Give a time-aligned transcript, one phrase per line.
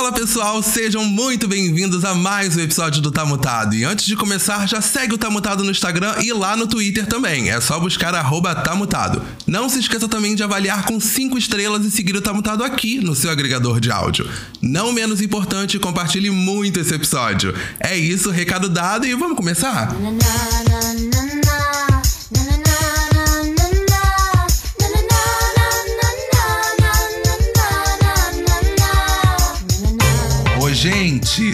[0.00, 3.74] Fala pessoal, sejam muito bem-vindos a mais um episódio do Tá Mutado.
[3.74, 7.06] E antes de começar, já segue o Tá Mutado no Instagram e lá no Twitter
[7.06, 7.50] também.
[7.50, 9.22] É só buscar arroba Tá Mutado.
[9.46, 12.98] Não se esqueça também de avaliar com 5 estrelas e seguir o Tá Mutado aqui
[12.98, 14.26] no seu agregador de áudio.
[14.62, 17.54] Não menos importante, compartilhe muito esse episódio.
[17.78, 19.94] É isso, recado dado e vamos começar?
[19.94, 21.09] Oi,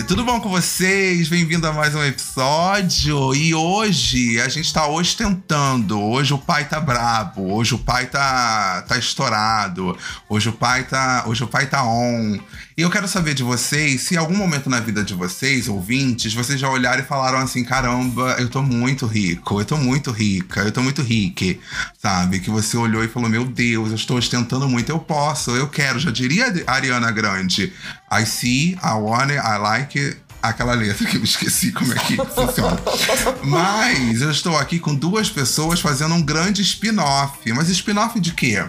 [0.06, 1.28] tudo bom com vocês?
[1.28, 3.34] Bem-vindo a mais um episódio.
[3.34, 6.00] E hoje a gente tá ostentando.
[6.00, 7.52] Hoje o pai tá brabo.
[7.52, 9.98] Hoje o pai tá, tá estourado.
[10.28, 12.38] Hoje o pai tá, hoje o pai tá on.
[12.78, 16.34] E eu quero saber de vocês se em algum momento na vida de vocês, ouvintes,
[16.34, 20.60] vocês já olharam e falaram assim: caramba, eu tô muito rico, eu tô muito rica,
[20.60, 21.58] eu tô muito rique,
[21.98, 22.38] sabe?
[22.38, 25.98] Que você olhou e falou: meu Deus, eu estou ostentando muito, eu posso, eu quero.
[25.98, 27.72] Já diria a Ariana Grande:
[28.12, 30.18] I see, I want it, I like it.
[30.42, 32.78] Aquela letra que eu esqueci como é que funciona.
[33.42, 37.50] Mas eu estou aqui com duas pessoas fazendo um grande spin-off.
[37.54, 38.62] Mas spin-off de quê?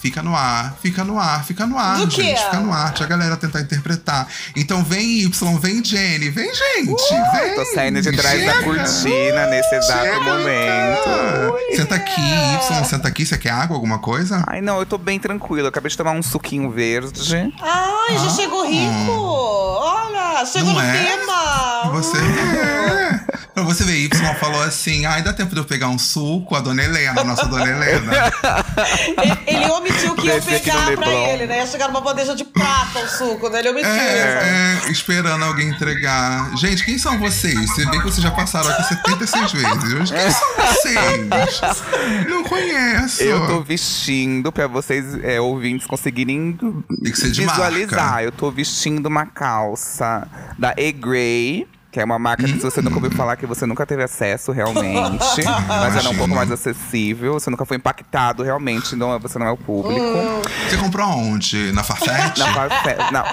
[0.00, 2.14] Fica no ar, fica no ar, fica no ar, Do gente.
[2.14, 2.36] quê?
[2.36, 4.28] Fica no ar, deixa a galera tentar interpretar.
[4.54, 7.54] Então vem Y, vem Jenny, vem gente, vem.
[7.56, 8.62] Tô saindo de trás da Chega.
[8.64, 11.04] cortina nesse exato Chega, momento.
[11.04, 11.52] cara.
[11.76, 13.26] Senta aqui, Y, senta aqui.
[13.26, 14.44] Você quer água, alguma coisa?
[14.46, 15.66] Ai, não, eu tô bem tranquilo.
[15.66, 17.34] Eu acabei de tomar um suquinho verde.
[17.60, 19.12] Ai, já chegou rico!
[19.12, 20.92] Olha, chegou Não no é?
[20.92, 21.90] tema!
[21.92, 22.16] Você.
[22.18, 23.38] É.
[23.58, 26.60] Pra você ver, Y falou assim: ai, dá tempo de eu pegar um suco, a
[26.60, 28.12] dona Helena, a nossa dona Helena.
[29.18, 31.28] Ele, ele omitiu que ia pegar pra Leblon.
[31.28, 31.58] ele, né?
[31.58, 33.60] Ia chegar numa bandeja de prata o suco, né?
[33.60, 33.90] Ele omitiu.
[33.90, 34.02] sabe?
[34.02, 36.56] É, é, esperando alguém entregar.
[36.56, 37.54] Gente, quem são vocês?
[37.70, 40.10] Você vê que vocês já passaram aqui 76 vezes.
[40.10, 41.82] Quem são vocês?
[42.28, 43.22] Não conheço.
[43.22, 46.52] Eu tô vestindo pra vocês, é, ouvintes, conseguirem
[47.02, 48.04] Tem que ser de visualizar.
[48.06, 48.22] marca.
[48.22, 50.26] Eu tô vestindo uma calça
[50.58, 51.66] da E-Grey.
[51.90, 54.52] Que é uma marca que se você nunca ouviu falar, que você nunca teve acesso
[54.52, 55.42] realmente.
[55.68, 57.32] mas ela é um pouco mais acessível.
[57.34, 60.02] Você nunca foi impactado realmente, não, você não é o público.
[60.68, 61.72] Você comprou aonde?
[61.72, 62.36] Na Farfetch?
[62.38, 63.10] Na Farfetch.
[63.10, 63.24] Não,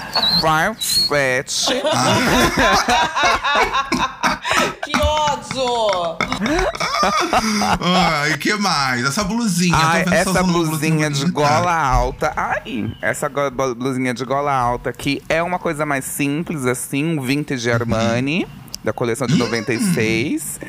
[0.41, 1.67] Farfetch.
[1.69, 1.85] Ódio!
[7.81, 9.05] Ai, que mais?
[9.05, 9.75] Essa blusinha.
[9.77, 12.33] Ai, essa blusinha de gola alta.
[12.35, 17.69] Ai, essa blusinha de gola alta aqui é uma coisa mais simples, assim, um vintage
[17.71, 18.47] Armani.
[18.83, 20.59] Da coleção de 96.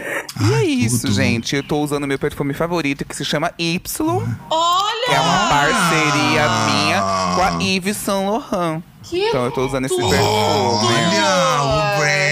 [0.40, 1.12] e é isso, tudo.
[1.12, 1.54] gente.
[1.54, 4.22] Eu tô usando meu perfume favorito, que se chama Y.
[4.48, 5.06] Olha!
[5.06, 6.66] Que é uma parceria Ah.
[6.66, 7.02] minha
[7.34, 8.82] com a Yves Saint Laurent.
[9.02, 10.16] Que Então eu tô usando esse perfume.
[10.18, 12.25] Olha, o branding.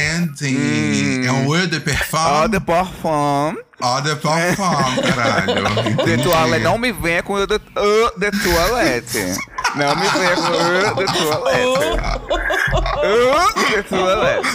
[1.27, 2.49] É o Eau de Eau Parfum.
[2.49, 3.57] de Parfum.
[3.83, 5.55] Eau de Parfum, caralho.
[5.83, 6.23] De Entendi.
[6.23, 6.65] toalete.
[6.65, 9.37] Não me venha com Eau de, eau de toalete.
[9.77, 11.99] Não me venha com Eau de toalete.
[13.03, 14.49] Eau de toalete.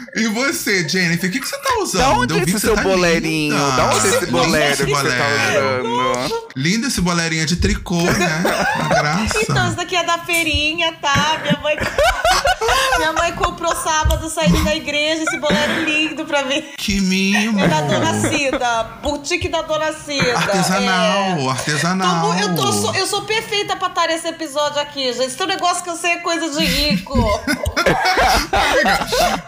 [0.13, 2.01] E você, Jennifer, o que, que você tá usando?
[2.01, 3.53] Da onde Eu esse seu tá boleirinho?
[3.55, 3.71] linda.
[3.77, 6.11] Da onde esse Lindo bolero esse que você tá bolero.
[6.11, 6.47] usando?
[6.55, 8.43] Lindo esse bolerinho de tricô, né?
[8.75, 9.39] Uma graça.
[9.41, 11.39] Então, isso daqui é da feirinha, tá?
[11.41, 11.77] Minha mãe,
[12.97, 16.61] minha mãe comprou sábado saindo da igreja esse bolero lindo pra mim.
[16.77, 17.63] Que mimo.
[17.63, 20.37] É da Dona Cida, boutique da Dona Cida.
[20.37, 21.49] Artesanal, é.
[21.51, 22.21] artesanal.
[22.21, 25.27] Tô mu- eu, tô, sou, eu sou perfeita pra estar nesse episódio aqui, gente.
[25.27, 27.15] Esse negócio que eu sei é coisa de rico.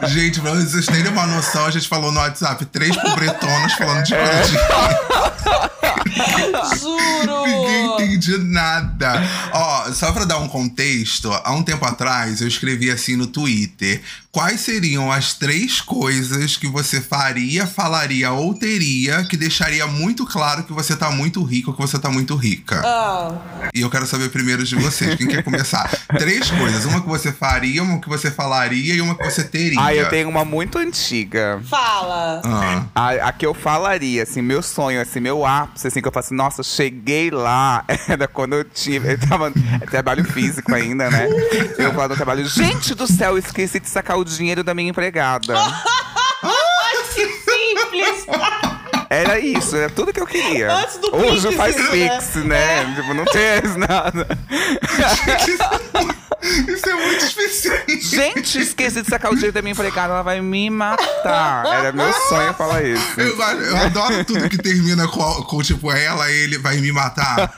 [0.07, 4.13] Gente, pra vocês terem uma noção, a gente falou no WhatsApp três pobretonas falando de
[4.13, 4.27] É.
[4.27, 4.43] coisa
[6.73, 7.45] de Juro.
[7.45, 9.21] Ninguém entende nada.
[9.53, 14.01] Ó, só pra dar um contexto, há um tempo atrás eu escrevi assim no Twitter:
[14.33, 20.63] quais seriam as três coisas que você faria, falaria ou teria que deixaria muito claro
[20.63, 22.81] que você tá muito rico, que você tá muito rica?
[22.83, 25.13] Ah, E eu quero saber primeiro de vocês.
[25.13, 25.87] Quem quer começar?
[26.17, 29.79] Três coisas: uma que você faria, uma que você falaria e uma que você teria.
[29.79, 31.61] Ah, eu tenho uma muito antiga.
[31.69, 32.41] fala.
[32.43, 32.85] Ah.
[32.95, 36.25] A, a que eu falaria, assim, meu sonho, assim, meu ápice, assim, que eu falo
[36.25, 41.27] assim, nossa, cheguei lá, era quando eu tive, eu tava é trabalho físico ainda, né?
[41.77, 45.53] Eu falava no trabalho, gente do céu, esqueci de sacar o dinheiro da minha empregada.
[46.43, 48.25] Ai, que simples.
[49.09, 50.71] Era isso, era tudo que eu queria.
[50.71, 52.93] Antes do Hoje Pix, faz isso, Pix, né?
[52.95, 54.27] Tipo, não tem nada.
[56.43, 58.01] Isso é muito específico.
[58.01, 61.65] Gente, esqueci de sacar o dinheiro da minha empregada, ela vai me matar.
[61.65, 63.19] Era meu sonho falar isso.
[63.19, 67.49] Eu, eu adoro tudo que termina com, com, tipo, ela, ele vai me matar.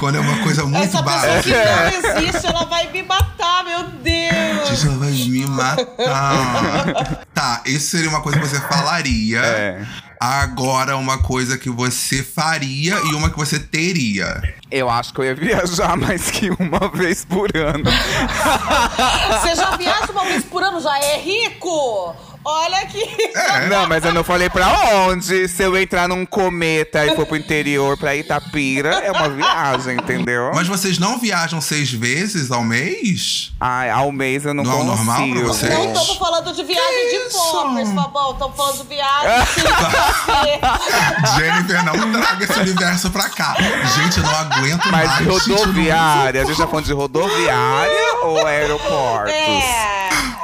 [0.00, 3.84] Quando é uma coisa muito Essa pessoa que não existe, ela vai me matar, meu
[3.84, 4.68] Deus.
[4.68, 7.26] Gente, ela vai me matar.
[7.34, 9.40] tá, isso seria uma coisa que você falaria.
[9.40, 10.09] É.
[10.22, 14.42] Agora, uma coisa que você faria e uma que você teria.
[14.70, 17.84] Eu acho que eu ia viajar mais que uma vez por ano.
[19.40, 22.14] Você já viaja uma vez por ano, já é rico?
[22.44, 23.00] Olha aqui.
[23.40, 23.66] É.
[23.68, 24.66] Não, mas eu não falei pra
[25.06, 25.48] onde.
[25.48, 30.50] Se eu entrar num cometa e for pro interior pra Itapira, é uma viagem, entendeu?
[30.54, 33.50] Mas vocês não viajam seis vezes ao mês?
[33.58, 35.04] Ai, ao mês eu não Não é o consigo.
[35.04, 35.72] normal pra vocês?
[35.72, 37.38] Não estamos falando de viagem Que de isso?
[37.52, 38.32] poppers, Fabão.
[38.32, 39.60] Estamos falando de viagem de
[41.40, 43.56] Jennifer, não traga esse universo pra cá.
[43.96, 45.26] Gente, eu não aguento Mas mais.
[45.26, 49.32] não- rodoviária, a gente tá falando de rodoviária ou aeroportos?
[49.32, 49.99] É.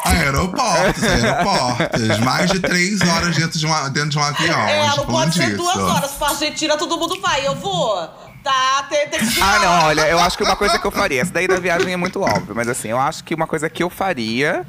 [0.06, 2.18] Aeroportos, aeroportos.
[2.20, 4.60] Mais de três horas dentro de, uma, dentro de um avião.
[4.68, 5.56] É, não falando pode ser disso.
[5.56, 6.10] duas horas.
[6.12, 7.46] Pra Argentina, todo mundo vai.
[7.46, 8.08] Eu vou.
[8.42, 11.20] Tá, tem, tem que Ah, não, olha, eu acho que uma coisa que eu faria,
[11.20, 13.82] essa daí da viagem é muito óbvio, mas assim, eu acho que uma coisa que
[13.82, 14.64] eu faria,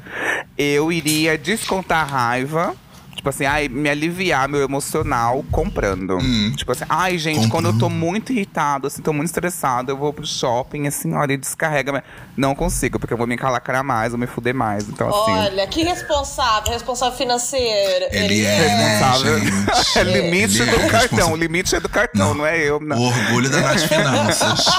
[0.56, 2.74] eu iria descontar a raiva.
[3.18, 6.18] Tipo assim, ai, me aliviar meu emocional comprando.
[6.18, 6.52] Hum.
[6.56, 10.12] Tipo assim, ai, gente, quando eu tô muito irritado, assim, tô muito estressado, eu vou
[10.12, 11.90] pro shopping, assim, olha, e descarrega.
[11.90, 12.02] mas
[12.36, 14.88] Não consigo, porque eu vou me encalacrar mais, vou me fuder mais.
[14.88, 15.32] Então, assim.
[15.32, 18.06] Olha, que responsável, responsável financeiro.
[18.12, 19.40] Ele é, né, Sabe?
[19.40, 19.98] gente?
[19.98, 21.00] É limite Ele é do cartão.
[21.00, 21.32] responsável.
[21.32, 22.78] O limite é do cartão, não, é eu.
[22.78, 22.96] Não.
[22.96, 24.64] O orgulho da Nath Finanças.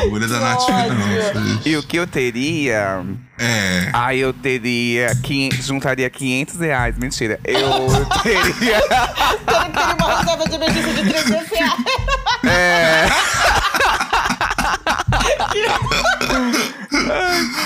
[0.00, 0.62] o orgulho da Nath.
[0.62, 1.66] Finanças.
[1.66, 3.04] E o que eu teria.
[3.42, 3.90] É.
[3.92, 5.16] Aí eu teria.
[5.16, 6.96] 500, juntaria 500 reais.
[6.96, 7.40] Mentira.
[7.44, 8.78] Eu teria.
[8.78, 11.74] Ele teria uma reserva de emergência de 300 reais.
[12.44, 13.06] É.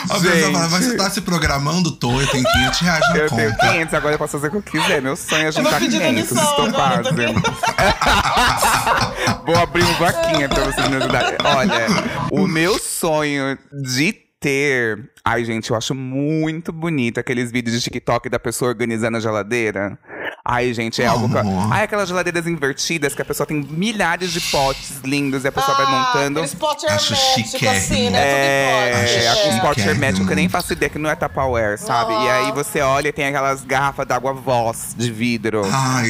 [0.08, 1.90] A pessoa fala, mas você tá se programando?
[1.92, 3.42] Tô, eu tenho 500 reais na Eu conta.
[3.42, 5.02] tenho 500, agora eu posso fazer o que eu quiser.
[5.02, 6.28] Meu sonho é juntar pedir 500.
[6.28, 7.42] demissão Estou fazendo.
[9.46, 11.36] Vou abrir um vaquinha pra vocês me ajudarem.
[11.44, 11.86] Olha,
[12.30, 15.10] o meu sonho de ter.
[15.24, 19.98] Ai, gente, eu acho muito bonito aqueles vídeos de TikTok da pessoa organizando a geladeira.
[20.48, 21.34] Ai, gente, é algo que.
[21.72, 25.76] Ai, aquelas geladeiras invertidas que a pessoa tem milhares de potes lindos e a pessoa
[25.76, 26.38] vai Ah, montando.
[26.38, 27.76] Aquele spot Acho hermético, chiquérrimo.
[27.84, 28.18] assim, né?
[28.20, 28.90] É,
[29.24, 29.60] é, Acho com chique.
[29.60, 29.90] pote chiquérrimo.
[29.90, 32.12] hermético que eu nem faço ideia que não é Tupperware, sabe?
[32.12, 35.62] E aí você olha e tem aquelas garrafas d'água Voss de vidro.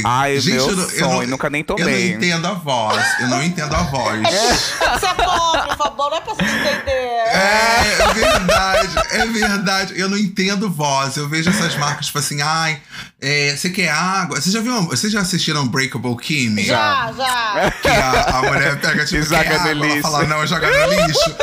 [0.05, 2.12] Ai, gente, meu eu, não- sonho, eu nunca nem Eu não tomei.
[2.12, 3.03] entendo a voz.
[3.21, 4.21] Eu não entendo a voz.
[4.21, 6.91] Você é pobre, Fabão, não é pra gente entender.
[6.91, 9.93] É, é verdade, é verdade.
[9.99, 11.17] Eu não entendo voz.
[11.17, 12.79] Eu vejo essas marcas, tipo assim, ai,
[13.21, 14.25] é, você quer água?
[14.34, 14.82] Você já viu?
[14.82, 16.64] Vocês já assistiram Breakable Kimmy?
[16.64, 17.70] Já, já.
[17.82, 20.02] Que a, a mulher pega, tipo, E joga água, ela lixo.
[20.02, 21.34] fala, não, joga no lixo.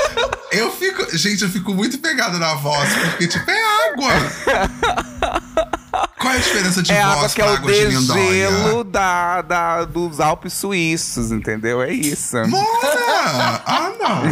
[0.51, 5.03] Eu fico, gente, eu fico muito pegada na voz, porque, tipo, é água.
[6.33, 8.83] Qual é a diferença de é voz água que pra é o água de degelo
[8.83, 11.79] da, da, dos Alpes suíços, entendeu?
[11.81, 12.35] É isso.
[12.47, 13.61] Mora!
[13.65, 14.23] Ah, não.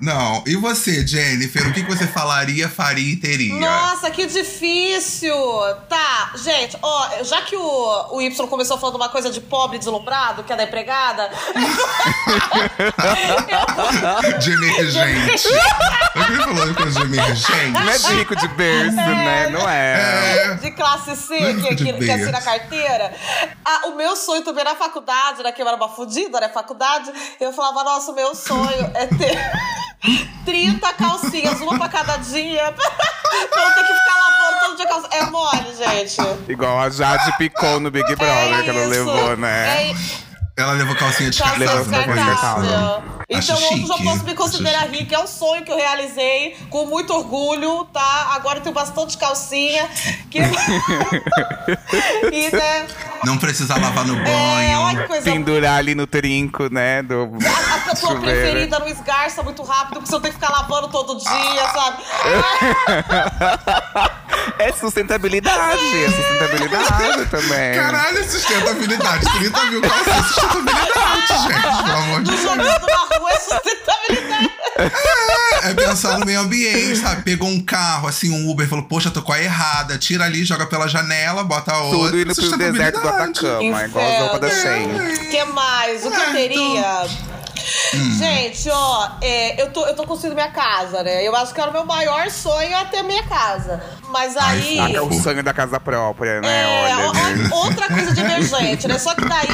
[0.00, 0.44] Não.
[0.46, 3.54] E você, Jennifer, o que que você falaria, faria e teria?
[3.54, 5.34] Nossa, que difícil!
[5.88, 10.44] Tá, gente, ó, já que o, o Y começou falando uma coisa de pobre deslumbrado,
[10.44, 11.30] que é da empregada.
[14.40, 15.48] De emergente.
[16.14, 17.70] Eu queria falar uma coisa de emergente.
[17.72, 19.48] Não é de rico de berço, né?
[19.50, 20.50] Não é.
[20.50, 20.54] É.
[20.54, 22.44] de classe C, Não é que, de que, que assina berço.
[22.44, 23.12] carteira.
[23.64, 25.52] Ah, o meu sonho também na faculdade, né?
[25.52, 26.48] Que eu era uma fudida, né?
[26.48, 27.12] Faculdade.
[27.40, 29.38] Eu falava, nossa, o meu sonho é ter
[30.44, 32.72] 30 calcinhas, uma pra cada dia.
[32.72, 35.10] pra eu ter que ficar lavando todo dia calcinha.
[35.22, 36.16] É mole, gente.
[36.50, 39.90] Igual a Jade picou no Big Brother é que ela levou, né?
[39.90, 39.94] É
[40.56, 42.62] Ela levou calcinha de calcinha Levou coisa descartável.
[42.62, 43.19] descartável.
[43.32, 45.14] Acho Então hoje eu já posso me considerar rica.
[45.14, 48.32] É um sonho que eu realizei com muito orgulho, tá?
[48.34, 49.88] Agora eu tenho bastante calcinha.
[50.30, 50.40] Que...
[52.32, 52.86] e, né?
[53.24, 54.80] Não precisa lavar no É, banho.
[54.80, 57.02] olha que coisa Pendurar ali no trinco, né?
[57.02, 60.88] Do A, a pessoa preferida não esgarça muito rápido, porque você tem que ficar lavando
[60.88, 62.02] todo dia, sabe?
[64.58, 67.74] É sustentabilidade, é sustentabilidade também.
[67.74, 69.24] Caralho, é sustentabilidade.
[69.38, 71.84] 30 mil calcinhas é sustentabilidade, gente.
[71.84, 72.36] Pelo amor de
[73.20, 74.50] Não é sustentabilidade.
[75.62, 77.22] É pensar no meio ambiente, sabe?
[77.22, 79.98] Pegou um carro, assim, um Uber, falou, poxa, tô com a errada.
[79.98, 81.98] Tira ali, joga pela janela, bota a outra.
[82.10, 83.08] Tudo indo pro deserto do.
[83.08, 84.50] Atacama, igual as roupas da.
[84.50, 84.86] Shein.
[84.86, 86.04] O que mais?
[86.06, 87.06] O que eu Ah, teria?
[87.94, 88.18] Hum.
[88.18, 91.26] Gente, ó, é, eu, tô, eu tô construindo minha casa, né?
[91.26, 93.82] Eu acho que era o meu maior sonho é ter minha casa.
[94.08, 94.90] Mas Ai, aí.
[94.90, 96.62] Que é o sonho da casa própria, né?
[96.62, 97.08] É, Olha.
[97.52, 98.98] ó, outra coisa de emergente, né?
[98.98, 99.40] Só que daí.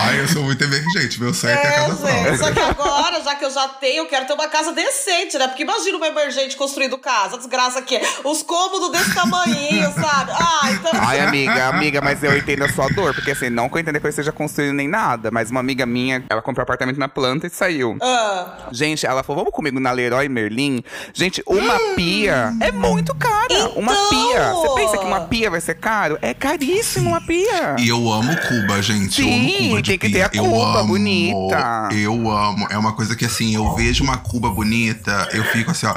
[0.00, 1.20] Ai, eu sou muito emergente.
[1.20, 2.22] Meu sonho é, ter a É, casa gente.
[2.22, 2.38] própria.
[2.38, 5.48] Só que agora, já que eu já tenho, eu quero ter uma casa decente, né?
[5.48, 8.02] Porque imagina uma emergente construindo casa, a desgraça que é.
[8.24, 10.32] Os cômodos desse tamanhinho, sabe?
[10.32, 10.90] Ah, então.
[10.94, 13.14] Ai, amiga, amiga, mas eu entendo a sua dor.
[13.14, 15.30] Porque assim, não que eu entenda que eu esteja construindo nem nada.
[15.32, 17.96] Mas uma amiga minha, ela comprou apartamento na planta e saiu.
[18.00, 18.68] Ah.
[18.70, 20.82] Gente, ela falou, vamos comigo na Leroy Merlin?
[21.12, 23.70] Gente, uma pia é muito cara.
[23.74, 24.10] Uma Então!
[24.10, 24.52] pia.
[24.52, 26.16] Você pensa que uma pia vai ser caro?
[26.22, 27.74] É caríssimo uma pia.
[27.80, 29.20] E eu amo Cuba, gente.
[29.22, 30.28] eu amo Sim, Cuba de tem que pia.
[30.28, 31.88] ter a eu Cuba amo, bonita.
[31.92, 32.66] Eu amo.
[32.70, 35.94] É uma coisa que assim, eu vejo uma Cuba bonita, eu fico assim, ó.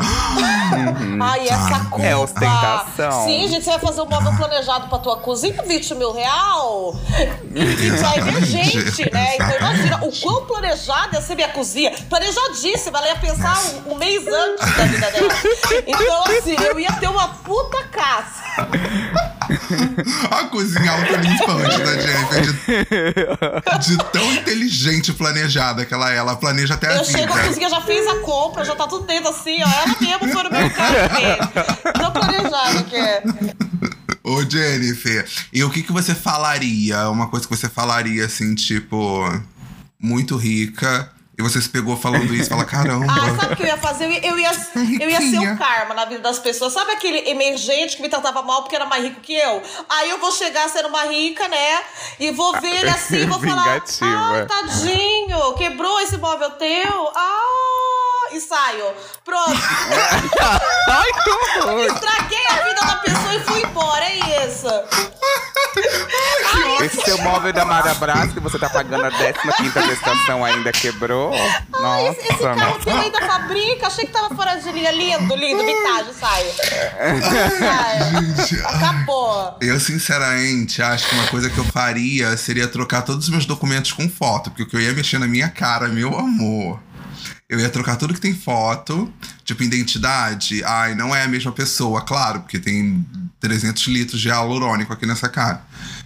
[1.22, 2.06] Ai, essa culpa.
[2.06, 3.26] É ostentação.
[3.26, 6.96] Sim, gente, você vai fazer um móvel planejado pra tua cozinha, 20 mil real.
[7.54, 9.36] E já é emergente, né?
[9.36, 11.92] Então imagina o quão planejada ia ser minha cozinha.
[12.10, 15.34] Planejadíssima, ela ia pensar um, um mês antes da vida dela.
[15.88, 18.42] Então, assim, eu ia ter uma puta casa.
[20.32, 22.42] A cozinha autolimpante da Jennifer.
[23.80, 26.18] De, de tão inteligente planejada que ela é.
[26.18, 27.18] Ela planeja até a Eu vida.
[27.20, 29.68] chego, a cozinha já fez a compra, já tá tudo dentro assim, ó.
[29.68, 31.94] Ela mesma foi no mercado ver.
[31.94, 33.24] Tão planejada que é.
[34.32, 37.10] Ô, Jennifer, e o que, que você falaria?
[37.10, 38.98] Uma coisa que você falaria, assim, tipo,
[40.00, 41.12] muito rica.
[41.38, 43.08] E você se pegou falando isso e fala, caramba.
[43.10, 44.06] Ah, sabe o que eu ia fazer?
[44.06, 46.72] Eu ia, eu ia, eu ia ser o karma na vida das pessoas.
[46.72, 49.62] Sabe aquele emergente que me tratava mal porque era mais rico que eu?
[49.90, 51.82] Aí eu vou chegar sendo uma rica, né?
[52.20, 54.06] E vou ver ele assim e vou falar: Vingativa.
[54.06, 57.12] Ah, tadinho, quebrou esse móvel teu?
[57.16, 58.86] Ah, e saio.
[59.24, 59.52] Pronto.
[60.90, 61.86] Ai, que horror.
[61.86, 64.06] Estraguei a vida da pessoa e fui embora.
[64.06, 64.68] É isso.
[66.84, 71.34] Esse seu móvel da Mara Brás, que você tá pagando a 15 prestação ainda quebrou.
[71.34, 74.92] Ai, esse, esse Nossa, carro teu aí da fabrica, achei que tava fora de linha.
[74.92, 76.52] Lindo, lindo, vintage, saio.
[77.60, 78.36] Saio.
[78.36, 78.70] Gente, ah.
[78.70, 79.58] Acabou.
[79.62, 83.92] Eu, sinceramente, acho que uma coisa que eu faria seria trocar todos os meus documentos
[83.92, 86.80] com foto, porque o que eu ia mexer na minha cara, meu amor.
[87.52, 89.12] Eu ia trocar tudo que tem foto,
[89.44, 90.64] tipo identidade.
[90.64, 93.06] Ai, não é a mesma pessoa, claro, porque tem
[93.42, 95.62] 300 litros de hialurônico aqui nessa cara.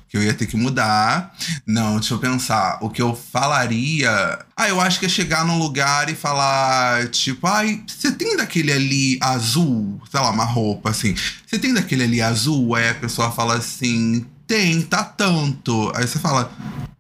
[0.10, 1.36] Que eu ia ter que mudar.
[1.64, 2.80] Não, deixa eu pensar.
[2.82, 4.40] O que eu falaria.
[4.58, 8.72] Ah, eu acho que é chegar num lugar e falar, tipo, ai, você tem daquele
[8.72, 10.02] ali azul?
[10.10, 11.14] Sei lá, uma roupa assim.
[11.46, 12.74] Você tem daquele ali azul?
[12.74, 15.92] Aí a pessoa fala assim, tem, tá tanto.
[15.96, 16.52] Aí você fala.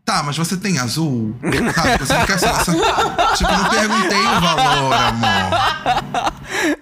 [0.05, 1.35] Tá, mas você tem azul?
[1.41, 2.53] Sabe, você não quer só.
[2.63, 2.71] só-
[3.35, 6.33] Tipo, eu não perguntei o valor, amor.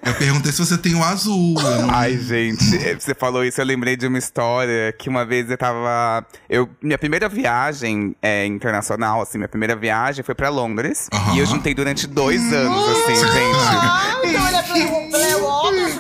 [0.06, 1.54] Eu perguntei se você tem o azul.
[1.62, 5.50] não- Ai, gente, eh, você falou isso, eu lembrei de uma história que uma vez
[5.50, 6.26] eu tava.
[6.50, 11.08] Eu, minha primeira viagem é, internacional, assim, minha primeira viagem foi pra Londres.
[11.34, 13.58] E eu juntei durante dois anos, assim, gente.
[13.80, 14.64] Ah, então ele é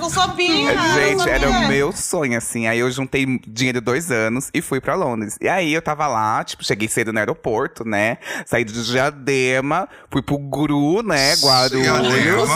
[0.10, 0.74] sabia.
[0.76, 2.68] não Gente, era o meu sonho, assim.
[2.68, 5.38] Aí eu juntei dinheiro dois anos e fui pra Londres.
[5.42, 8.18] E aí eu tava lá, tipo, cheguei cedo no aeroporto, né?
[8.46, 11.34] Saí de Diadema, fui pro Gru, né?
[11.36, 12.50] Guarulhos.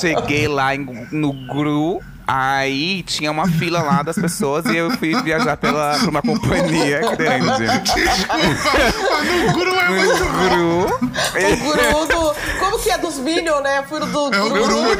[0.00, 2.00] Cheguei lá em- no Gru.
[2.34, 7.00] Aí tinha uma fila lá das pessoas e eu fui viajar pela, pra uma companhia
[7.14, 7.64] grande.
[9.48, 10.24] O guru é muito.
[10.24, 10.86] Gru.
[10.86, 12.58] O guru do.
[12.58, 13.82] Como que é dos Minions, né?
[13.88, 14.66] Fui do É o guru.
[14.66, 14.96] guru.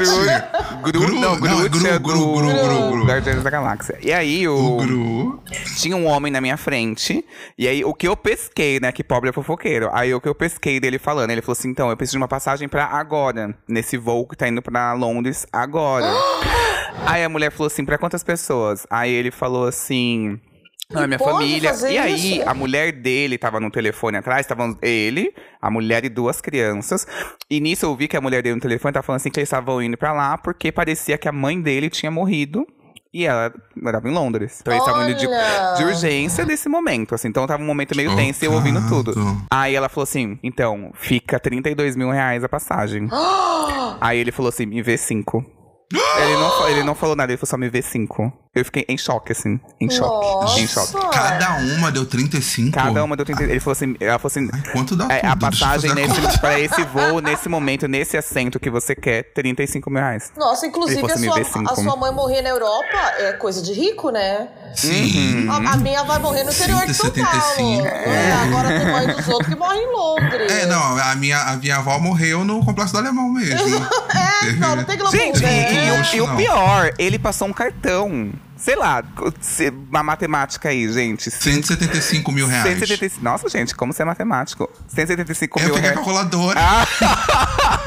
[0.83, 3.05] Gru, Gru, não, não, Gru, é Gru, tinha Gru, do Gru, Gru, Gru.
[3.05, 3.97] Guardiões da Galáxia.
[4.01, 5.43] E aí O o, guru.
[5.77, 7.23] tinha um homem na minha frente.
[7.57, 8.91] E aí o que eu pesquei, né?
[8.91, 9.89] Que pobre é fofoqueiro.
[9.93, 12.27] Aí o que eu pesquei dele falando, ele falou assim: então, eu preciso de uma
[12.27, 13.55] passagem pra agora.
[13.67, 16.05] Nesse voo que tá indo pra Londres agora.
[17.05, 18.85] aí a mulher falou assim: pra quantas pessoas?
[18.89, 20.39] Aí ele falou assim.
[20.91, 21.71] Não, é minha família.
[21.89, 22.49] E aí, isso?
[22.49, 27.07] a mulher dele tava no telefone atrás, estavam ele, a mulher e duas crianças.
[27.49, 29.47] E nisso eu vi que a mulher dele no telefone tava falando assim que eles
[29.47, 32.65] estavam indo pra lá porque parecia que a mãe dele tinha morrido.
[33.13, 34.59] E ela morava em Londres.
[34.61, 35.27] Então eles estavam indo de,
[35.77, 37.27] de urgência nesse momento, assim.
[37.27, 39.13] Então tava um momento meio tenso e eu ouvindo tudo.
[39.51, 43.07] Aí ela falou assim: então, fica 32 mil reais a passagem.
[44.01, 45.45] Aí ele falou assim: me vê cinco.
[45.91, 48.31] Ele não, ele não falou nada, ele falou só me vê cinco.
[48.55, 49.59] Eu fiquei em choque, assim.
[49.81, 50.61] Em choque.
[50.61, 50.93] Em choque.
[50.93, 51.09] Nossa.
[51.09, 52.71] Cada uma deu 35?
[52.71, 53.45] Cada uma deu 30.
[53.45, 54.47] Ele falou assim, ela falou assim.
[54.53, 55.31] Ai, quanto dá é, tudo?
[55.31, 59.99] a passagem nesse, pra esse voo, nesse momento, nesse assento que você quer, 35 mil
[59.99, 60.31] reais.
[60.37, 64.11] Nossa, inclusive Ele a sua, a sua mãe morrer na Europa é coisa de rico,
[64.11, 64.47] né?
[64.75, 65.49] Sim.
[65.49, 67.83] A, a minha vai morrer no interior de São 175.
[67.83, 67.87] Paulo.
[67.87, 70.51] É, agora tem mãe dos outros que morre em Londres.
[70.51, 73.57] É, não, a minha, a minha avó morreu no Complexo do Alemão mesmo.
[74.43, 75.71] É, não, não tem glamour, Gente, né?
[76.11, 78.31] e, e o, e pior, ele passou um cartão.
[78.57, 79.03] Sei lá,
[79.89, 81.29] uma matemática aí, gente.
[81.31, 82.63] 175 mil reais.
[82.79, 83.23] 175.
[83.23, 84.69] Nossa, gente, como você é matemático?
[84.87, 85.95] 175 Eu mil reais.
[85.95, 86.59] calculadora.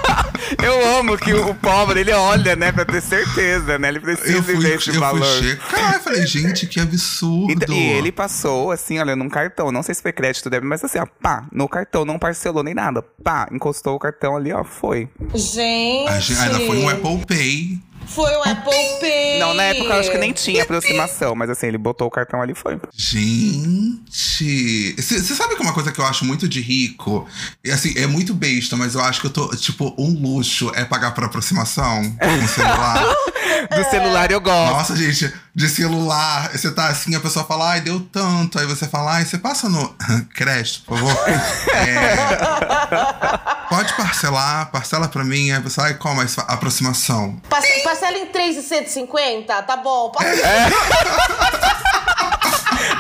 [0.63, 3.89] Eu amo que o, pobre, ele olha, né, pra ter certeza, né?
[3.89, 5.25] Ele precisa eu fui, ver eu esse fui valor.
[5.43, 5.95] checar.
[5.95, 7.51] Eu falei, gente, que absurdo.
[7.53, 9.73] Então, e ele passou, assim, olha, num cartão.
[9.73, 12.75] Não sei se foi crédito débito, mas assim, ó, pá, no cartão, não parcelou nem
[12.75, 13.03] nada.
[13.03, 15.09] Pá, encostou o cartão ali, ó, foi.
[15.35, 16.09] Gente.
[16.09, 17.81] A gente- ainda foi um Apple Pay.
[18.07, 19.39] Foi o Apple Pay.
[19.39, 22.41] Não, na época eu acho que nem tinha aproximação, mas assim, ele botou o cartão
[22.41, 22.79] ali e foi.
[22.95, 24.95] Gente.
[24.97, 27.27] Você sabe que uma coisa que eu acho muito de rico?
[27.65, 29.49] E assim, é muito besta, mas eu acho que eu tô.
[29.57, 33.03] Tipo, um luxo é pagar por aproximação com o celular.
[33.75, 34.73] Do celular eu gosto.
[34.73, 38.59] Nossa, gente, de celular, você tá assim, a pessoa fala, ai, deu tanto.
[38.59, 39.95] Aí você fala, ai, você passa no
[40.35, 41.17] crédito, por favor.
[41.77, 45.51] É, pode parcelar, parcela pra mim.
[45.51, 46.37] Aí você, ai, qual mais?
[46.39, 47.41] Aproximação.
[47.49, 49.63] Parce- Parcela em 3,150?
[49.63, 50.11] Tá bom.
[50.11, 50.29] Pode...
[50.29, 51.56] É.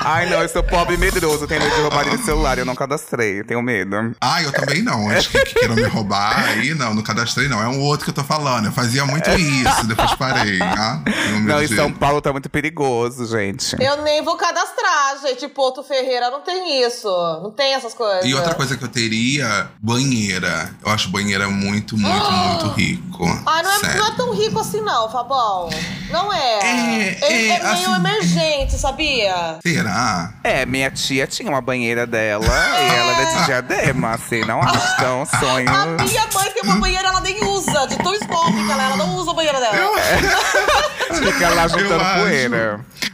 [0.08, 2.64] Ai, não, eu sou pobre e medroso, eu tenho medo de roubar esse celular, eu
[2.64, 4.14] não cadastrei, eu tenho medo.
[4.20, 5.08] Ah, eu também não.
[5.10, 7.60] Antes que, que queiram me roubar, aí não, não cadastrei não.
[7.60, 8.66] É um outro que eu tô falando.
[8.66, 10.60] Eu fazia muito isso, depois parei.
[10.62, 11.00] Ah,
[11.42, 13.74] Não, em de- São Paulo tá muito perigoso, gente.
[13.80, 15.48] Eu nem vou cadastrar, gente.
[15.48, 17.08] Porto Ferreira não tem isso.
[17.42, 18.24] Não tem essas coisas.
[18.24, 20.70] E outra coisa que eu teria, banheira.
[20.84, 23.24] Eu acho banheira muito, muito, muito rico.
[23.44, 25.68] Ah, não é, não é tão rico assim, não, Fabão.
[26.10, 26.58] Não é.
[26.60, 29.58] É, é, é meio assim- emergente, sabia?
[29.66, 30.32] Será?
[30.44, 34.96] É, minha tia tinha uma banheira dela e ela era de diadema, assim, não acho
[34.96, 35.68] tão sonho.
[35.68, 37.86] A minha mãe tem uma banheira, ela nem usa.
[37.86, 39.76] De tão escópica ela, ela não usa a banheira dela.
[41.32, 42.80] Fica lá juntando Eu poeira.
[43.02, 43.05] Acho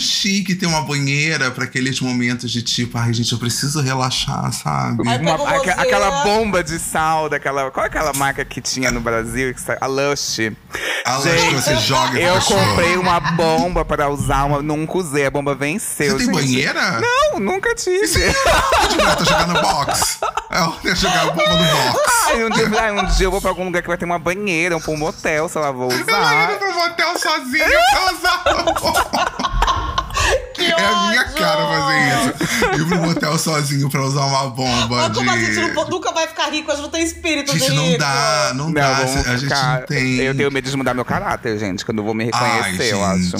[0.00, 5.02] chique ter uma banheira pra aqueles momentos de tipo, ai, gente, eu preciso relaxar, sabe?
[5.02, 5.14] Uma-
[5.76, 7.70] aquela bomba de sal daquela.
[7.70, 9.54] Qual é aquela marca que tinha no Brasil?
[9.80, 10.52] A Lush.
[11.04, 12.66] A lanche que você joga Eu cachorro.
[12.66, 15.26] comprei uma bomba para usar, uma, nunca usei.
[15.26, 16.18] A bomba venceu.
[16.18, 16.34] Você tem gente.
[16.34, 17.00] banheira?
[17.00, 18.26] Não, nunca tive.
[18.82, 20.18] Adianta jogar no box.
[20.50, 22.00] É, jogar a bomba no box.
[22.26, 24.18] Ai, um dia, ai, um dia eu vou pra algum lugar que vai ter uma
[24.18, 26.50] banheira, um motel, sei lá, vou Eu usar.
[26.50, 29.27] indo pro motel sozinho pra usar a bomba.
[30.78, 32.82] É a minha cara fazer isso.
[32.82, 35.14] Ir pro motel sozinho pra usar uma bomba Mas de...
[35.18, 37.76] como a gente não- nunca vai ficar rico, a gente não tem espírito Gente, de
[37.76, 37.98] não rico.
[37.98, 38.96] dá, não, Não, dá.
[38.98, 40.16] A gente não tem...
[40.18, 43.04] Eu tenho medo de mudar meu caráter, gente, quando eu vou me Ai, reconhecer, eu
[43.04, 43.36] acho.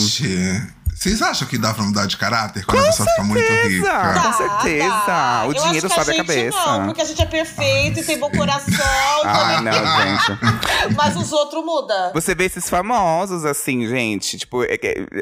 [0.98, 3.84] Vocês acham que dá pra mudar de caráter quando a pessoa fica muito rica?
[3.88, 4.20] Dá.
[4.20, 5.02] Com certeza.
[5.06, 5.44] Dá.
[5.46, 6.58] O Eu dinheiro sobe a gente cabeça.
[6.66, 8.74] Não, porque a gente é perfeito e tem bom coração.
[9.24, 9.72] Ah, também.
[9.72, 10.38] não, gente.
[10.96, 12.12] Mas os outros mudam.
[12.12, 14.38] Você vê esses famosos, assim, gente.
[14.38, 14.78] Tipo, é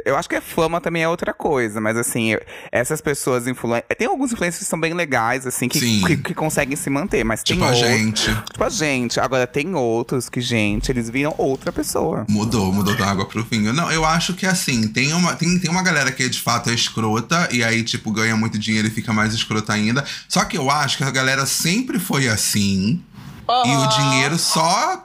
[0.06, 2.36] eu acho que a fama também é outra coisa, mas assim,
[2.70, 3.86] essas pessoas influentes.
[3.98, 7.42] Tem alguns influencers que são bem legais, assim, que, que, que conseguem se manter, mas
[7.42, 7.88] Tipo tem a outros.
[7.90, 8.34] gente.
[8.52, 9.20] Tipo a gente.
[9.20, 12.24] Agora tem outros que, gente, eles viram outra pessoa.
[12.28, 13.72] Mudou, mudou da água pro vinho.
[13.72, 16.74] Não, eu acho que assim, tem uma, tem, tem uma galera que de fato é
[16.74, 20.04] escrota, e aí, tipo, ganha muito dinheiro e fica mais escrota ainda.
[20.28, 23.00] Só que eu acho que a galera sempre foi assim,
[23.48, 25.02] e o dinheiro só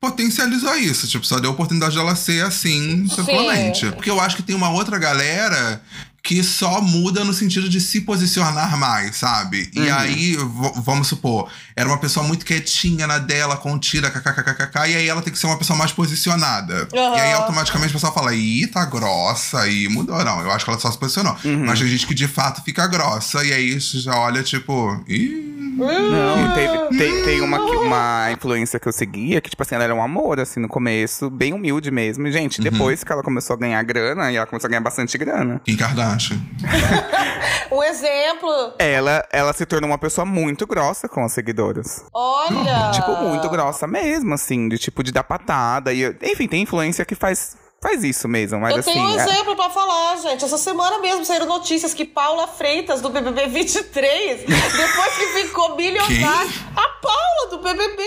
[0.00, 1.06] potencializou isso.
[1.06, 3.90] Tipo, só deu a oportunidade dela ser assim, tranquilamente.
[3.92, 5.80] Porque eu acho que tem uma outra galera
[6.22, 9.68] que só muda no sentido de se posicionar mais, sabe?
[9.74, 10.36] E aí,
[10.76, 15.32] vamos supor, era uma pessoa muito quietinha na dela, contida, kkkk, e aí ela tem
[15.32, 16.88] que ser uma pessoa mais posicionada.
[16.94, 17.16] Aham.
[17.16, 20.24] E aí, automaticamente, o pessoal fala, ih, tá grossa, e mudou.
[20.24, 21.36] Não, eu acho que ela só se posicionou.
[21.66, 25.51] Mas tem gente que de fato fica grossa, e aí você já olha, tipo, ih.
[25.86, 29.94] Não, teve- tem, tem uma, uma influência que eu seguia que, tipo assim, ela era
[29.94, 32.26] um amor, assim, no começo, bem humilde mesmo.
[32.26, 32.64] E, gente, Uhum.
[32.70, 35.60] depois que ela começou a ganhar grana, e ela começou a ganhar bastante grana.
[35.64, 36.38] Kim Kardashian.
[37.70, 38.74] Um exemplo.
[38.78, 42.04] Ela, ela se tornou uma pessoa muito grossa com os seguidores.
[42.12, 42.90] Olha.
[42.92, 45.90] Tipo, muito grossa mesmo, assim, de tipo de dar patada.
[45.92, 48.92] E, enfim, tem influência que faz, faz isso mesmo, mas Eu assim.
[48.92, 50.44] tenho um é- exemplo pra falar, gente.
[50.44, 56.50] Essa semana mesmo saíram notícias que Paula Freitas, do BBB 23, depois que ficou milionária.
[56.76, 58.02] A Paula, do BBB.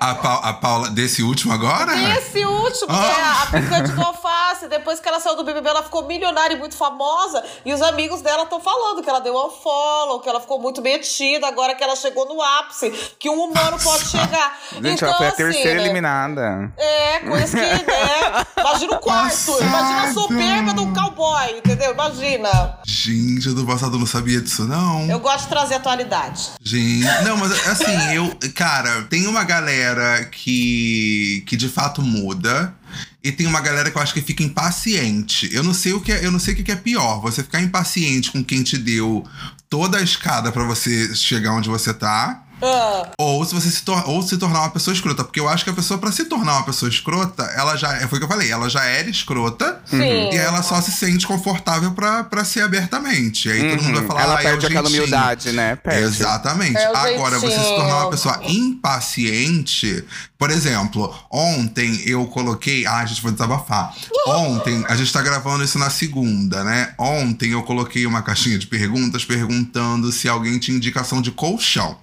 [0.00, 1.92] A, Pa- a Paula, desse último agora?
[2.18, 3.00] Esse último, Ah.
[3.00, 3.58] né?
[3.58, 4.68] A picante do alface.
[4.68, 7.42] Depois que ela saiu do BBB, ela ficou milionária e muito famosa.
[7.64, 10.82] E os amigos dela estão falando que ela deu um follow, que ela ficou muito
[10.82, 14.58] metida, agora que ela chegou no ápice, que um humano pode chegar.
[14.72, 15.84] Gente, então, ela foi a assim, terceira né?
[15.84, 16.72] eliminada.
[16.76, 18.46] É, coisa que, né?
[18.58, 19.62] Imagina o quarto.
[19.62, 21.92] Imagina a soberba do cowboy, entendeu?
[21.92, 22.78] Imagina.
[22.84, 25.08] Gente, eu do passado não sabia disso, não.
[25.08, 26.50] Eu gosto de trazer atualidade.
[26.62, 28.36] Gente, não, mas assim, eu.
[28.54, 31.42] Cara, tem uma galera que.
[31.46, 32.74] que de fato muda.
[33.22, 35.48] E tem uma galera que eu acho que fica impaciente.
[35.50, 37.20] Eu não sei o que é, eu não sei o que que é pior.
[37.22, 39.24] Você ficar impaciente com quem te deu
[39.70, 42.43] toda a escada pra você chegar onde você tá.
[42.62, 45.24] Ah, Ou se você se, tor ou se tornar uma pessoa escrota.
[45.24, 47.88] Porque eu acho que a pessoa, pra se tornar uma pessoa escrota, ela já.
[48.08, 49.80] Foi o que eu falei, ela já era escrota.
[49.84, 49.96] sim.
[50.32, 53.48] E ela só se sente confortável pra, pra ser abertamente.
[53.48, 55.04] E aí todo mundo vai falar, Ela ah, é perde aquela jeitinho.
[55.04, 55.76] humildade, né?
[55.76, 56.02] Perde.
[56.04, 56.76] Exatamente.
[56.78, 60.04] É Agora, você se tornar uma pessoa impaciente.
[60.38, 62.86] Por exemplo, ontem eu coloquei.
[62.86, 63.94] Ah, a gente vai desabafar.
[64.26, 66.92] Ontem, a gente tá gravando isso na segunda, né?
[66.98, 71.96] Ontem eu coloquei uma caixinha de perguntas perguntando se alguém tinha indicação de colchão.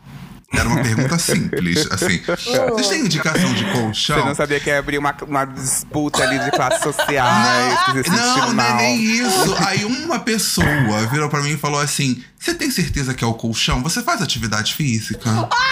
[0.54, 2.22] Era uma pergunta simples, assim.
[2.70, 4.18] Vocês têm indicação de colchão?
[4.18, 8.04] Você não sabia que ia abrir uma, uma disputa ali de classes sociais, que você
[8.04, 9.56] se Não, sentiu não é nem isso.
[9.66, 10.66] Aí uma pessoa
[11.10, 13.84] virou pra mim e falou assim: Você tem certeza que é o colchão?
[13.84, 15.30] Você faz atividade física?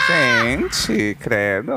[0.08, 1.72] Gente, credo.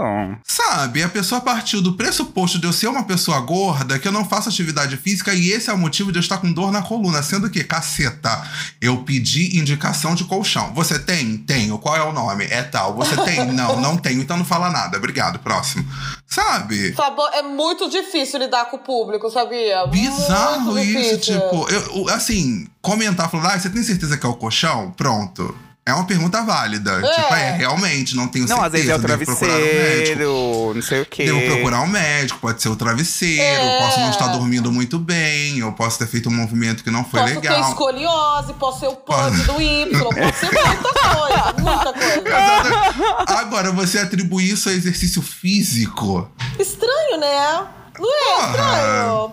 [0.47, 4.29] Sabe, a pessoa partiu do pressuposto de eu ser uma pessoa gorda, que eu não
[4.29, 7.23] faço atividade física, e esse é o motivo de eu estar com dor na coluna.
[7.23, 8.47] Sendo que, caceta,
[8.83, 10.75] eu pedi indicação de colchão.
[10.75, 11.39] Você tem?
[11.39, 11.79] Tenho.
[11.79, 12.45] Qual é o nome?
[12.45, 12.95] É tal.
[12.97, 13.47] Você tem?
[13.53, 14.21] Não, não tenho.
[14.21, 14.99] Então não fala nada.
[14.99, 15.39] Obrigado.
[15.39, 15.85] Próximo.
[16.27, 16.95] Sabe?
[17.33, 19.87] É muito difícil lidar com o público, sabia?
[19.87, 21.41] Bizarro muito isso, difícil.
[21.41, 24.91] tipo, eu, assim, comentar, falar, ah, você tem certeza que é o colchão?
[24.97, 25.57] Pronto.
[25.85, 26.93] É uma pergunta válida.
[27.05, 27.11] É.
[27.11, 28.67] Tipo, é, realmente, não tenho Não, certeza.
[28.67, 31.25] às vezes é o procurar um travesseiro, não sei o quê.
[31.25, 33.79] Devo procurar um médico, pode ser o travesseiro, É.
[33.81, 37.19] posso não estar dormindo muito bem, eu posso ter feito um movimento que não foi
[37.23, 37.69] Posso ter legal.
[37.71, 43.41] escoliose, posso ser o PUD do Y, pode ser muita coisa, muita coisa.
[43.41, 46.31] Agora, você atribui isso a exercício físico.
[46.61, 47.67] Estranho, né?
[47.99, 48.47] Não é Porra.
[48.49, 49.31] estranho?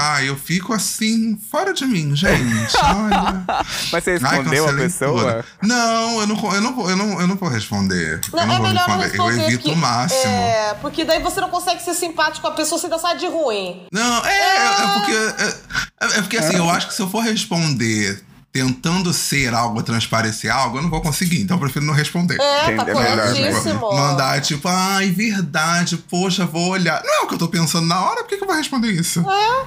[0.00, 2.76] Ah, eu fico assim, fora de mim, gente.
[2.82, 3.44] Olha.
[3.92, 5.44] Mas você Ai, respondeu a cancelei pessoa?
[5.62, 8.20] Não, eu não, eu, não, vou- eu, não, eu não vou responder.
[8.32, 9.10] Não, eu não é vou melhor não responder.
[9.12, 9.42] responder.
[9.42, 10.22] Eu evito porque, o máximo.
[10.32, 13.26] É, porque daí você não consegue ser simpático com a pessoa, você ainda sai de
[13.26, 13.86] ruim.
[13.92, 15.12] Não, é, é, é porque.
[15.12, 18.22] É, é porque assim, eu acho que se eu for responder
[18.56, 21.42] tentando ser algo, transparecer algo, eu não vou conseguir.
[21.42, 22.36] Então eu prefiro não responder.
[22.40, 23.22] É, tá é melhor, né?
[23.34, 23.92] corretíssimo.
[23.92, 27.02] Mandar tipo, ai, verdade, poxa, vou olhar.
[27.04, 28.90] Não é o que eu tô pensando na hora, por que, que eu vou responder
[28.92, 29.20] isso?
[29.20, 29.66] É.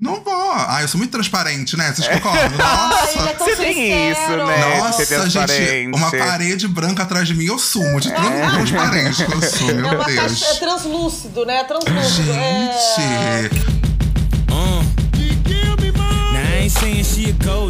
[0.00, 0.52] Não vou.
[0.52, 1.92] Ah, eu sou muito transparente, né?
[1.92, 2.48] Vocês concordam?
[2.62, 3.44] Ah, ele é Nossa.
[3.44, 4.78] Você tem isso, né?
[4.78, 8.00] Nossa, gente, uma parede branca atrás de mim, eu sumo.
[8.00, 10.16] De tão transparente que eu sou, É meu uma Deus.
[10.16, 11.56] caixa, é translúcido, né?
[11.56, 12.30] É translúcido.
[12.32, 13.50] É...
[13.50, 13.87] Gente, Uh.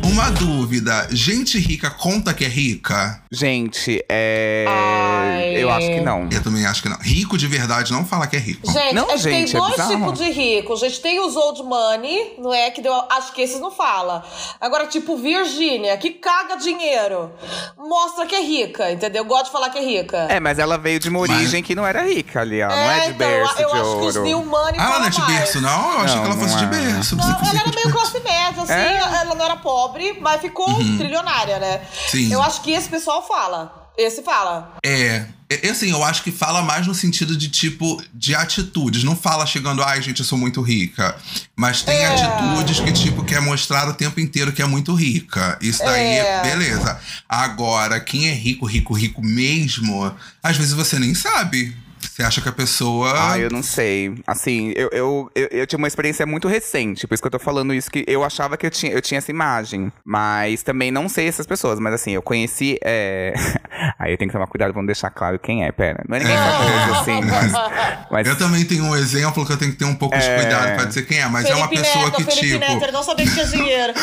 [0.05, 1.07] Uma dúvida.
[1.11, 3.23] Gente rica conta que é rica?
[3.31, 4.65] Gente, é.
[4.69, 5.57] Ai.
[5.63, 6.29] Eu acho que não.
[6.33, 6.99] Eu também acho que não.
[6.99, 8.71] Rico de verdade não fala que é rico.
[8.71, 9.91] Gente, Não, é gente, tem é dois bizarro.
[9.97, 10.73] tipos de rico.
[10.73, 12.71] A gente tem os old money, não é?
[12.71, 14.25] Que deu, acho que esses não fala.
[14.61, 17.31] Agora, tipo, Virgínia, que caga dinheiro.
[17.79, 19.25] Mostra que é rica, entendeu?
[19.25, 20.27] Gosta de falar que é rica.
[20.29, 22.69] É, mas ela veio de uma origem que não era rica ali, ó.
[22.69, 24.23] não é de então, eu- berço eu de acho que os ouro.
[24.29, 25.93] new money Ah, ela não é de berço, não?
[25.93, 26.81] Eu achei Não, que ela fosse não de é.
[26.93, 27.17] berço.
[27.17, 28.73] Não, ela era meio classe média, assim.
[28.73, 28.88] É?
[28.91, 31.81] Ela não era pobre, mas ficou trilionária, né?
[32.09, 32.33] Sim.
[32.33, 33.91] Eu acho que esse pessoal fala.
[33.97, 34.77] Esse fala.
[34.85, 35.27] É.
[35.51, 39.03] É, assim, eu acho que fala mais no sentido de tipo, de atitudes.
[39.03, 41.17] Não fala chegando, ai, gente, eu sou muito rica.
[41.57, 42.07] Mas tem É.
[42.07, 45.59] atitudes que, tipo, quer mostrar o tempo inteiro que é muito rica.
[45.61, 46.43] Isso daí, É.
[46.43, 47.01] beleza.
[47.29, 51.75] Agora, quem é rico, rico, rico mesmo, às vezes você nem sabe.
[52.01, 53.13] Você acha que a pessoa.
[53.33, 54.15] Ah, eu não sei.
[54.27, 57.39] Assim, eu, eu, eu, eu tinha uma experiência muito recente, por isso que eu tô
[57.39, 59.93] falando isso, que eu achava que eu tinha, eu tinha essa imagem.
[60.05, 61.79] Mas também não sei essas pessoas.
[61.79, 62.79] Mas assim, eu conheci.
[62.83, 63.33] É...
[63.99, 66.03] Aí eu tenho que tomar cuidado, vamos deixar claro quem é, pera.
[66.09, 67.53] Não é ninguém famoso, assim, mas.
[68.11, 70.37] mas Eu também tenho um exemplo que eu tenho que ter um pouco de É.
[70.37, 72.59] cuidado pra dizer quem é, mas é uma Felipe pessoa Neto, que, Felipe tipo.
[72.59, 73.93] Neto, ele não sabia que tinha dinheiro.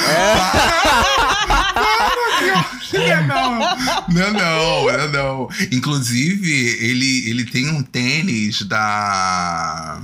[2.94, 5.50] Não, não, não, não, não.
[5.72, 10.02] Inclusive, ele, ele tem um tênis da.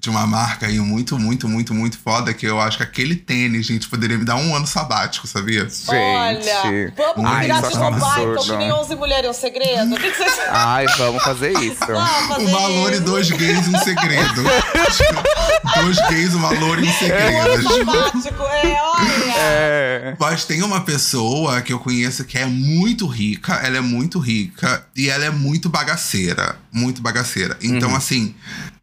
[0.00, 3.66] De uma marca aí muito, muito, muito, muito foda, que eu acho que aquele tênis,
[3.66, 5.68] gente, poderia me dar um ano sabático, sabia?
[5.88, 6.94] Olha, Gente.
[6.96, 7.96] vamos Ai, virar tipo é um
[8.32, 9.94] então que nem 11 mulheres é um segredo.
[9.94, 11.76] O que, que vocês Ai, vamos fazer isso.
[11.86, 12.44] vamos fazer?
[12.46, 14.42] Uma loura e dois gays um segredo.
[15.82, 17.68] dois gays, uma loura e um Um ano segredo.
[17.68, 19.32] sabático, é, olha.
[19.36, 20.16] É.
[20.18, 24.86] Mas tem uma pessoa que eu conheço que é muito rica, ela é muito rica
[24.96, 26.56] e ela é muito bagaceira.
[26.72, 27.58] Muito bagaceira.
[27.62, 28.34] Então, assim,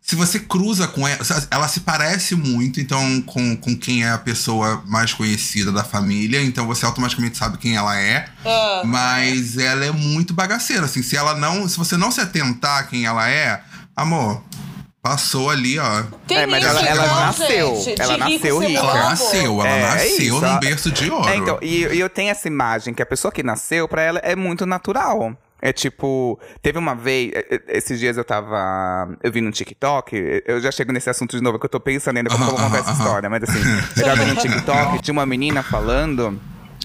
[0.10, 1.20] se você cruza com ela,
[1.52, 6.41] ela se parece muito, então, com, com quem é a pessoa mais conhecida da família,
[6.41, 8.26] então você automaticamente sabe quem ela é.
[8.46, 8.84] Ah.
[8.86, 11.67] Mas ela é muito bagaceira, assim, se ela não.
[11.67, 13.62] Se você não se atentar a quem ela é,
[13.93, 14.41] amor,
[15.02, 16.04] passou ali, ó.
[16.26, 18.80] Tem É, mas ela- ela então, nasceu, gente, ela nasceu rica.
[18.80, 21.28] Ela nasceu, ela É, é nasceu isso, num berço de ouro.
[21.28, 24.20] É, então, e, e eu tenho essa imagem que a pessoa que nasceu, pra ela,
[24.20, 25.36] é muito natural.
[25.62, 29.17] É tipo, teve uma vez, é, é, esses dias eu tava.
[29.24, 32.17] Eu vi no TikTok, eu já chego nesse assunto de novo, que eu tô pensando
[32.17, 33.60] ainda como eu vou contar essa história, mas assim,
[33.98, 36.39] eu tava no TikTok de uma menina falando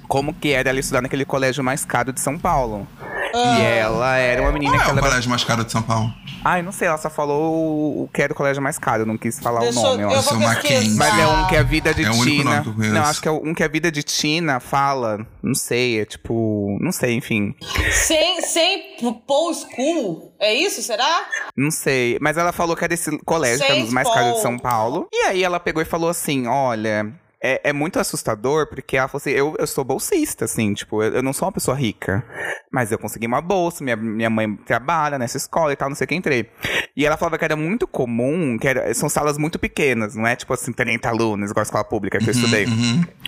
[0.09, 2.87] como que era ela estudar naquele colégio mais caro de São Paulo.
[3.35, 3.59] Ah.
[3.59, 5.09] E ela era uma menina Qual que é o ela era...
[5.09, 6.13] colégio mais caro de São Paulo?
[6.45, 9.39] Ai, não sei, ela só falou o que era o colégio mais caro, não quis
[9.39, 10.97] falar Deixa o nome, eu, eu vou pesquisar.
[10.97, 12.91] Mas é um que a vida de É o único Tina.
[12.93, 15.27] não, acho que é um que a vida de Tina fala.
[15.43, 16.77] Não sei, é tipo.
[16.81, 17.55] Não sei, enfim.
[17.93, 20.35] Sem, sem Paul School?
[20.41, 21.27] É isso, será?
[21.57, 22.19] Não sei.
[22.21, 24.43] Mas ela falou que era esse colégio, que é um dos mais caros de.
[24.43, 25.07] São Paulo.
[25.13, 27.13] E aí ela pegou e falou assim: olha.
[27.43, 31.15] É, é muito assustador, porque ela falou assim: eu, eu sou bolsista, assim, tipo, eu,
[31.15, 32.25] eu não sou uma pessoa rica.
[32.71, 36.05] Mas eu consegui uma bolsa, minha, minha mãe trabalha nessa escola e tal, não sei
[36.05, 36.49] o que entrei.
[36.97, 40.37] E ela falava que era muito comum, que era, são salas muito pequenas, não é
[40.37, 42.67] tipo assim, 30 alunos, igual a escola pública que eu estudei.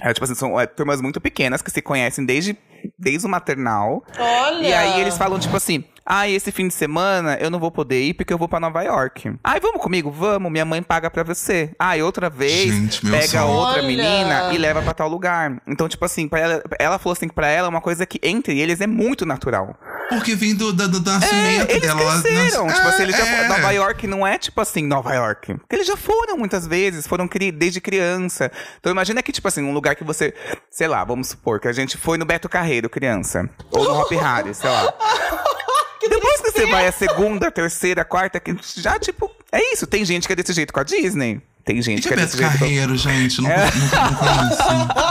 [0.01, 2.57] É, tipo assim, são é, turmas muito pequenas que se conhecem desde,
[2.99, 4.05] desde o maternal.
[4.19, 4.67] Olha.
[4.67, 5.85] E aí eles falam, tipo assim.
[6.07, 8.83] Ah, esse fim de semana eu não vou poder ir porque eu vou pra Nova
[8.83, 9.35] York.
[9.43, 10.11] Ai, vamos comigo?
[10.11, 11.71] Vamos, minha mãe paga pra você.
[11.79, 13.47] Ah, e outra vez, Gente, pega sonho.
[13.49, 13.83] outra Olha.
[13.89, 15.63] menina e leva pra tal lugar.
[15.67, 18.21] Então, tipo assim, pra ela, ela falou assim que pra ela é uma coisa que
[18.23, 19.75] entre eles é muito natural.
[20.11, 22.03] Porque vem do, do, do nascimento Eles dela.
[22.03, 22.67] ela cresceram.
[22.67, 23.49] nasce- tipo assim, eles já é, foram.
[23.57, 25.55] Nova York não é tipo assim, Nova York.
[25.55, 28.53] Porque eles já foram muitas vezes, foram cri desde criança.
[28.79, 30.35] Então imagina que, tipo assim, um lugar que você.
[30.71, 33.49] Sei lá, vamos supor que a gente foi no Beto Carreiro, criança.
[33.71, 34.93] Ou no Hop Harry, sei lá.
[36.09, 39.31] Depois que você vai a segunda, terceira, quarta, que já, tipo.
[39.51, 39.87] É isso.
[39.87, 41.41] Tem gente que é desse jeito com a Disney.
[41.65, 43.41] Tem gente Que que é desse jeito com Carreiro, gente.
[43.41, 44.63] Não, não, não conheço.
[44.63, 44.87] Não,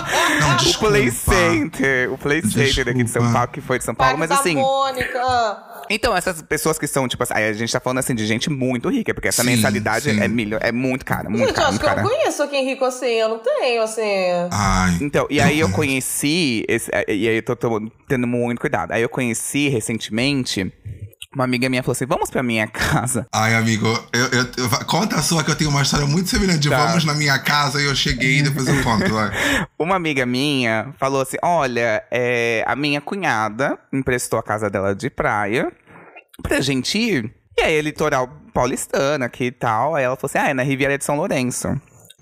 [0.53, 0.87] o desculpa.
[0.89, 2.11] Play Center.
[2.13, 3.31] O Play Center daqui de São Desculpa.
[3.33, 4.17] Paulo, que foi de São Paulo.
[4.17, 4.55] Parque Mas assim.
[4.55, 5.63] Mônica.
[5.89, 8.89] Então, essas pessoas que são, tipo assim, a gente tá falando assim de gente muito
[8.89, 10.19] rica, porque essa Sim, mensalidade sim.
[10.21, 12.01] é, milho, é muito cara, muito Gente, eu cara, acho muito que eu cara.
[12.03, 13.05] não conheço quem rico assim.
[13.07, 14.01] Eu não tenho, assim.
[14.51, 14.97] Ai.
[15.01, 18.91] Então, e aí eu conheci, esse- e aí eu tô, tô tendo muito cuidado.
[18.93, 20.71] Aí eu conheci recentemente,
[21.33, 23.25] uma amiga minha falou assim: vamos pra minha casa.
[23.33, 26.59] Ai, amigo, eu, eu- eu- conta a sua que eu tenho uma história muito semelhante.
[26.59, 26.85] de Tá.
[26.87, 29.03] Vamos na minha casa e eu cheguei e depois eu conto.
[29.79, 35.09] Uma amiga minha falou assim: olha, é, a minha cunhada emprestou a casa dela de
[35.09, 35.71] praia
[36.41, 37.33] pra gente ir.
[37.57, 39.95] E aí, litoral paulistano aqui e tal.
[39.95, 41.67] Aí ela falou assim: ah, é na Riviera de São Lourenço.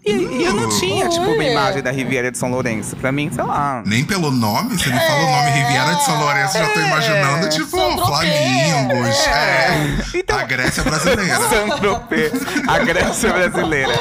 [0.04, 2.96] E, e eu não tinha, tipo, uma imagem da Riviera de São Lourenço.
[2.96, 3.84] Pra mim, sei lá.
[3.86, 7.50] Nem pelo nome, você me fala o nome Riviera de São Lourenço, já tô imaginando,
[7.50, 9.28] tipo, Flamingos.
[9.28, 9.98] É.
[10.16, 11.40] Então- A Grécia brasileira.
[11.50, 12.32] Saint-Tropez,
[12.68, 13.94] a Grécia brasileira.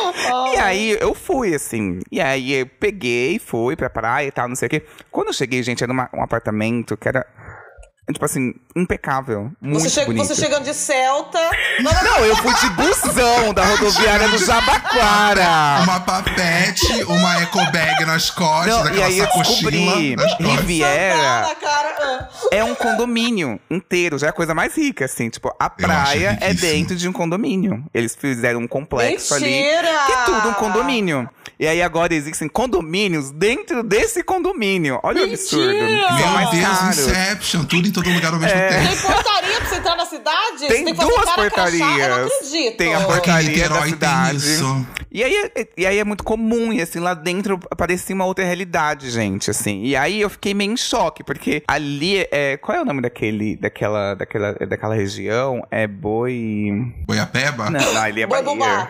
[0.55, 1.99] E aí eu fui, assim.
[2.11, 4.83] E aí eu peguei, fui pra praia e tal, não sei o quê.
[5.11, 7.27] Quando eu cheguei, gente, era uma- um apartamento que era.
[8.13, 9.51] Tipo assim, impecável.
[9.61, 10.27] Muito Você, chega, bonito.
[10.27, 11.39] você chegando de Celta.
[11.81, 15.83] Não, eu fui de busão da rodoviária do Jabaquara.
[15.83, 20.17] Uma papete, uma eco bag nas costas, Não, e aí eu descobri.
[20.39, 22.29] Riviera ah.
[22.51, 25.29] é um condomínio inteiro, já é a coisa mais rica, assim.
[25.29, 27.85] Tipo, a praia é dentro de um condomínio.
[27.93, 29.45] Eles fizeram um complexo ali.
[29.45, 30.05] Mentira!
[30.07, 31.29] Que é tudo um condomínio.
[31.61, 34.99] E aí agora existem condomínios dentro desse condomínio.
[35.03, 35.67] Olha o absurdo.
[35.67, 36.07] Mentira!
[36.07, 36.89] Que é Meu mais Deus, caro.
[36.89, 38.69] Inception, tudo em todo lugar ao mesmo É.
[38.71, 38.89] tempo.
[38.89, 40.69] Tem portaria pra você entrar na cidade?
[40.69, 41.77] Tem tem duas cara crachá?
[41.77, 42.33] Eu não portarias.
[42.33, 42.77] acredito.
[42.79, 44.37] Tem a portaria da cidade.
[44.39, 44.87] isso.
[45.13, 48.43] E aí, é- e aí é muito comum, e assim, lá dentro parecia uma outra
[48.45, 49.83] realidade, gente, assim.
[49.83, 52.57] E aí eu fiquei meio em choque, porque ali é.
[52.57, 55.63] Qual é o nome daquele, daquela, daquela, daquela região?
[55.71, 56.91] É boi.
[57.07, 57.69] Boiapeba?
[57.69, 58.51] Não, não ali é Boi Bahia.
[58.51, 58.89] bumbá.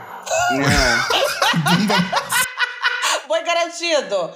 [0.53, 2.41] Não.
[3.31, 4.35] Boi garantido.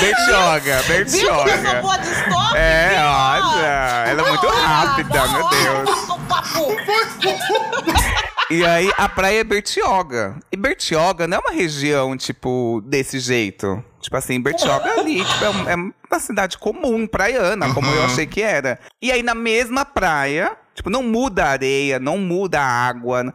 [0.00, 2.02] Bertioga, Viu como eu sou Bertioga.
[2.12, 2.56] stop?
[2.56, 2.98] É, Viu?
[2.98, 5.90] olha, ela é muito rápida, meu Deus.
[8.50, 10.36] E aí a praia é Bertioga.
[10.50, 13.82] E Bertioga não é uma região, tipo, desse jeito.
[14.00, 18.00] Tipo assim, Bertioga é ali, tipo, é, um- é uma cidade comum, praiana, como eu
[18.00, 18.04] Uhum.
[18.06, 18.78] achei que era.
[19.00, 23.32] E aí na mesma praia, tipo, não muda a areia, não muda a água.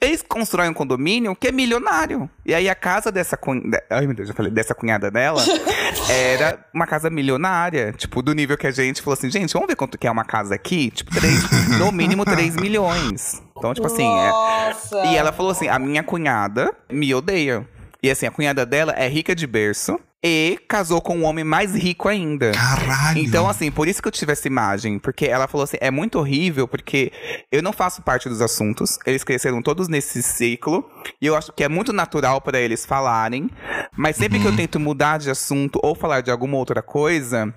[0.00, 2.30] Eles constroem um condomínio que é milionário.
[2.46, 3.82] E aí a casa dessa cunhada.
[3.90, 5.42] Ai, meu Deus, eu falei, dessa cunhada dela
[6.08, 7.92] era uma casa milionária.
[7.92, 10.24] Tipo, do nível que a gente falou assim, gente, vamos ver quanto que é uma
[10.24, 10.90] casa aqui?
[10.90, 11.42] Tipo, três,
[11.78, 13.42] no mínimo 3 milhões.
[13.56, 17.68] Então, tipo assim, é, e ela falou assim: a minha cunhada me odeia.
[18.00, 21.74] E assim, a cunhada dela é rica de berço e casou com um homem mais
[21.74, 22.50] rico ainda.
[22.52, 23.18] Caralho.
[23.20, 24.98] Então, assim, por isso que eu tive essa imagem.
[24.98, 27.12] Porque ela falou assim: é muito horrível, porque
[27.52, 28.98] eu não faço parte dos assuntos.
[29.06, 30.84] Eles cresceram todos nesse ciclo.
[31.22, 33.48] E eu acho que é muito natural para eles falarem.
[33.96, 34.44] Mas sempre Uhum.
[34.44, 37.52] que eu tento mudar de assunto ou falar de alguma outra coisa.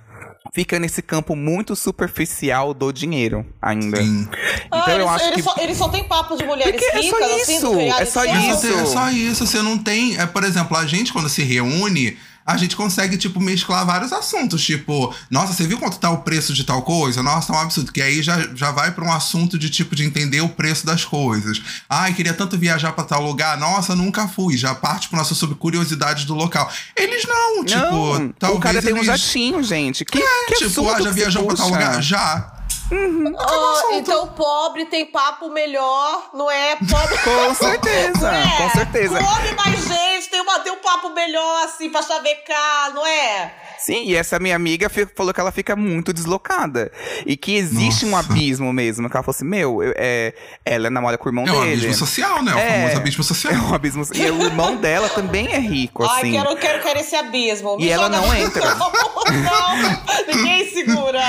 [0.54, 3.97] Fica nesse campo muito superficial do dinheiro ainda.
[3.97, 4.28] Sim.
[4.65, 5.41] Então Ah, eu eles, acho eles que.
[5.43, 8.06] Só, eles só têm papo de mulheres Porque é só ricas, assim, isso, reality é
[8.06, 8.24] só?
[8.24, 8.62] É isso.
[8.62, 10.17] ter- é só isso, você não tem.
[10.19, 12.17] É, por exemplo, a gente, quando se reúne,
[12.52, 14.64] a gente consegue, tipo, mesclar vários assuntos.
[14.64, 17.24] Tipo, nossa, você viu quanto tá o preço de tal coisa?
[17.24, 17.92] Nossa, é um absurdo.
[17.92, 21.06] Que aí já, já vai pra um assunto de, tipo, de entender o preço das
[21.06, 21.62] coisas.
[21.90, 23.58] Ai, queria tanto viajar pra tal lugar.
[23.58, 24.58] Nossa, nunca fui.
[24.58, 26.72] Já parte pro nosso sobre curiosidade do local.
[26.96, 29.08] Eles não, tipo, não, talvez o cara tem um eles...
[29.08, 30.06] jatinho, gente.
[30.06, 32.02] Que, que Tipo, ah, já viajou pra tal lugar?
[32.02, 32.61] Já.
[33.39, 36.75] Ah, então pobre tem papo melhor, não é?
[36.75, 37.17] Pobre.
[37.19, 39.17] Com certeza, É, com certeza.
[39.19, 43.54] Come mais gente, tem, uma, tem um papo melhor, assim, pra chavecar, não é?
[43.80, 46.91] Sim, e essa minha amiga falou que ela fica muito deslocada.
[47.25, 48.30] E que existe um Nossa.
[48.30, 49.10] abismo mesmo.
[49.10, 51.73] Que ela falou assim: Meu, eu- é, ela namora com o irmão É um dele.
[51.88, 52.54] abismo social, né?
[52.54, 53.51] O famoso abismo social.
[53.51, 54.06] É um abismo.
[54.13, 56.32] E o irmão dela também é rico, Ai, assim.
[56.32, 57.77] quero, quero, quero esse abismo.
[57.77, 58.63] Me E ela não entra.
[58.75, 61.21] não, ninguém segura.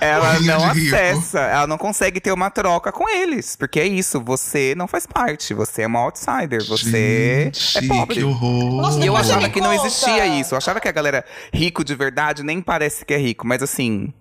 [0.00, 3.56] Ela não de acessa, ela não consegue ter uma troca com eles.
[3.56, 8.16] Porque é isso, você não faz parte, você é uma outsider, você Gente, é pobre.
[8.16, 8.82] Que horror.
[8.82, 10.54] Nossa, E eu achava que não existia isso.
[10.54, 13.46] Eu achava que a galera rico de verdade nem parece que é rico.
[13.46, 14.12] Mas assim,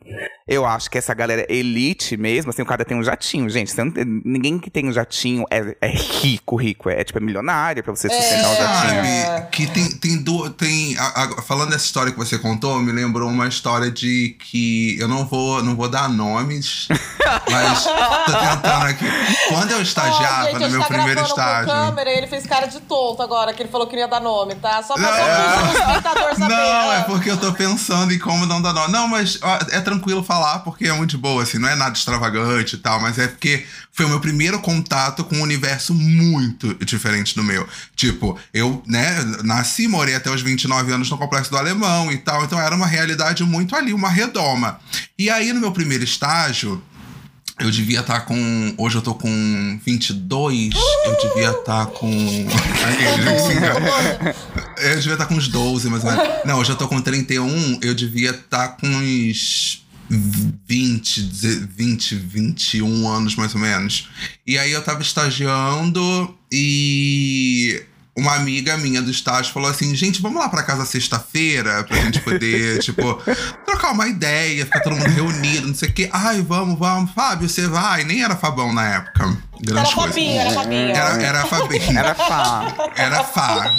[0.47, 3.71] eu acho que essa galera elite mesmo, assim, o cara tem um jatinho, gente.
[3.71, 6.89] você não tem- ninguém que tem um jatinho é, é rico, rico.
[6.89, 9.25] É tipo, é milionário pra você sustentar o jatinho.
[9.25, 12.91] Sabe, que tem, tem, du- tem a- a- falando dessa história que você contou, me
[12.91, 16.76] lembrou uma história de que eu não vou, não vou dar nomes,
[17.51, 17.83] mas
[18.25, 19.05] tô tentando aqui.
[19.49, 21.65] Quando eu estagiava gente, a no gente meu tá primeiro estágio.
[21.65, 24.07] com câmera e ele fez cara de tonto agora, que ele falou que não ia
[24.07, 24.83] dar nome, tá?
[24.83, 26.37] Só pra saber.
[26.39, 27.03] Não, é Ah.
[27.07, 28.91] porque eu tô pensando em como não dar nome.
[28.91, 31.95] Não, mas ó, é tranquilo falar, porque é muito de boa, assim, não é nada
[31.95, 36.73] extravagante e tal, mas é porque foi o meu primeiro contato com um universo muito
[36.85, 37.67] diferente do meu.
[37.95, 42.43] Tipo, eu, né, nasci, morei até os 29 anos no Complexo do Alemão e tal,
[42.43, 44.79] então era uma realidade muito ali, uma redoma.
[45.19, 46.81] E aí, no meu primeiro estágio,
[47.59, 48.73] eu devia estar com.
[48.77, 50.69] Hoje eu tô com 22.
[51.05, 52.09] Eu devia estar com.
[52.09, 52.41] Se
[53.57, 54.35] engana.
[54.77, 56.27] Eu devia estar com uns 12, mais ou menos.
[56.45, 57.79] Não, hoje eu tô com 31.
[57.81, 64.09] Eu devia estar com uns 20, deze- 20, 21 anos, mais ou menos.
[64.45, 67.81] E aí eu tava estagiando e.
[68.17, 72.19] Uma amiga minha do estágio falou assim: gente, vamos lá pra casa sexta-feira pra gente
[72.21, 73.21] poder, tipo,
[73.65, 76.09] trocar uma ideia, ficar todo mundo reunido, não sei o quê.
[76.11, 77.11] Ai, vamos, vamos.
[77.11, 78.03] Fábio, você vai?
[78.03, 79.37] Nem era Fabão na época.
[79.69, 79.85] Era.
[79.85, 80.89] Fabinho, era Fabinho.
[80.89, 81.97] Era, era Fabinho.
[81.97, 82.75] Era fá.
[82.95, 83.77] Era Fá.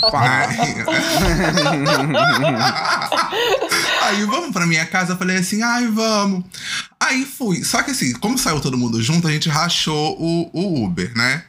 [4.03, 6.45] Aí vamos pra minha casa, eu falei assim, ai, vamos.
[6.99, 7.63] Aí fui.
[7.65, 11.45] Só que assim, como saiu todo mundo junto, a gente rachou o, o Uber, né?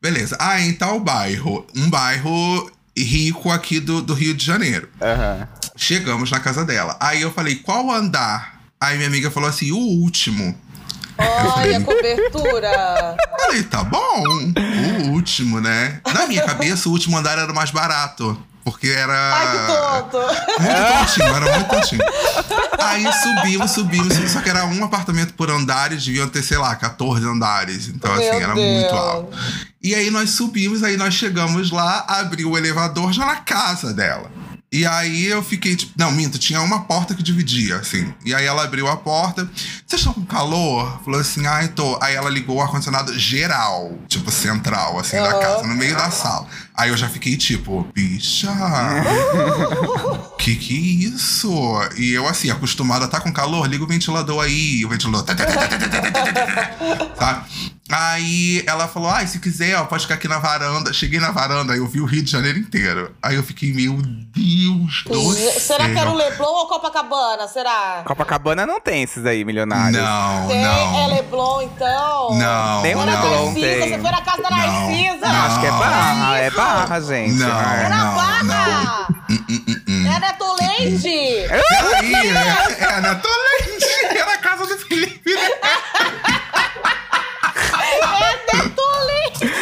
[0.00, 0.36] Beleza.
[0.38, 1.66] Ah, em tal bairro.
[1.74, 4.88] Um bairro rico aqui do, do Rio de Janeiro.
[5.00, 5.48] Aham.
[5.76, 6.96] Chegamos na casa dela.
[7.00, 8.60] Aí eu falei, qual andar?
[8.80, 10.54] Aí minha amiga falou assim, o último.
[11.56, 13.16] Olha a cobertura.
[13.40, 14.24] Falei, tá bom,
[15.06, 16.00] o último, né?
[16.14, 18.40] Na minha cabeça, o último andar era o mais barato.
[18.64, 19.12] Porque era.
[19.12, 20.26] Ai, que tonto.
[20.60, 22.02] Muito tontinho, era muito tontinho.
[22.78, 27.26] Aí subimos, subimos, só que era um apartamento por andares, deviam ter, sei lá, 14
[27.26, 27.88] andares.
[27.88, 28.66] Então, assim, Meu era Deus.
[28.66, 29.36] muito alto.
[29.82, 34.30] E aí nós subimos, aí nós chegamos lá, abriu o elevador já na casa dela.
[34.72, 38.12] E aí eu fiquei, tipo, não, minto, tinha uma porta que dividia, assim.
[38.24, 39.44] E aí ela abriu a porta.
[39.86, 40.98] Vocês estão com calor?
[41.04, 41.98] Falou assim, ai, tô.
[42.00, 45.40] Aí ela ligou o ar-condicionado geral, tipo, central, assim, da Aham.
[45.40, 46.46] casa, no meio da sala.
[46.74, 48.48] Aí eu já fiquei, tipo, bicha.
[50.38, 50.80] Que que é
[51.14, 51.50] isso?
[51.96, 54.84] E eu, assim, acostumado a estar com calor, liga o ventilador aí.
[54.84, 55.34] O ventilador.
[57.16, 57.44] Tá?
[57.90, 60.92] Aí ela falou: ai, se quiser, ó, pode ficar aqui na varanda.
[60.94, 63.14] Cheguei na varanda, aí eu vi o Rio de Janeiro inteiro.
[63.22, 65.60] Aí eu fiquei, meu Deus do céu.
[65.60, 67.46] Será que era o Leblon ou Copacabana?
[67.48, 68.02] Será?
[68.06, 70.00] Copacabana não tem esses aí, milionários.
[70.02, 71.14] Não, Tem, é não.
[71.14, 72.34] Leblon, então?
[72.34, 73.04] Não, Nem o não.
[73.04, 73.80] Leblon tem.
[73.90, 75.28] você foi na casa da Não, Narcisa?
[75.28, 75.42] não.
[75.46, 76.61] Acho que é barra, é barra,
[77.06, 77.34] gente.
[77.34, 77.60] Não.
[77.60, 77.84] É.
[77.84, 79.08] Era Não, Barra!
[79.30, 81.08] Hum, É Neto Leite!
[81.98, 84.16] Aí, é, é na Tolente.
[84.16, 85.32] Era a casa do Felipe.
[85.34, 85.48] né?
[88.54, 89.52] Neto Leite!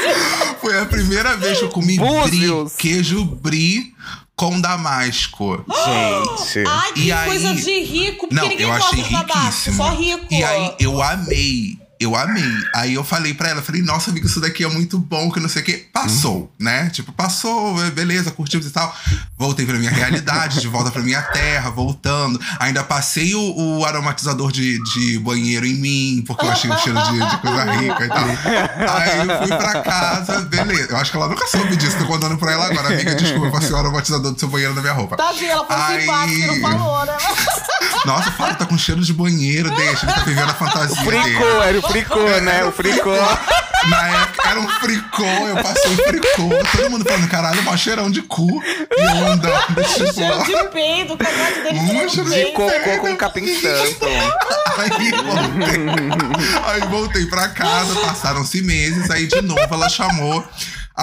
[0.61, 3.95] Foi a primeira vez que eu comi brie, queijo brie
[4.37, 5.65] com damasco.
[5.69, 6.65] Gente.
[6.67, 9.39] Ai, que E aí- coisa de rico, porque Não, ninguém eu gosta achei de tabasco,
[9.41, 9.77] riquíssimo.
[9.77, 10.27] só rico.
[10.31, 11.79] E aí eu amei.
[12.01, 12.43] Eu amei.
[12.75, 15.51] Aí eu falei pra ela, falei, nossa, amiga, isso daqui é muito bom, que não
[15.51, 15.87] sei o quê.
[15.93, 16.89] Passou, né?
[16.89, 18.97] Tipo, passou, beleza, curtimos e tal.
[19.39, 22.41] Voltei pra minha realidade, de volta pra minha terra, voltando.
[22.59, 26.99] Ainda passei o, o aromatizador de, de banheiro em mim, porque eu achei o cheiro
[27.03, 28.25] de, de coisa rica e tal.
[28.25, 30.93] Aí eu fui pra casa, beleza.
[30.93, 32.89] Eu acho que ela nunca soube disso, tô contando pra ela agora.
[32.89, 35.19] Amiga, desculpa, eu passei o aromatizador do seu banheiro na minha roupa.
[35.19, 37.13] Tadinha, ela foi Aí- simpática não falou, né?
[38.07, 41.21] Nossa, fala, tá com cheiro de banheiro, deixa, ele tá vivendo a fantasia dele.
[41.21, 42.65] Fricô, era o fricô, né?
[42.65, 43.15] O fricô.
[43.89, 46.51] Na época era um fricô, eu passei fricô.
[46.77, 48.63] Todo mundo falando, caralho, mó cheirão de cu.
[48.63, 51.79] E eu andando, tipo, Cheiro de peido, cagado dele
[52.11, 52.53] cheiro de peido.
[52.53, 54.07] Cocô com capim santo.
[54.77, 55.81] Aí voltei.
[56.67, 60.47] Aí voltei pra casa, passaram-se meses, aí de novo ela chamou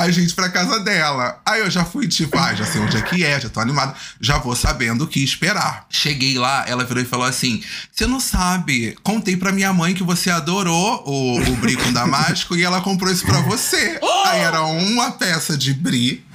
[0.02, 1.40] a gente pra casa dela.
[1.46, 3.96] Aí eu já fui, tipo, ah, já sei onde é que é, já tô animado,
[4.20, 5.86] já vou sabendo o que esperar.
[5.90, 10.04] Cheguei lá, ela virou e falou assim: Você não sabe, contei pra minha mãe que
[10.04, 14.00] você adorou o, o brie com damasco e ela comprou isso pra você.
[14.28, 16.26] Aí era uma peça de brie.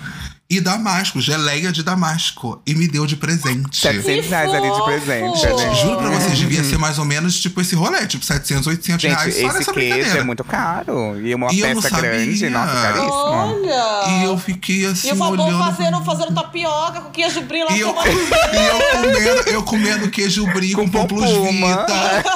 [0.52, 2.60] E damasco, geleia de damasco.
[2.66, 3.74] E me deu de presente.
[3.74, 5.38] 700 reais ali de presente.
[5.40, 5.80] gente.
[5.80, 9.14] Juro pra vocês, devia ser mais ou menos tipo esse rolê, tipo 700, 800 Gente,
[9.14, 11.18] reais só esse nessa queijo é muito caro.
[11.18, 12.10] E uma E eu não peça sabia.
[12.10, 13.12] grande, nossa, caríssimo.
[13.12, 14.10] Olha!
[14.10, 15.64] E eu fiquei assim, E o Fabão olhando...
[15.64, 20.46] fazendo, fazendo tapioca com queijo brie lá E eu, e eu comendo, eu comendo queijo
[20.48, 21.86] brie com, Com pão plus vita.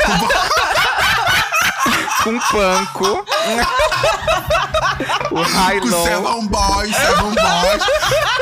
[0.07, 0.86] Com
[2.35, 3.25] panko.
[5.31, 6.05] o high Com low.
[6.05, 7.83] Seven Boys, Seven Boys.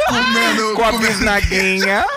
[0.09, 2.05] Comendo, Com a comendo, bisnaguinha.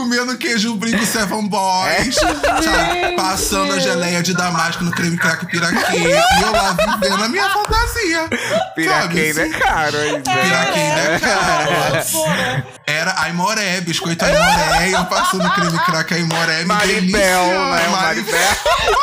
[0.00, 2.14] comendo queijo brie com Seven Boys.
[2.14, 3.16] sabe?
[3.16, 5.98] Passando a geleia de damasco no creme crack piraquê.
[5.98, 8.28] E eu lá vivendo a minha fantasia.
[8.74, 10.30] Piraquê é caro ainda.
[10.30, 12.64] Piraquê é caro.
[12.86, 14.90] Era Aimoré, biscoito Aimoré.
[14.90, 16.64] Eu passando creme crack Aimoré.
[16.64, 17.88] Maribel, né?
[17.88, 18.56] Maribel.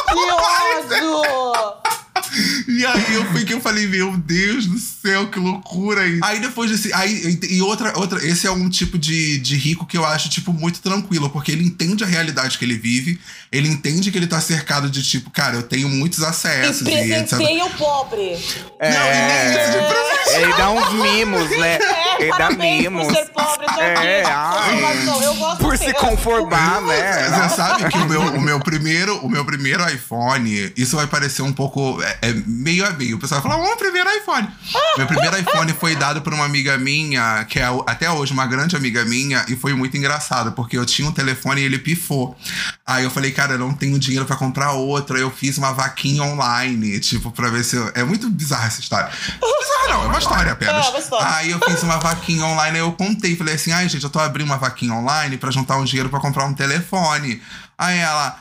[0.08, 1.87] Que ódio!
[2.68, 6.24] E aí eu fui que eu falei, meu Deus do céu, que loucura isso.
[6.24, 6.94] Aí depois desse.
[6.94, 8.26] Aí, e outra, outra.
[8.26, 11.64] Esse é um tipo de, de rico que eu acho, tipo, muito tranquilo, porque ele
[11.64, 13.20] entende a realidade que ele vive,
[13.52, 17.66] ele entende que ele tá cercado de, tipo, cara, eu tenho muitos acessos e presenteia
[17.66, 18.38] o pobre.
[18.80, 20.08] Não, e nem isso de.
[20.36, 21.80] Ele dá uns mimos, né?
[22.07, 23.08] É, Ele dá mimos.
[23.08, 25.08] por ser pobre, É, ai.
[25.24, 27.30] Eu gosto- Por se conformar, né?
[27.30, 31.42] Você sabe que o meu, o meu primeiro, o meu primeiro iPhone, isso vai parecer
[31.42, 33.18] um pouco é, é meio a meio.
[33.18, 34.48] O pessoal vai falar, oh, primeiro iPhone.
[34.98, 38.76] meu primeiro iPhone foi dado por uma amiga minha, que é até hoje uma grande
[38.76, 42.36] amiga minha, e foi muito engraçado, porque eu tinha um telefone e ele pifou.
[42.86, 45.16] Aí eu falei, cara, eu não tenho dinheiro pra comprar outro.
[45.18, 47.92] Aí eu fiz uma vaquinha online, tipo, pra ver se eu.
[47.96, 49.10] É muito bizarra essa história.
[49.10, 50.86] Bizarra não, é uma história apenas.
[50.86, 51.36] É, uma história.
[51.36, 54.20] Aí eu fiz uma vaquinha online, aí eu contei, falei assim, ai gente, eu tô
[54.20, 57.42] abrindo uma vaquinha online pra juntar um dinheiro pra comprar um telefone.
[57.78, 58.38] Aí ela,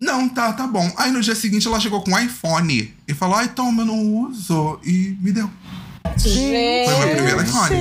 [0.00, 0.90] não, tá, tá bom.
[0.96, 3.98] Aí no dia seguinte ela chegou com um iPhone e falou, ai toma, eu não
[4.00, 4.78] uso.
[4.84, 5.50] E me deu.
[6.16, 6.90] Gente.
[6.90, 7.76] Foi meu primeiro iPhone.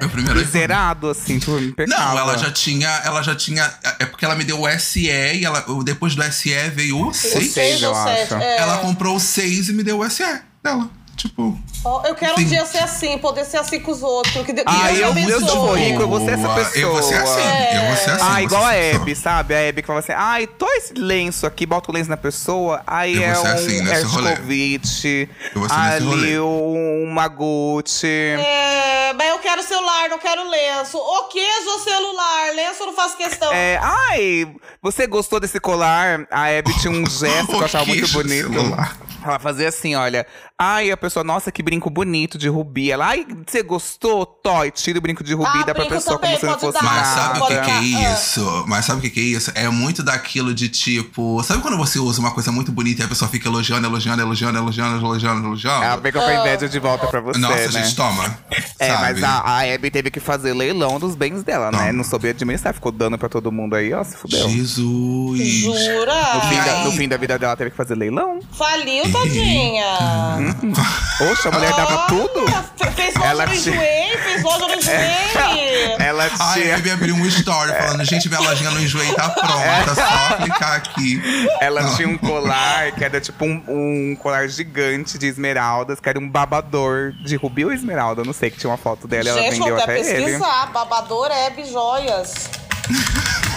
[0.00, 0.52] Meu primeiro iPhone.
[0.52, 2.04] Zerado, assim, tipo, impecável.
[2.04, 5.44] Não, ela já tinha, ela já tinha, é porque ela me deu o SE e
[5.44, 7.50] ela, depois do SE veio o O 6.
[7.52, 8.34] seis, eu acho.
[8.34, 8.58] é.
[8.58, 10.22] Ela comprou o 6 e me deu o SE
[10.62, 10.88] dela.
[11.18, 14.44] Tipo, Ó, Eu quero um dia ser assim, poder ser assim com os outros.
[14.46, 15.40] Que Deus Ah, me eu- eu abençoe.
[15.48, 16.76] sou rico, eu vou ser essa pessoa.
[16.76, 17.40] Eu vou ser assim,
[17.76, 18.24] eu vou ser assim.
[18.30, 19.54] Ah, igual a essa Hebe, sabe?
[19.54, 22.82] A Hebe que fala assim, ai, tô esse lenço aqui, bota o lenço na pessoa,
[22.86, 24.30] aí Eu é vou ser um assim, nesse rolê.
[24.30, 26.22] Erskovic, Eu vou ser nesse rolê.
[26.28, 28.06] ali um Maguchi.
[28.06, 30.98] É, mas eu quero celular, não quero lenço.
[30.98, 32.54] O queijo ou celular?
[32.54, 33.52] Lenço eu não faço questão.
[33.52, 34.48] É, ai,
[34.82, 36.26] você gostou desse colar?
[36.30, 38.52] A Hebe tinha um gesto que eu achava O muito bonito.
[38.52, 38.96] celular.
[39.24, 40.26] Ela fazia assim, olha.
[40.60, 42.90] Ai, a pessoa, nossa, que brinco bonito de rubi.
[42.90, 44.26] Ela, ai, você gostou?
[44.26, 46.82] Toy, tira o brinco de rubi, Ah, dá pra pessoa também como se não fosse
[46.82, 46.82] dar.
[46.82, 48.12] Mas sabe o que, que é Ah.
[48.14, 48.64] isso?
[48.66, 49.52] Mas sabe o que, que é isso?
[49.54, 51.40] É muito daquilo de tipo.
[51.44, 54.58] Sabe quando você usa uma coisa muito bonita e a pessoa fica elogiando, elogiando, elogiando,
[54.58, 55.84] elogiando, elogiando, elogiando?
[55.84, 57.68] Ela pegou com a inveja de volta pra você, Nossa, né?
[57.84, 58.36] gente, toma.
[58.80, 59.02] É, sabe?
[59.20, 61.78] mas a, a Abby teve que fazer leilão dos bens dela, né?
[61.78, 61.92] Toma.
[61.92, 64.48] Não soube administrar, ficou dando pra todo mundo aí, ó, se fudeu.
[64.48, 65.38] Jesus.
[65.40, 66.34] Jura?
[66.34, 68.40] No fim, da, no fim da vida dela, teve que fazer leilão.
[68.52, 70.47] Faliu, tadinha.
[71.32, 72.46] Oxe, a mulher dava tudo.
[72.76, 75.96] Fe- Fez loja Ela no enjoei, fez loja no enjoei.
[76.00, 79.28] Ela Ai, tinha, a Abby abriu um story falando, gente, minha lojinha no enjoei tá
[79.30, 79.94] pronta, É.
[79.94, 81.22] só clicar aqui.
[81.60, 81.94] ela Não.
[81.96, 86.28] tinha um colar que era tipo um, um colar gigante de esmeraldas, que era um
[86.28, 89.40] babador de rubi ou esmeralda, eu não sei, que tinha uma foto dela e ela
[89.42, 90.24] Gente, vou vendeu até até ele.
[90.24, 90.66] pesquisar.
[90.72, 92.50] Babador Hebe Joias.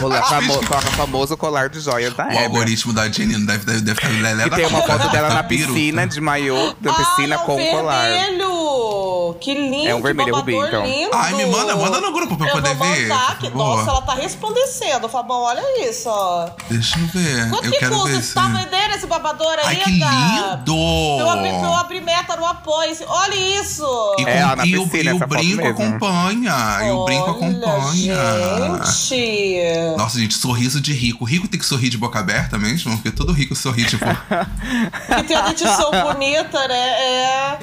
[0.02, 3.92] Colar, famo, colar- famoso colar de joias da O algoritmo da Jenny deve, deve, deve
[4.00, 7.36] estar lelé E da tem uma foto dela tá na piscina, de maiô, da piscina
[7.36, 8.02] Ai, é um com colar.
[8.10, 8.38] vermelho.
[9.40, 10.86] Que lindo, É um vermelho, que babador rubi, então.
[10.86, 11.12] lindo.
[11.14, 13.08] Ai, me manda, manda no grupo pra eu poder vou ver,
[13.54, 15.08] nossa, ela tá resplandecendo.
[15.10, 16.50] Fabão, olha isso, ó.
[16.70, 17.50] Deixa eu ver.
[17.50, 18.10] Quanto eu que quero custa?
[18.10, 19.84] ver tá vendendo esse babador Ai, ainda?
[19.84, 21.20] que lindo!
[21.20, 22.96] Eu abri, eu abri meta no apoio.
[23.08, 23.86] Olha isso!
[24.20, 26.80] E, É, com- na e o, piscina, e o brinco acompanha.
[26.84, 28.18] E o brinco acompanha.
[28.62, 29.96] Olha, gente.
[29.98, 31.24] Nossa, gente, sorriso de rico.
[31.26, 32.92] Rico tem que sorrir de boca aberta mesmo?
[32.98, 34.06] Porque todo rico sorri, tipo.
[35.16, 36.90] Que tem a dentição bonita, né?
[37.02, 37.58] É.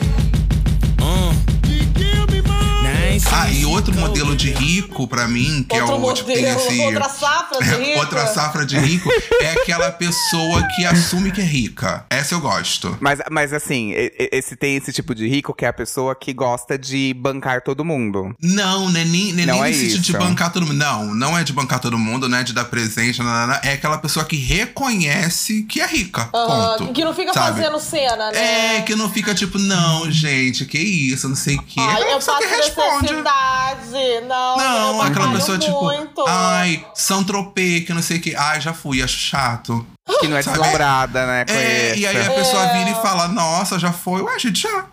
[3.30, 6.60] Ah, e outro modelo de rico, pra mim, que Outro é o tipo, tem modelo,
[6.60, 6.80] esse.
[6.80, 7.98] outra safra de rico.
[8.00, 9.08] Outra safra de rico
[9.40, 12.04] é aquela pessoa que assume que é rica.
[12.10, 12.96] Essa eu gosto.
[13.00, 16.76] Mas, mas assim, esse tem esse tipo de rico que é a pessoa que gosta
[16.78, 18.34] de bancar todo mundo.
[18.42, 20.18] Não, não é nem, não é Não nem é sentido de isso.
[20.18, 20.76] bancar todo mundo.
[20.78, 23.54] Não, não é de bancar todo mundo, não é de dar presente, não, não, não.
[23.62, 26.28] é aquela pessoa que reconhece que é rica.
[26.34, 26.92] Aham, ponto.
[26.92, 27.60] que não fica sabe?
[27.60, 28.76] fazendo cena, né?
[28.78, 31.78] É, que não fica tipo, não, gente, que isso, não sei o quê.
[31.80, 33.17] É Ai, aquela eu passo que responde.
[33.22, 34.26] Necessidade.
[34.26, 36.24] Não, Não, eu aquela pessoa tipo, muito.
[36.26, 38.34] ai, São Tropê, que não sei o que.
[38.36, 39.86] Ai, já fui, acho chato.
[40.20, 40.58] Que não é Sabe?
[40.58, 41.44] deslumbrada, né?
[41.48, 42.78] É, e aí a pessoa É.
[42.78, 44.22] vira e fala, nossa, já foi.
[44.22, 44.86] Ué, gente, já.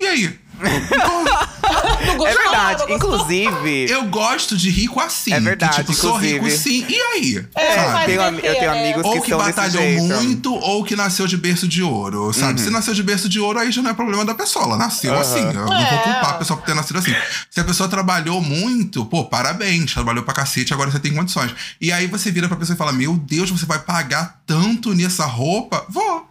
[0.00, 0.38] E aí?
[2.16, 2.84] Não É verdade.
[2.88, 3.16] não gostou?
[3.16, 5.32] Inclusive, Eu gosto de rico assim.
[5.32, 6.62] É verdade, que, tipo, sou rico inclusive.
[6.62, 6.86] sim.
[6.88, 7.46] E aí?
[7.54, 7.92] É, Sabe?
[7.92, 8.80] faz tenho, eu tenho né?
[8.80, 12.32] amigos Ou que que são desse batalhou muito, ou que nasceu de berço de ouro,
[12.32, 12.60] sabe?
[12.60, 14.64] Se nasceu de berço de ouro, aí já não é problema da pessoa.
[14.64, 15.20] Ela nasceu Aham.
[15.20, 15.40] assim.
[15.46, 15.98] Eu não vou É.
[16.02, 17.14] culpar a pessoa por ter nascido assim.
[17.50, 19.92] Se a pessoa trabalhou muito, pô, parabéns.
[19.92, 21.52] Trabalhou pra cacete, agora você tem condições.
[21.80, 25.24] E aí você vira pra pessoa e fala: Meu Deus, você vai pagar tanto nessa
[25.26, 25.84] roupa?
[25.88, 26.26] Vou.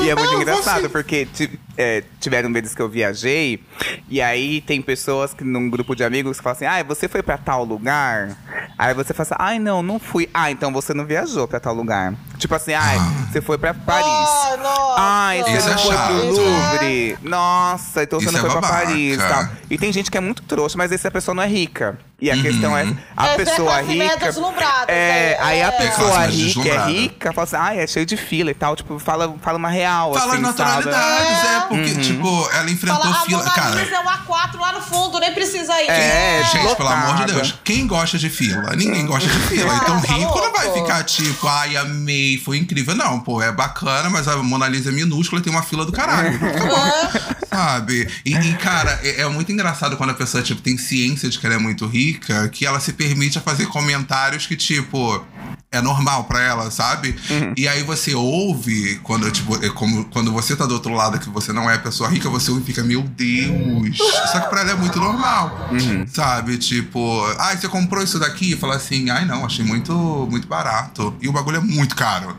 [0.00, 1.28] E é muito Não, engraçado, você- porque
[1.76, 3.62] é, tiveram vezes que eu viajei,
[4.08, 7.22] e aí tem pessoas que num grupo de amigos que falam assim, ah, você foi
[7.22, 8.36] pra tal lugar?
[8.78, 10.28] Aí você fala assim, ai não, não fui.
[10.32, 12.14] Ah, então você não viajou pra tal lugar.
[12.38, 12.96] Tipo assim, ai,
[13.30, 14.06] você foi pra Paris.
[14.06, 14.94] Ai, nossa.
[15.00, 16.06] Ai, você Isso não é foi chato.
[16.14, 17.18] pro Louvre.
[17.22, 18.86] Nossa, então você Isso não é foi pra babaca.
[18.86, 19.48] Paris e tal.
[19.70, 21.98] E tem gente que é muito trouxa, mas essa pessoa não é rica.
[22.20, 22.82] E a questão é,
[23.16, 24.26] a Essa é pessoa classe média rica.
[24.26, 25.36] deslumbrada, É, né?
[25.40, 25.70] aí a É.
[25.70, 28.74] pessoa rica é rica, fala assim, ai, é cheio de fila e tal.
[28.74, 30.12] Tipo, fala, fala uma real.
[30.14, 31.54] Fala assim, naturalidades, sabe?
[31.56, 33.38] é, porque, tipo, ela enfrentou Fala, a fila.
[33.38, 35.88] Mona Cara, Lisa é um A4 lá no fundo, nem precisa ir.
[35.88, 37.32] É, Gente, pelo amor de lotada.
[37.34, 38.74] Deus, quem gosta de fila?
[38.74, 39.72] Ninguém gosta de fila.
[39.72, 40.80] Ah, Então, tá rico não vai louco.
[40.86, 42.96] ficar tipo, ai, amei, foi incrível.
[42.96, 45.92] Não, pô, é bacana, mas a Mona Lisa é minúscula e tem uma fila do
[45.92, 46.36] caralho.
[46.36, 47.36] Tá bom.
[47.48, 48.08] Sabe?
[48.24, 51.46] E, e, cara, é, é muito engraçado quando a pessoa, tipo, tem ciência de que
[51.46, 55.24] ela é muito rica, que ela se permite a fazer comentários que, tipo,
[55.70, 57.14] é normal pra ela, sabe?
[57.56, 61.28] E aí você ouve, quando, tipo, é como, quando você tá do outro lado, que
[61.28, 63.98] você não é a pessoa rica, você ouve e fica, meu Deus.
[64.32, 65.68] Só que pra ela é muito normal.
[66.08, 66.58] Sabe?
[66.58, 68.52] Tipo, ai, você comprou isso daqui?
[68.52, 69.92] E fala assim, ai não, achei muito,
[70.30, 71.14] muito barato.
[71.20, 72.36] E o bagulho é muito caro.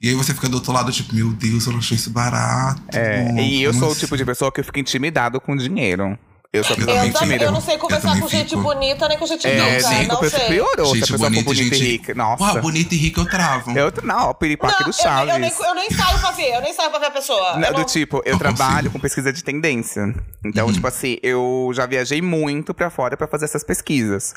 [0.00, 2.80] E aí você fica do outro lado, tipo, meu Deus, eu não achei isso barato.
[2.92, 4.00] É, e eu sou o assim?
[4.00, 6.16] tipo de pessoa que eu fico intimidado com dinheiro.
[6.50, 8.62] Eu sou a pessoa Eu que Eu, eu não sei Eu conversar com gente fico.
[8.62, 9.80] bonita nem com gente É, rica.
[9.86, 10.48] sim, com não pessoa sei.
[10.48, 10.86] piorou.
[10.86, 12.14] Se a Gente pessoa for bonita e bonita e gente rica.
[12.14, 12.36] Nossa.
[12.38, 13.78] Porra, bonita e rica eu travo.
[13.78, 15.34] Eu, não, o piripaque Não, do eu, Chaves.
[15.34, 17.56] eu, nem, eu nem saio pra ver, eu nem saio pra ver a pessoa.
[17.58, 18.92] Não, Eu do não- tipo, eu trabalho consigo.
[18.92, 20.14] com pesquisa de tendência.
[20.44, 20.72] Então, Uhum.
[20.72, 24.34] tipo assim, eu já viajei muito pra fora pra fazer essas pesquisas.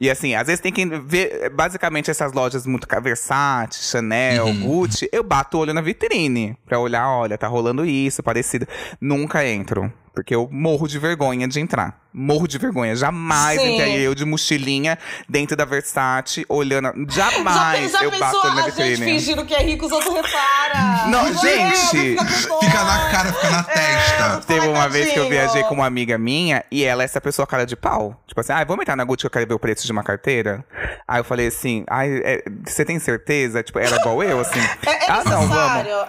[0.00, 4.60] E assim, às vezes tem que ver, basicamente, essas lojas muito Versace, Chanel, Uhum.
[4.66, 8.66] Gucci, eu bato o olho na vitrine pra olhar, olha, tá rolando isso, parecido.
[9.00, 9.92] Nunca entro.
[10.14, 12.00] Porque eu morro de vergonha de entrar.
[12.18, 12.96] Morro de vergonha.
[12.96, 13.74] Jamais Sim.
[13.74, 14.98] entraria eu de mochilinha
[15.28, 16.90] dentro da Versace, olhando.
[17.10, 19.04] Já, Jamais já eu pensou bato na a gente vitrine.
[19.12, 21.10] fingindo que é rico, os outros reparam?
[21.10, 24.40] Não, É, gente, fica Fica na cara, fica na testa.
[24.46, 27.46] Teve uma vez que eu viajei com uma amiga minha e ela é essa pessoa
[27.46, 28.18] cara de pau.
[28.26, 30.02] Tipo assim, ah, vamos entrar na Gucci que eu quero ver o preço de uma
[30.02, 30.64] carteira?
[31.06, 33.62] Aí eu falei assim, ai, é, você tem certeza?
[33.62, 34.58] Tipo, ela é igual eu, assim.
[34.86, 35.52] É- é ah, não, vamos.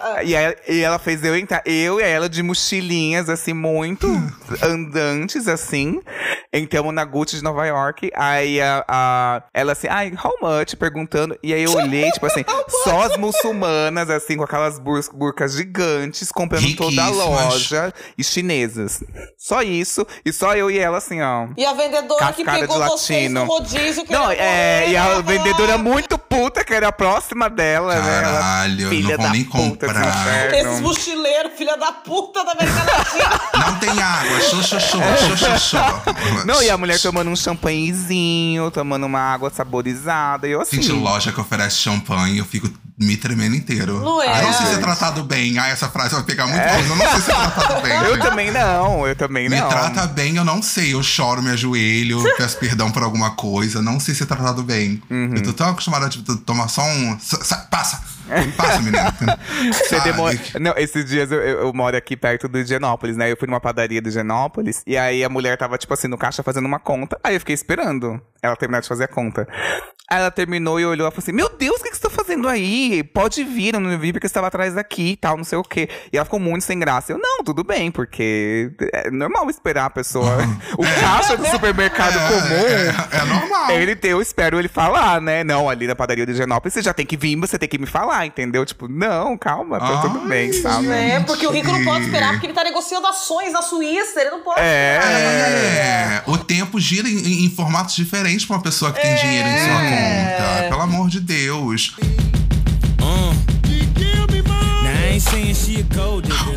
[0.02, 0.22] ah.
[0.24, 4.06] E, aí- e ela fez eu entrar, eu e ela de mochilinhas, assim, muito
[4.62, 5.97] andantes, assim.
[6.52, 8.10] Entramos na Gucci de Nova York.
[8.14, 10.74] Aí a, a- ela assim, ai, how much?
[10.76, 11.38] Perguntando.
[11.42, 12.44] E aí eu olhei, tipo assim,
[12.84, 17.92] só as muçulmanas, assim, com aquelas bur- burcas gigantes, comprando toda a loja.
[18.16, 19.02] E chinesas.
[19.36, 20.06] Só isso.
[20.24, 21.48] E só eu e ela, assim, ó.
[21.56, 23.40] E a vendedora que pegou vocês latino.
[23.40, 24.04] no rodízio.
[24.08, 28.20] Não, querendo é, correr, e a vendedora muito puta, que era próxima dela, né?
[28.22, 30.54] Caralho, filha não vou da nem puta desse comprar.
[30.54, 33.40] Esses mochileiros, filha da puta da América Latina.
[33.66, 35.77] Não tem água, xô, xô, xô, xô, xô, xô.
[36.46, 40.46] Não, e a mulher tomando um champanhezinho, tomando uma água saborizada.
[40.48, 40.76] E eu assim.
[40.82, 42.68] Gente, loja que oferece champanhe, eu fico
[42.98, 44.02] me tremendo inteiro.
[44.22, 44.28] É?
[44.32, 44.82] Ah, não sei ser Gente.
[44.84, 45.58] tratado bem.
[45.58, 46.88] Ah, essa frase vai pegar muito longe.
[46.90, 47.92] Eu não sei ser tratado bem.
[47.92, 49.68] Eu também não, eu também Me não.
[49.68, 50.94] trata bem, eu não sei.
[50.94, 53.80] Eu choro, me ajoelho, peço perdão por alguma coisa.
[53.80, 55.00] Não sei ser tratado bem.
[55.10, 55.32] Uhum.
[55.36, 57.16] Eu tô tão acostumada a tipo, tomar só um.
[57.20, 58.02] sa- sa- passa!
[58.56, 59.14] Passa, menina.
[59.72, 60.38] Você demora...
[60.60, 63.30] Não, esses dias eu, eu- eu moro aqui perto do Higienópolis, né?
[63.30, 66.42] Eu fui numa padaria do Higienópolis e aí a mulher tava, tipo assim, no caixa
[66.42, 67.18] fazendo uma conta.
[67.22, 69.46] Aí eu fiquei esperando ela terminar de fazer a conta.
[70.10, 72.08] Aí ela terminou e olhou e falou assim: Meu Deus, o que, que você tá
[72.08, 73.02] fazendo aí?
[73.02, 75.62] Pode vir, eu não vi porque você estava atrás daqui e tal, não sei o
[75.62, 75.86] quê.
[76.10, 77.12] E ela ficou muito sem graça.
[77.12, 80.28] Eu, não, tudo bem, porque é normal esperar a pessoa.
[80.78, 82.54] O caixa do supermercado comum.
[82.54, 83.70] É, é normal.
[83.72, 85.42] Ele tem, eu espero ele falar, né?
[85.44, 87.86] Não, ali na padaria de Genópolis você já tem que vir, você tem que me
[87.86, 88.64] falar, entendeu?
[88.64, 90.88] Tipo, não, calma, tá tudo bem, sabe?
[90.88, 94.30] É, porque o rico não pode esperar, porque ele tá negociando ações na Suíça, ele
[94.30, 94.60] não pode.
[94.60, 94.98] É.
[94.98, 99.58] É, o tempo gira em, em formatos diferentes pra uma pessoa que tem dinheiro em
[99.58, 100.68] sua conta.
[100.68, 101.96] Pelo amor de Deus.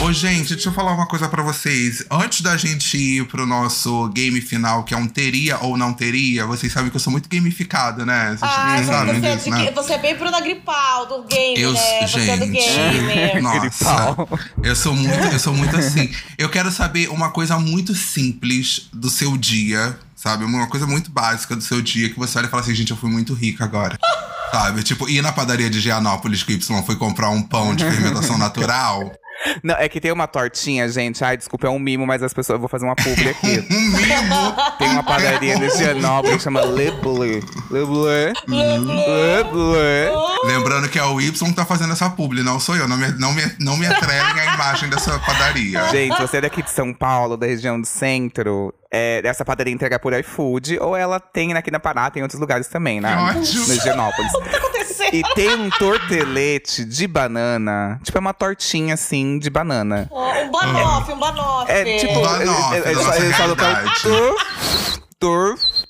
[0.03, 2.05] Ô, gente, deixa eu falar uma coisa pra vocês.
[2.12, 6.45] Antes da gente ir pro nosso game final, que é um teria ou não teria,
[6.45, 8.30] vocês sabem que eu sou muito gamificado, né?
[8.38, 9.72] Vocês Ai, sabem você, é disso, de né?
[9.72, 12.07] você é bem Bruna Gripal, do game, Eu, né?
[12.07, 13.41] Você é do gente, game.
[13.41, 14.16] nossa,
[14.64, 16.14] eu sou muito, eu sou muito assim.
[16.38, 20.45] Eu quero saber uma coisa muito simples do seu dia, sabe?
[20.45, 22.97] Uma coisa muito básica do seu dia que você olha e fala assim, gente, eu
[22.97, 23.97] fui muito rica agora.
[24.52, 24.84] Sabe?
[24.84, 28.38] Tipo, ir na padaria de Gianópolis que o Y foi comprar um pão de fermentação
[28.38, 29.12] natural.
[29.64, 31.24] Não, é que tem uma tortinha, gente.
[31.24, 32.56] Ai, desculpa, é um mimo, mas as pessoas.
[32.56, 33.66] Eu vou fazer uma publi aqui.
[33.72, 34.56] Um mimo.
[34.78, 37.39] Tem uma padaria no Gianópolis que chama Le Bleu.
[37.72, 38.34] Le Bleu.
[38.47, 40.22] Le Bleu.
[40.45, 42.88] Lembrando que é o Y que tá fazendo essa publi, não sou eu.
[42.88, 45.88] Não me, não me, não me atrevem a imagem dessa padaria.
[45.89, 49.98] Gente, você é daqui de São Paulo, da região do centro, é, essa padaria entrega
[49.98, 53.16] por iFood, ou ela tem aqui na Pará, tem em outros lugares também, né?
[53.16, 53.68] Ótimo.
[53.68, 54.34] No Higienópolis.
[54.34, 55.14] O que tá acontecendo?
[55.14, 58.00] E tem um tortelete de banana.
[58.04, 60.08] Tipo, é uma tortinha assim de banana.
[60.12, 61.72] Ó, Um banoff, um banoff.
[61.72, 62.20] É tipo.
[62.20, 63.68] Um banoffee eu- eu- da eu- nossa eu falo que é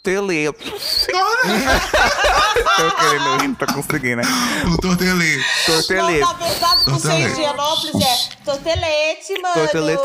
[0.06, 0.48] realidade.
[0.50, 1.92] o tor- tortelete.
[2.76, 4.24] Tô querendo rir, não tô conseguindo, né?
[4.74, 5.38] o tortelete.
[5.38, 6.20] Não, Tortelete.
[6.20, 7.24] na verdade, pro Tortelete.
[7.24, 9.54] seis Gianópolis é tortelete, mano.
[9.54, 10.02] Tortelete.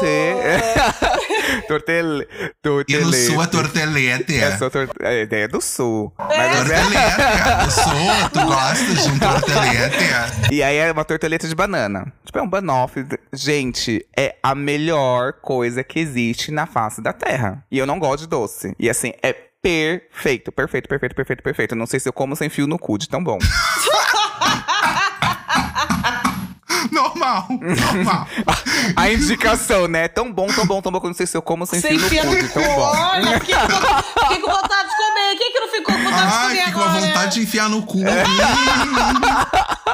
[1.68, 2.22] Tortel...
[2.22, 3.04] E Tortelete.
[3.06, 4.38] no sul é tortelete.
[4.38, 4.88] É, só tor...
[5.00, 6.12] é, ideia do sul.
[6.18, 7.64] Mas é- Tortelete.
[7.64, 10.52] Eu sou, tu gosta de um tortelete?
[10.52, 12.12] E aí é uma torteleta de banana.
[12.24, 13.06] Tipo, é um banoffee.
[13.32, 17.64] Gente, é a melhor coisa que existe na face da Terra.
[17.70, 18.74] E eu não gosto de doce.
[18.78, 19.34] E assim, é
[19.66, 21.74] perfeito, perfeito, perfeito, perfeito, perfeito.
[21.74, 23.38] Não sei se eu como sem fio no cu de tão bom.
[26.92, 28.26] Normal, normal.
[28.96, 30.08] A indicação, né?
[30.08, 31.98] Tão bom, tão bom, tão bom que eu não sei se eu como sem, fio
[31.98, 32.60] no cu no de cu.
[32.60, 32.80] tão bom.
[32.82, 35.36] Olha, fiquei com, com vontade de comer.
[35.38, 37.00] Quem que não ficou com vontade de Ai, comer fiquei com agora?
[37.00, 37.98] vontade de enfiar no cu.
[38.06, 38.24] É.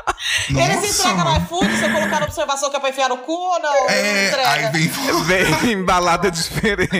[0.50, 3.32] Eles entregam no iFood, se eu colocar na observação que é pra enfiar no cu
[3.32, 3.88] ou não?
[3.90, 4.90] É, aí vem.
[5.24, 6.90] Vem embalada diferente.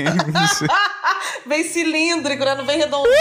[1.47, 2.55] Vem cilíndrico, né?
[2.55, 3.12] Não vem redondinho.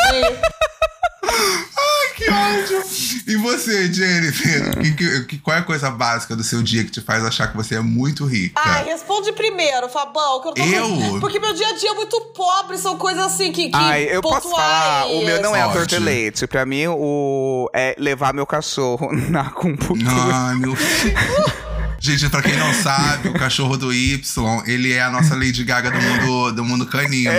[1.24, 2.84] Ai, que ódio.
[3.28, 4.78] E você, Jennifer?
[4.80, 7.48] Que- que- que- qual é a coisa básica do seu dia que te faz achar
[7.50, 8.60] que você é muito rica?
[8.64, 10.42] Ai, responde primeiro, Fabão.
[10.42, 11.20] Que eu tô Eu?
[11.20, 13.70] Porque meu dia a dia é muito pobre, são coisas assim que.
[13.70, 14.66] que Ai, eu posso pontuais.
[14.72, 15.78] falar, o meu não é a Pode.
[15.80, 16.48] tortelete.
[16.48, 20.12] Pra mim, o é levar meu cachorro na acupuntura.
[20.34, 21.16] Ai, meu filho.
[22.04, 25.92] Gente, pra quem não sabe, o cachorro do Y, ele é a nossa Lady Gaga
[25.92, 27.32] do mundo, do mundo canino.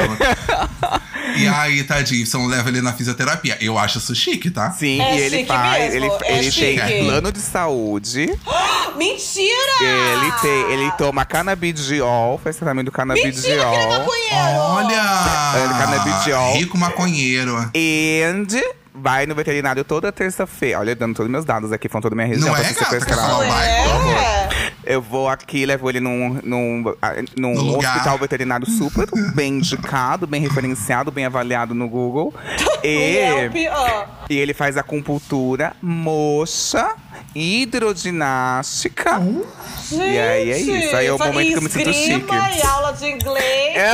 [1.34, 3.58] E aí, tadinho, Y leva ele na fisioterapia.
[3.60, 4.70] Eu acho isso chique, tá?
[4.70, 8.26] Sim, É e ele faz, mesmo, ele, é ele tem plano de saúde.
[8.96, 9.72] Mentira!
[9.80, 13.98] Ele tem, ele toma canabidiol, faz tratamento do Mentira, que ele é canabidiol.
[13.98, 14.58] maconheiro!
[14.60, 15.78] Olha!
[15.78, 16.52] Canabidiol.
[16.54, 17.56] Rico maconheiro.
[17.74, 18.46] And
[18.94, 20.78] vai no veterinário toda terça-feira.
[20.80, 22.72] Olha, dando todos os meus dados aqui, foram toda a minha região Não pra é,
[22.72, 22.84] gata?
[22.84, 23.30] sequestrar.
[23.64, 24.41] É.
[24.84, 26.82] Eu vou aqui, levo ele num, num,
[27.36, 27.92] num No lugar.
[27.94, 32.34] hospital veterinário super bem indicado, bem referenciado, bem avaliado no Google.
[32.84, 33.48] E,
[34.28, 36.96] e ele faz acupuntura, moxa,
[37.34, 39.20] hidroginástica.
[39.90, 42.26] Gente, E aí é isso, aí é o momento que eu me sinto chique.
[42.34, 43.76] e aula de inglês.
[43.76, 43.92] É.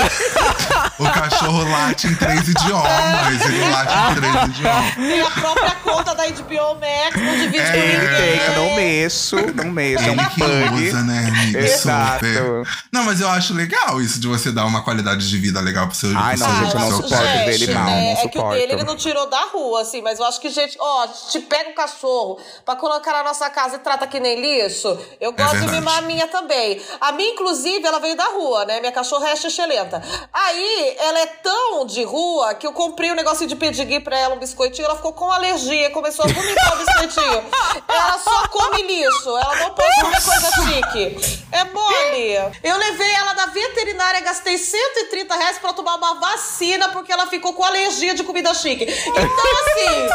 [0.99, 3.45] O cachorro late em três idiomas.
[3.45, 4.95] Ele late em três idiomas.
[4.95, 7.71] Tem a própria conta da HBO Max, não divide É.
[7.73, 8.17] com Ele ninguém.
[8.39, 10.89] tem, eu não mexo, não mexo, é um Ele que pug.
[10.89, 11.59] usa, né, amiga?
[11.61, 12.27] Exato.
[12.27, 12.69] Super.
[12.93, 15.97] Não, mas eu acho legal isso de você dar uma qualidade de vida legal pro
[15.97, 17.45] seu Ai, pro não, seu- gente, eu não suporto pet.
[17.47, 18.13] ver ele mal, não né?
[18.13, 20.77] É que o dele ele não tirou da rua, assim, mas eu acho que, gente,
[20.79, 24.41] ó, a gente pega um cachorro pra colocar na nossa casa e trata que nem
[24.41, 24.99] lixo.
[25.21, 25.79] Eu gosto de verdade.
[25.81, 26.81] mimar a minha também.
[27.01, 28.81] A minha, inclusive, ela veio da rua, né?
[28.81, 30.03] Minha cachorra é xixelenta.
[30.33, 34.35] Aí, ela é tão de rua que eu comprei um negocinho de pedigree pra ela,
[34.35, 37.45] um biscoitinho, ela ficou com alergia, começou a vomitar o biscoitinho.
[37.89, 41.45] Ela só come lixo, ela não pode comer coisa chique.
[41.53, 42.55] É mole.
[42.63, 47.53] Eu levei ela na veterinária, gastei 130 reais pra tomar uma vacina porque ela ficou
[47.53, 48.85] com alergia de comida chique.
[48.85, 50.09] Então, assim,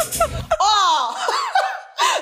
[0.60, 1.73] ó.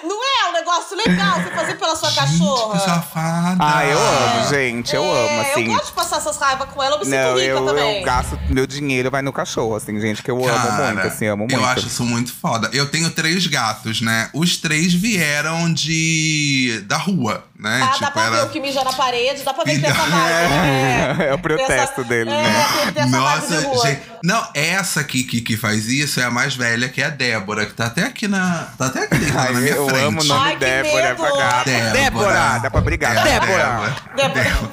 [0.03, 2.79] Não é um negócio legal você fazer pela sua Gente, cachorra?
[2.79, 3.57] que safada.
[3.61, 4.95] Ah, eu amo, gente.
[4.95, 5.65] Eu É, amo, assim.
[5.67, 7.99] Eu gosto de passar essas raivas com ela, eu me sinto Não, rica eu, também.
[7.99, 11.27] eu gasto meu dinheiro, vai no cachorro, assim, gente, que eu amo Cara, muito, assim,
[11.27, 11.55] amo muito.
[11.55, 12.69] Eu acho isso muito foda.
[12.73, 14.29] Eu tenho três gatos, né?
[14.35, 16.83] Os três vieram de.
[16.87, 17.81] da rua, né?
[17.83, 19.91] Ah, tipo, dá pra ver o que mija na parede, dá pra ver que tem
[19.91, 21.23] essa vibe.
[21.23, 22.67] É o protesto Essa- dele, é, né?
[22.85, 24.03] tem- tem essa vibe Nossa, gente.
[24.23, 27.65] Não, essa aqui que, que faz isso é a mais velha, que é a Débora,
[27.67, 28.69] que tá até aqui na.
[28.79, 30.05] Tá até aqui Ai, na minha eu frente.
[30.05, 31.17] amo o nome Ai, Débora, é medo.
[31.17, 31.65] pra gato.
[31.93, 33.17] Débora, dá pra brigar.
[33.17, 33.97] É a Débora.
[34.17, 34.71] Débora.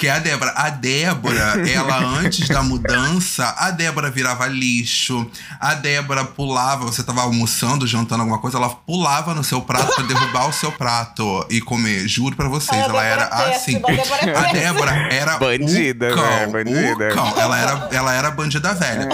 [0.00, 0.50] Que é a Débora.
[0.56, 5.30] A Débora, ela antes da mudança, a Débora virava lixo.
[5.60, 10.04] A Débora pulava, você tava almoçando, jantando alguma coisa, ela pulava no seu prato pra
[10.04, 12.08] derrubar o seu prato e comer.
[12.08, 13.76] Juro pra vocês, ela era é assim.
[13.76, 14.52] a Débora é A péssima.
[14.52, 16.46] Débora era Bandida, o cão, né?
[16.46, 17.08] Bandida.
[17.08, 17.34] O cão.
[17.36, 19.06] Ela era, ela era bandida velha.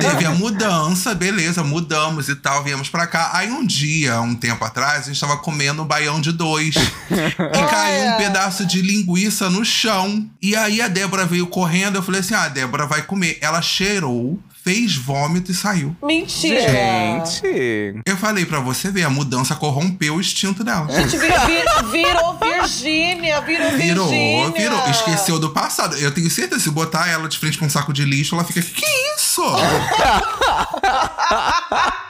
[0.00, 3.30] Teve a mudança, beleza, mudamos e tal, viemos pra cá.
[3.32, 6.74] Aí um dia, um tempo atrás, a gente tava comendo um baião de dois.
[7.08, 10.31] e caiu um pedaço de linguiça no chão.
[10.40, 13.38] E aí a Débora veio correndo, eu falei assim: ah, a Débora vai comer.
[13.40, 15.96] Ela cheirou, fez vômito e saiu.
[16.02, 16.60] Mentira.
[16.70, 18.00] Gente.
[18.06, 20.86] Eu falei pra você ver, a mudança corrompeu o instinto dela.
[20.90, 24.50] Gente, vir- vir- virou Virgínia, virou Virou, Virgínia.
[24.52, 24.88] virou.
[24.90, 25.96] Esqueceu do passado.
[25.96, 28.62] Eu tenho certeza, se botar ela de frente com um saco de lixo, ela fica.
[28.62, 28.86] Que
[29.16, 29.42] isso?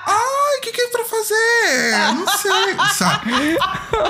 [0.04, 2.14] Ai, o que, que é pra fazer?
[2.14, 2.76] Não sei.
[2.94, 3.30] Sabe?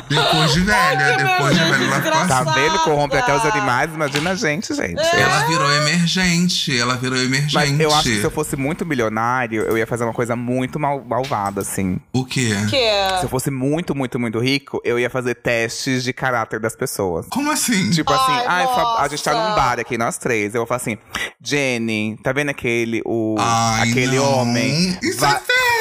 [0.08, 2.26] Depois de velha, que depois de velha, ela ficou.
[2.26, 2.78] Tá vendo?
[2.80, 5.00] Corrompe até os animais, imagina a gente, gente.
[5.00, 6.78] Ela virou emergente.
[6.78, 7.54] Ela virou emergente.
[7.54, 10.78] Mas eu acho que se eu fosse muito milionário, eu ia fazer uma coisa muito
[10.80, 12.00] mal, malvada, assim.
[12.12, 12.50] O quê?
[12.68, 13.18] Que é?
[13.18, 17.26] Se eu fosse muito, muito, muito rico, eu ia fazer testes de caráter das pessoas.
[17.30, 17.90] Como assim?
[17.90, 20.54] Tipo assim, Ai, Fab- a gente tá num bar aqui, nós três.
[20.54, 20.98] Eu vou falar assim,
[21.40, 24.40] Jenny, tá vendo aquele, o, Ai, aquele não.
[24.40, 24.98] homem?
[25.02, 25.71] Isso Vai- é péssimo.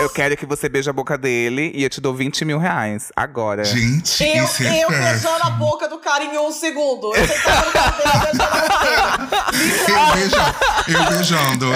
[0.00, 3.12] Eu quero que você beije a boca dele e eu te dou 20 mil reais.
[3.16, 3.64] Agora.
[3.64, 7.14] Gente, Eu, isso é eu beijando a boca do cara em um segundo.
[7.14, 9.46] Eu sentava no cabelo, beijando a boca.
[9.88, 10.54] Eu beijando.
[10.88, 11.66] Eu beijando.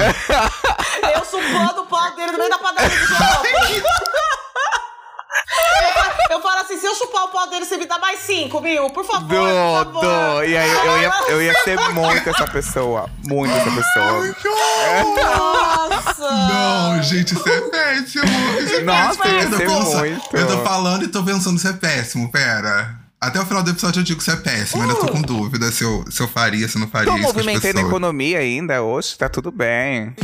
[1.14, 3.04] Eu chupando o pau dele no meio da padaria do.
[6.30, 8.60] Eu falo- Eu assim, se eu chupar o pau dele, você me dá mais cinco
[8.60, 10.02] mil, por favor, por Dou, favor.
[10.02, 10.44] dou.
[10.44, 13.08] E aí eu, eu ia, eu ia ser muito essa pessoa.
[13.26, 14.34] Muito essa pessoa.
[14.34, 14.48] Que.
[15.24, 16.30] Nossa!
[16.30, 18.24] Não, gente, isso é péssimo.
[18.60, 19.54] Isso é Nossa, péssimo.
[19.54, 20.36] ia Eu tô muito.
[20.36, 22.94] Eu tô falando e tô pensando se é péssimo, pera.
[23.20, 24.82] Até o final do episódio eu digo se é péssimo.
[24.82, 27.30] Ainda tô com dúvida se eu, se eu faria, se não faria Tô isso com
[27.30, 30.14] as movimentando a economia ainda hoje, tá tudo bem.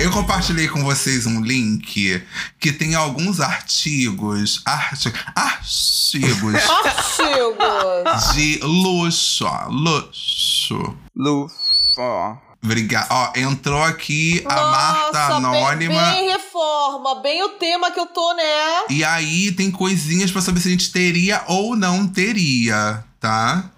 [0.00, 2.22] Eu compartilhei com vocês um link
[2.58, 8.34] que tem alguns artigos, arti artigos Artigos.
[8.34, 10.96] de luxo, ó, luxo.
[11.14, 11.50] Lu.
[11.98, 12.36] Ó.
[12.64, 13.08] Obrigado.
[13.10, 16.02] Ó, entrou aqui a Marta Nossa, Anônima.
[16.12, 18.42] Bem, bem reforma, bem o tema que eu tô, né?
[18.88, 23.70] E aí tem coisinhas pra saber se a gente teria ou não teria, tá?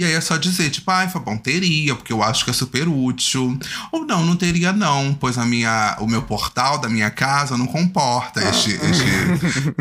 [0.00, 2.88] E aí é só dizer, tipo, ai, Fabão, teria, porque eu acho que é super
[2.88, 3.58] útil.
[3.92, 7.66] Ou não, não teria não, pois a minha, o meu portal da minha casa não
[7.66, 9.04] comporta este, este,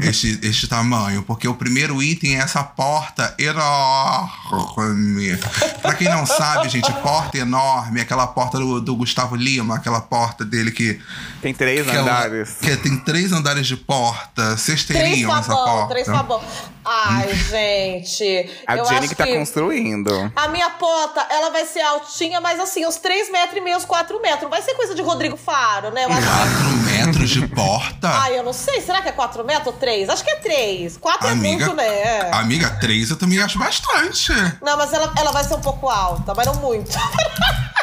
[0.36, 1.24] este, este tamanho.
[1.24, 5.38] Porque o primeiro item é essa porta enorme.
[5.82, 10.44] Pra quem não sabe, gente, porta enorme, aquela porta do, do Gustavo Lima, aquela porta
[10.44, 11.00] dele que
[11.42, 12.58] Tem três que, ela- andares.
[12.62, 14.58] que tem três andares de porta.
[14.58, 15.94] Vocês Três teriam essa Fabão, porta?
[15.94, 16.44] três Fabão.
[16.86, 18.50] Ai, gente.
[18.68, 20.09] A eu Jenny acho que tá construindo.
[20.36, 23.86] A minha porta, ela vai ser altinha, mas assim, uns 3 metros e meio, uns
[23.86, 24.44] 4 metros.
[24.44, 26.06] Não vai ser coisa de Rodrigo Faro, né?
[26.06, 26.28] Eu acho que...
[26.28, 28.10] Quatro metros de porta?
[28.10, 28.82] Ai, eu não sei.
[28.82, 30.10] Será que é 4 metros ou 3?
[30.10, 30.98] Acho que é 3.
[30.98, 32.30] 4 é muito, né?
[32.32, 34.32] amiga, três eu também acho bastante.
[34.62, 36.90] Não, mas ela, ela vai ser um pouco alta, mas não muito.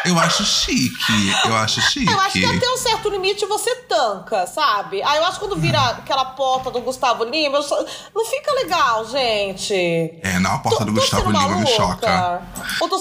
[0.05, 1.33] Eu acho chique.
[1.45, 2.11] Eu acho chique.
[2.11, 5.03] Eu acho que até um certo limite você tanca, sabe?
[5.03, 8.53] Aí eu acho que quando vira aquela porta do Gustavo Lima, eu só- não fica
[8.53, 9.75] legal, gente.
[10.23, 12.06] É, não, a porta Tô- do Gustavo Lima me choca.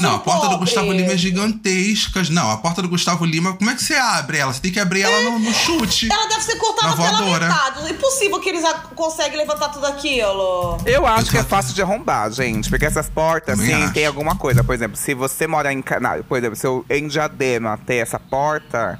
[0.01, 0.57] Não, a porta do pobre?
[0.57, 2.21] Gustavo Lima é gigantesca.
[2.29, 4.53] Não, a porta do Gustavo Lima, como é que você abre ela?
[4.53, 6.09] Você tem que abrir ela no, no chute.
[6.11, 7.47] Ela deve ser cortada Na pela voadora.
[7.47, 7.91] metade.
[7.91, 10.77] Impossível que eles a- conseguem levantar tudo aquilo.
[10.85, 12.69] Eu acho que é fácil de arrombar, gente.
[12.69, 13.93] Porque essas portas, Também assim, acho.
[13.93, 14.63] tem alguma coisa.
[14.63, 15.83] Por exemplo, se você mora em.
[16.27, 18.99] Por exemplo, se eu em Diadema ter essa porta,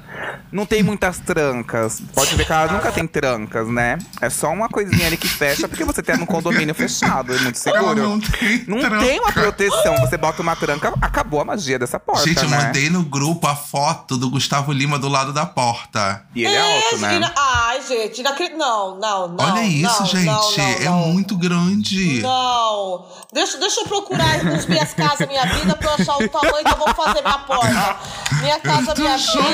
[0.52, 2.00] não tem muitas trancas.
[2.14, 3.98] Pode ver que ela nunca tem trancas, né?
[4.20, 7.58] É só uma coisinha ali que fecha, porque você tem um condomínio fechado, é muito
[7.58, 7.84] seguro.
[7.84, 8.98] Ela não tem Não tranca.
[9.04, 9.95] tem uma proteção.
[10.00, 12.56] Você bota uma tranca, acabou a magia dessa porta, Gente, eu né?
[12.58, 16.24] mandei no grupo a foto do Gustavo Lima do lado da porta.
[16.34, 17.32] E ele é alto, né?
[17.36, 18.22] Ai, gente,
[18.56, 19.44] não, não, não.
[19.44, 20.24] Olha isso, não, gente.
[20.26, 20.98] não, não, é não.
[21.12, 22.20] muito grande.
[22.22, 23.06] Não.
[23.32, 26.72] Deixa, deixa eu procurar nas minhas casas, minha vida, pra eu achar o tamanho que
[26.72, 27.96] eu vou fazer minha porta.
[28.40, 29.48] Minha casa, minha chocada.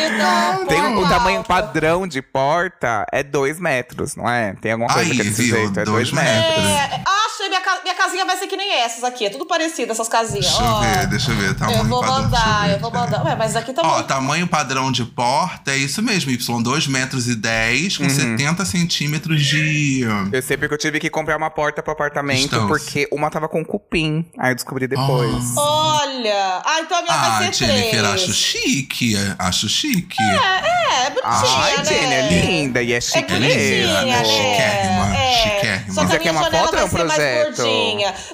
[0.58, 0.66] vida.
[0.68, 4.54] Tem o tamanho padrão de porta é 2 metros, não é?
[4.60, 5.56] Tem alguma coisa Aí, que é desse viu?
[5.56, 6.64] jeito, é Dois 2 metros.
[6.64, 9.26] É, achei, minha, ca- minha casinha vai ser que nem essas aqui.
[9.26, 10.46] É tudo parecido, essas casinhas.
[10.46, 11.54] Deixa eu Ó, ver, deixa eu ver.
[11.54, 12.74] Tamanho Eu vou padrão, mandar, ver.
[12.74, 13.24] eu vou mandar.
[13.24, 17.28] Ué, mas aqui tá Ó, tamanho padrão de porta é isso mesmo, Y, 2 metros
[17.28, 18.06] e 10 Uhum.
[18.06, 20.02] com 70 centímetros de.
[20.32, 22.66] Eu sei porque eu tive que comprar uma porta pro apartamento, Distância.
[22.66, 24.24] porque uma tava com cupim.
[24.38, 25.56] Aí eu descobri depois.
[25.56, 26.62] Olha!
[26.64, 28.04] Ah, então a minha Ah, vai ser Jennifer, três.
[28.06, 29.14] acho chique.
[29.38, 30.16] Acho chique.
[30.22, 31.84] É, é bonitinha, Ai, né?
[31.84, 34.06] Jenny, é linda e é É chique bonitinha, mesmo.
[34.06, 34.24] né?
[34.24, 35.32] Chiquérrima, É.
[35.42, 35.94] chiquérrima.
[35.94, 37.62] Só que é que é minha uma foto ou é um projeto?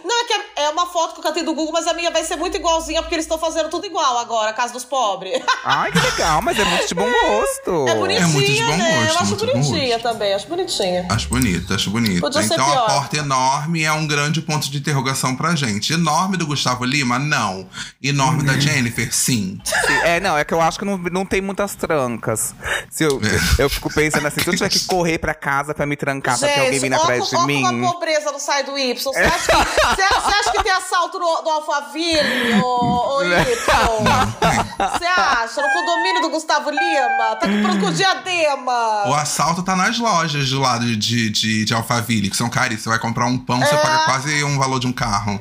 [0.05, 2.11] Não, é que é- é uma foto que eu catei do Google, mas a minha
[2.11, 5.41] vai ser muito igualzinha, porque eles estão fazendo tudo igual agora, a casa dos pobres.
[5.65, 7.89] Ai, que legal, mas é muito de bom gosto.
[7.89, 8.95] É bonitinha, muito de bom né?
[9.05, 11.07] gosto, eu acho bonitinha também, acho bonitinha.
[11.11, 12.21] Acho bonito, acho bonito.
[12.21, 15.93] Podia ser então a porta enorme é um grande ponto de interrogação pra gente.
[15.93, 17.19] Enorme do Gustavo Lima?
[17.19, 17.69] Não.
[18.03, 19.13] Enorme da Jennifer?
[19.15, 19.59] Sim.
[20.05, 22.55] É, não, é que eu acho que não, não tem muitas trancas.
[22.91, 23.21] Se eu,
[23.59, 23.63] É.
[23.63, 26.49] eu fico pensando assim, se eu tiver que correr pra casa pra me trancar, pra
[26.49, 27.63] ter alguém vindo atrás de mim.
[27.63, 28.95] como a pobreza não sai do Y.
[29.03, 33.39] Você acha que, você acha- acha que tem assalto no, no Alphaville, ô, Y?
[34.79, 35.61] Você acha?
[35.63, 37.37] No condomínio do Gustavo Lima?
[37.41, 39.09] Tá comprando com diadema.
[39.09, 42.83] O assalto tá nas lojas do lado de, de, de Alphaville, que são caríssimas.
[42.85, 43.79] Você vai comprar um pão, você É.
[43.79, 45.39] paga quase um valor de um carro.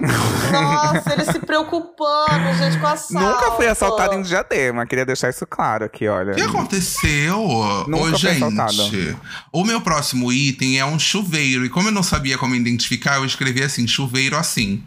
[0.52, 3.14] Nossa, ele se preocupando, gente, com assalto.
[3.28, 6.34] Nunca fui assaltado em diadema, queria deixar isso claro aqui, olha.
[6.34, 7.38] O que aconteceu?
[7.88, 9.20] Nunca Ô, fui gente, assaltado.
[9.52, 11.66] o meu próximo item é um chuveiro.
[11.66, 14.84] E como eu não sabia como identificar, eu escrevi assim, chuveiro assim.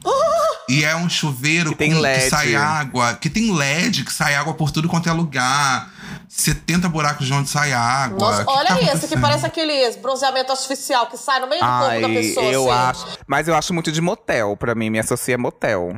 [0.68, 2.22] E é um chuveiro Que tem com- LED.
[2.24, 5.90] que sai água, que tem LED, que sai água por tudo quanto é lugar.
[6.28, 8.18] 70 buracos de onde sai água.
[8.18, 11.66] Nossa, que olha tá esse, que parece aquele bronzeamento artificial que sai no meio do
[11.68, 12.46] corpo da pessoa.
[12.46, 13.02] eu assim.
[13.04, 13.18] acho.
[13.26, 15.96] Mas eu acho muito de motel, pra mim, me associa a motel.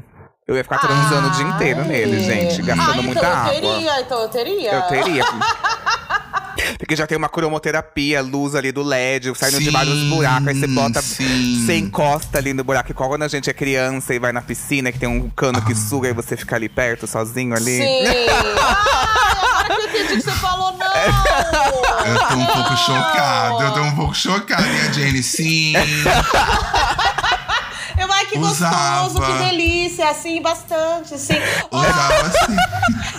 [0.49, 3.55] Eu ia ficar transando o dia inteiro nele, gente, gastando ah, muita então água.
[3.55, 4.73] Eu teria, então eu teria.
[4.73, 5.25] Eu teria.
[6.79, 10.49] Porque já tem uma cromoterapia, luz ali do LED, saindo de Sim, vários buracos.
[10.49, 11.03] Aí você bota.
[11.03, 11.63] sim.
[11.65, 12.91] Você encosta ali no buraco.
[12.91, 15.67] Igual quando a gente é criança e vai na piscina, que tem um cano Ah.
[15.67, 17.79] que suga e você fica ali perto, sozinho ali.
[17.79, 18.07] Sim.
[18.09, 20.93] Ai, que eu entendi que você falou, não.
[22.07, 24.63] Eu tô um pouco chocado, eu tô um pouco chocado.
[24.67, 25.73] E a Jenny, sim.
[28.13, 29.03] Eu, ai, que Usava.
[29.05, 31.35] gostoso, que delícia, assim, bastante, assim.
[31.71, 32.57] Usava assim.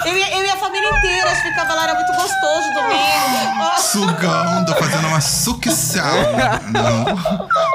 [0.05, 3.81] eu, e- eu e a família inteira, a gente ficava lá, era muito gostoso domingo.
[3.81, 6.03] Sugando, fazendo uma sucção.
[6.71, 7.05] Não,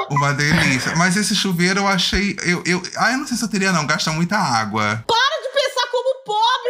[0.15, 0.95] uma delícia.
[0.95, 2.35] Mas esse chuveiro eu achei.
[2.43, 3.85] Eu, eu, ah, eu não sei se eu teria, não.
[3.85, 5.03] Gasta muita água.
[5.07, 6.69] Para de pensar como pobre!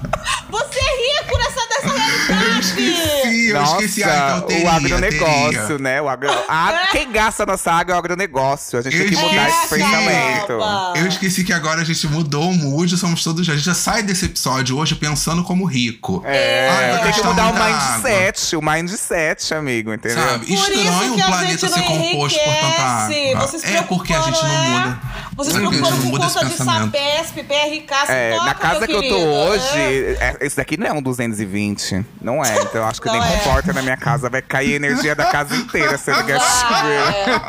[0.50, 2.60] Você é rico nessa dessa realidade!
[2.60, 4.04] Esqueci, eu Nossa, esqueci.
[4.04, 5.78] Ah, então eu teria, o agronegócio, teria.
[5.78, 6.02] né?
[6.02, 6.30] O agro...
[6.48, 8.78] a- quem gasta nossa água é o agronegócio.
[8.78, 9.82] A gente tem que Eu mudar esse esqueci.
[9.82, 10.46] pensamento.
[10.46, 10.92] Caramba.
[10.96, 13.48] Eu esqueci que agora a gente mudou o mood, somos todos.
[13.48, 16.22] A gente já sai desse episódio hoje pensando como rico.
[16.26, 20.22] É, Ai, tem que mudar o mindset, o mindset, amigo, entendeu?
[20.22, 20.46] Sabe?
[20.46, 23.40] Por isso Estranho que um a planeta ser composto por tanta água.
[23.40, 25.00] Vocês É porque a gente não preocupando, muda.
[25.36, 25.76] Vocês não com
[26.08, 26.92] muda esse conta de pensamento.
[26.92, 30.36] Sabesp, BRK, se É, na casa que eu tô hoje, é.
[30.39, 32.04] é, esse daqui não é um 220.
[32.20, 32.54] Não é.
[32.62, 33.36] Então eu acho que Não nem é.
[33.38, 34.28] comporta na minha casa.
[34.28, 37.40] Vai cair a energia da casa inteira se eu ligar esse chuveiro.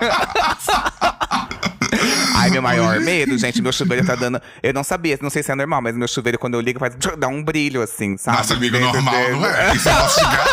[1.02, 1.48] Ah,
[2.36, 4.42] Ai, meu maior medo, gente, meu chuveiro tá dando.
[4.64, 6.96] Eu não sabia, não sei se é normal, mas meu chuveiro, quando eu ligo, faz
[7.18, 8.38] dá um brilho assim, sabe?
[8.38, 9.32] Nossa, amigo, Dentro normal, dele.
[9.36, 9.76] não é?
[9.76, 10.46] Isso é normal.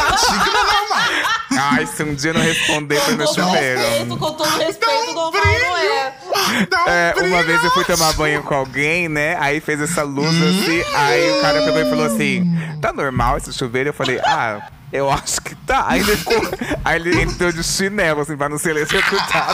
[1.61, 3.16] Ai, se um dia não responder pro é.
[3.16, 3.80] meu Com todo chuveiro.
[3.80, 6.14] respeito, com todo respeito, normal não é.
[6.88, 9.36] É, uma vez eu fui tomar banho com alguém, né?
[9.38, 10.82] Aí fez essa luz assim.
[10.94, 12.44] Aí o cara pegou e falou assim:
[12.80, 13.90] tá normal esse chuveiro?
[13.90, 14.61] Eu falei, ah.
[14.90, 15.84] Eu acho que tá.
[15.86, 16.40] Aí ele, ficou,
[16.82, 19.53] aí ele entrou de chinelo, assim, pra não ser eletrocutado.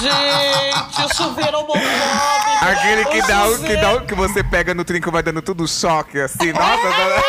[0.00, 2.64] Gente, o chuveiro homofóbico.
[2.64, 5.66] Aquele que dá, o, que dá o que você pega no trinco vai dando tudo
[5.66, 6.52] choque, assim.
[6.52, 7.22] Nossa, tá-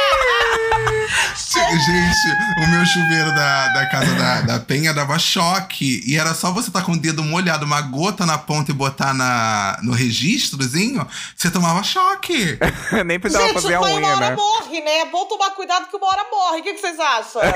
[1.36, 6.04] Gente, o meu chuveiro da, da casa da, da Penha dava choque.
[6.06, 9.14] E era só você estar com o dedo molhado, uma gota na ponta e botar
[9.14, 12.58] na, no registrozinho, você tomava choque.
[13.06, 14.36] nem precisava Gente, fazer a mas uma unha, hora né?
[14.36, 15.00] morre, né?
[15.00, 16.60] É bom tomar cuidado que uma hora morre.
[16.60, 17.42] O que, que vocês acham?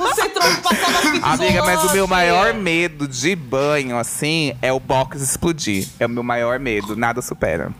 [0.00, 0.14] Na
[1.00, 5.88] fita Amiga, mas o meu maior medo de banho, assim, é o box explodir.
[5.98, 7.72] É o meu maior medo, nada supera.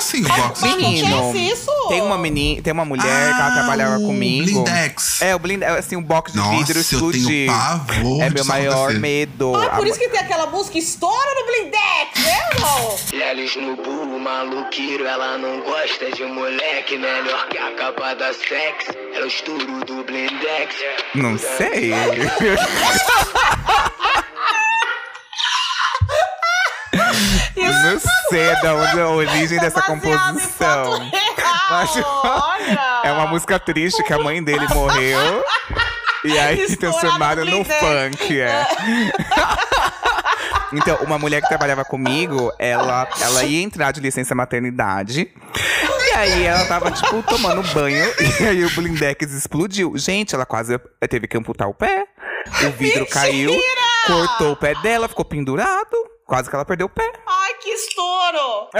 [0.00, 0.62] Assim o box?
[0.62, 1.32] Menino,
[1.90, 4.62] tem uma menina, tem uma mulher que ela Ah, trabalhava o comigo.
[4.62, 5.20] Blindex.
[5.20, 7.26] É, o blind, é, assim, um box de Nossa, vidro eu explodir.
[7.26, 8.98] tenho pavor É meu maior acontecer.
[8.98, 9.54] medo.
[9.56, 12.96] Ah, por A- isso que tem aquela música Estoura no Blindex, né, irmão?
[13.12, 16.96] Lelis no burro, maluqueiro, ela não gosta de moleque.
[16.96, 20.76] Melhor que a capa da sex, é o estouro do blindex.
[21.14, 21.92] Não sei.
[26.92, 31.10] Não sei da onde é a origem é dessa composição.
[31.70, 31.90] Mas-!
[33.02, 35.44] É uma música triste que a mãe dele morreu.
[36.24, 38.66] E aí Estourado transformaram no funk, é.
[40.72, 45.28] Então, uma mulher que trabalhava comigo, ela, ela ia entrar de licença maternidade.
[46.06, 48.08] E aí ela tava, tipo, tomando banho.
[48.40, 49.92] E aí o blindex explodiu.
[49.96, 50.78] Gente, ela quase
[51.08, 52.04] teve que amputar o pé.
[52.66, 53.52] O vidro caiu,
[54.10, 55.96] cortou o pé dela, ficou pendurado.
[56.26, 57.10] Quase que ela perdeu o pé.
[57.26, 58.68] Ai, que estouro!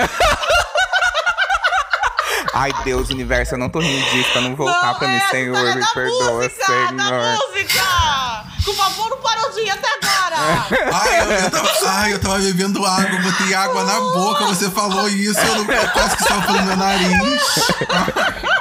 [2.54, 5.28] Ai, Deus, universo, eu não tô rindo disso pra não voltar Não, pra mim, é,
[5.28, 5.56] Senhor.
[5.56, 6.92] é Me perdoa, música, Senhor.
[6.92, 8.44] Da música!
[8.64, 10.66] Por favor, não parou de ir até agora!
[10.94, 15.08] Ai, eu, eu tava, ai, eu tava bebendo água, botei água na boca, você falou
[15.08, 17.42] isso, eu, não, eu quase que só pelo meu nariz.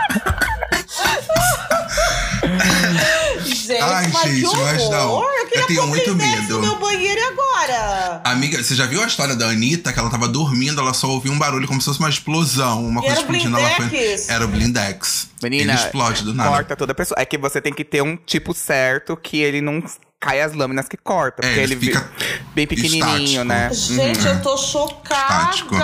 [3.69, 4.63] Gente, Ai, mas gente, que horror!
[4.65, 5.21] mas não.
[5.21, 6.55] Eu queria Eu tenho muito medo.
[6.55, 8.21] no meu banheiro agora?
[8.23, 9.93] Amiga, você já viu a história da Anitta?
[9.93, 12.99] Que ela tava dormindo, ela só ouviu um barulho como se fosse uma explosão, uma
[13.01, 13.57] E coisa explodindo.
[13.57, 14.25] Ela Blindex?
[14.25, 14.35] foi...
[14.35, 15.27] Era o Blindex.
[15.43, 16.49] Menina, Ele explode do nada.
[16.49, 17.19] corta toda a pessoa.
[17.21, 19.83] É que você tem que ter um tipo certo que ele não
[20.19, 21.41] cai as lâminas que corta.
[21.41, 22.09] É, porque ele ele, vi- fica
[22.53, 23.43] bem pequenininho, estático.
[23.45, 23.69] né?
[23.73, 25.19] Gente, eu tô chocada!
[25.49, 25.75] Estático.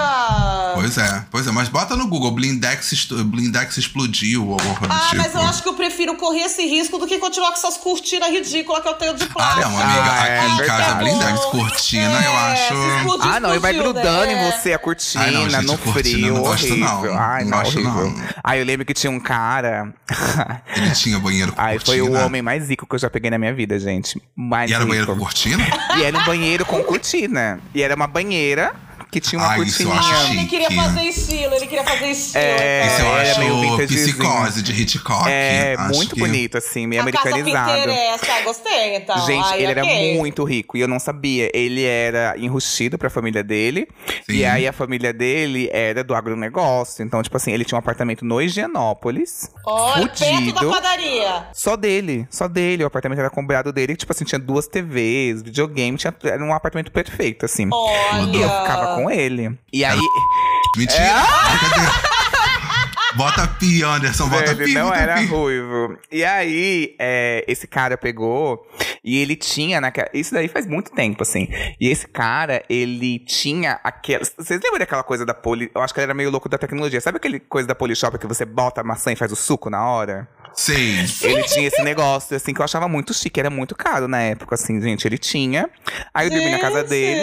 [0.73, 4.99] Pois é, pois é, mas bota no Google, Blindex, Blindex explodiu ou alguma coisa do
[4.99, 5.15] Ah, tipo.
[5.21, 8.29] mas eu acho que eu prefiro correr esse risco do que continuar com essas cortinas
[8.29, 9.69] ridículas que eu tenho de Ah, plástico.
[9.69, 10.93] não, amiga, Ah, é aqui em casa.
[10.95, 12.67] Blindex, cortina, eu É, acho.
[12.75, 14.33] se explodir, Ah, não, e vai grudando né?
[14.47, 16.85] em você a cortina, Ai, não, gente, no cortina frio, eu não gosto, horrível.
[17.13, 17.17] não.
[17.19, 18.09] Ai, Não não, gosto, horrível.
[18.11, 18.23] não.
[18.43, 19.93] Aí eu lembro que tinha um cara.
[20.75, 22.19] Ele tinha banheiro com Ai, foi cortina.
[22.19, 24.21] o homem mais rico que eu já peguei na minha vida, gente.
[24.35, 24.89] Mais E era rico.
[24.95, 25.65] banheiro com cortina?
[25.97, 27.59] E era um banheiro com cortina.
[27.73, 28.73] E era uma banheira
[29.15, 29.95] que tinha uma eu cortininha.
[29.97, 32.43] acho Ah, ele queria fazer estilo, ele queria fazer estilo.
[32.43, 35.29] É, Isso eu era acho meio psicose de Hitchcock.
[35.29, 37.77] É, Acho muito que- bonito, assim, meio a casa americanizado.
[37.79, 39.25] interessa, gostei, então.
[39.25, 40.17] Gente, Ai, ele era ok.
[40.17, 41.49] muito rico e eu não sabia.
[41.53, 43.87] Ele era enrustido pra família dele.
[44.29, 44.33] Sim.
[44.35, 47.03] E aí a família dele era do agronegócio.
[47.05, 49.49] Então, tipo assim, ele tinha um apartamento no Higienópolis.
[49.65, 50.69] Olha, perto da fudido.
[50.71, 51.45] padaria.
[51.53, 52.83] Só dele, só dele.
[52.83, 53.95] O apartamento era comprado dele.
[53.95, 55.97] Tipo assim, tinha duas TVs, videogame.
[55.97, 57.69] Tinha, era um apartamento perfeito, assim.
[57.71, 58.35] Olha.
[58.37, 59.57] E eu ficava com ele.
[59.71, 59.99] E aí,
[60.77, 61.03] Mentira!
[61.03, 62.15] É?
[63.15, 64.73] Bota pi, Anderson, bota Velho, pi.
[64.73, 65.25] não bota era pi.
[65.27, 65.97] ruivo.
[66.11, 68.67] E aí, é, esse cara pegou
[69.01, 70.09] e ele tinha naquela.
[70.13, 71.47] Isso daí faz muito tempo, assim.
[71.79, 74.21] E esse cara, ele tinha aquela.
[74.25, 75.71] Vocês lembram daquela coisa da poli.
[75.73, 76.99] Eu acho que ele era meio louco da tecnologia.
[76.99, 79.87] Sabe aquele coisa da Polishop que você bota a maçã e faz o suco na
[79.87, 80.27] hora?
[80.55, 81.05] Sei.
[81.21, 83.39] Ele tinha esse negócio, assim, que eu achava muito chique.
[83.39, 85.07] Era muito caro na época, assim, gente.
[85.07, 85.69] Ele tinha.
[86.13, 87.21] Aí eu dormi na casa dele.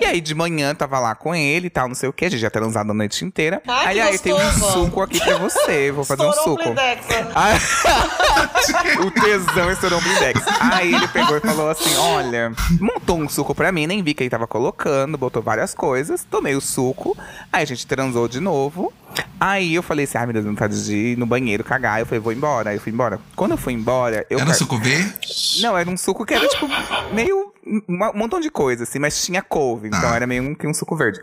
[0.00, 2.24] E aí, de manhã, tava lá com ele e tal, não sei o que.
[2.24, 3.62] A gente já transado a noite inteira.
[3.66, 5.90] Ai, aí, aí tem um suco aqui pra você.
[5.92, 6.74] Vou fazer um Estourou o suco.
[6.74, 7.06] Blindex.
[7.34, 10.40] Ah, o tesão estourou um blindex.
[10.60, 14.22] Aí ele pegou e falou assim: Olha, montou um suco pra mim, nem vi que
[14.22, 17.16] ele tava colocando, botou várias coisas, tomei o suco,
[17.52, 18.92] aí a gente transou de novo.
[19.38, 22.00] Aí eu falei assim: Ai, meu Deus, vontade de ir no banheiro cagar.
[22.00, 22.41] Eu falei: Vou embora.
[22.70, 23.20] Aí eu fui embora.
[23.36, 24.38] Quando eu fui embora, eu.
[24.38, 25.14] Era ca- suco verde?
[25.60, 26.66] Não, era um suco que era tipo
[27.12, 27.52] meio.
[27.66, 30.16] Um montão de coisa, assim, mas tinha couve, então Ah.
[30.16, 31.20] era meio um, que um suco verde.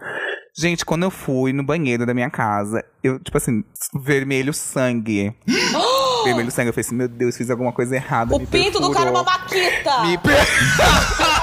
[0.57, 3.63] Gente, quando eu fui no banheiro da minha casa, eu, tipo assim,
[3.93, 5.33] vermelho sangue.
[6.23, 6.69] vermelho sangue.
[6.69, 8.35] Eu falei assim, meu Deus, fiz alguma coisa errada.
[8.35, 9.63] O me pinto do cara é uma perfurou.
[9.63, 10.01] maquita.
[10.05, 10.35] Me per...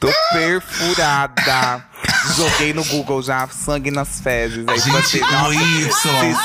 [0.00, 1.84] Tô perfurada.
[2.40, 4.64] Joguei no Google já, sangue nas fezes.
[4.66, 5.18] Aí Gente,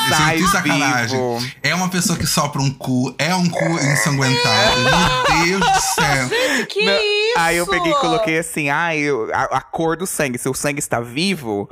[0.10, 1.18] sai Isso é sacanagem.
[1.18, 1.52] vivo.
[1.64, 4.82] É uma pessoa que sopra um cu, é um cu ensanguentado.
[4.82, 6.66] Meu Deus do céu.
[6.70, 7.38] Que Não, isso?
[7.40, 10.38] Aí eu peguei e coloquei assim, ai, eu- a, a cor do sangue.
[10.38, 11.70] Se o sangue está vivo,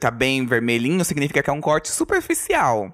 [0.00, 2.92] tá bem vermelhinho, significa que é um corte superficial.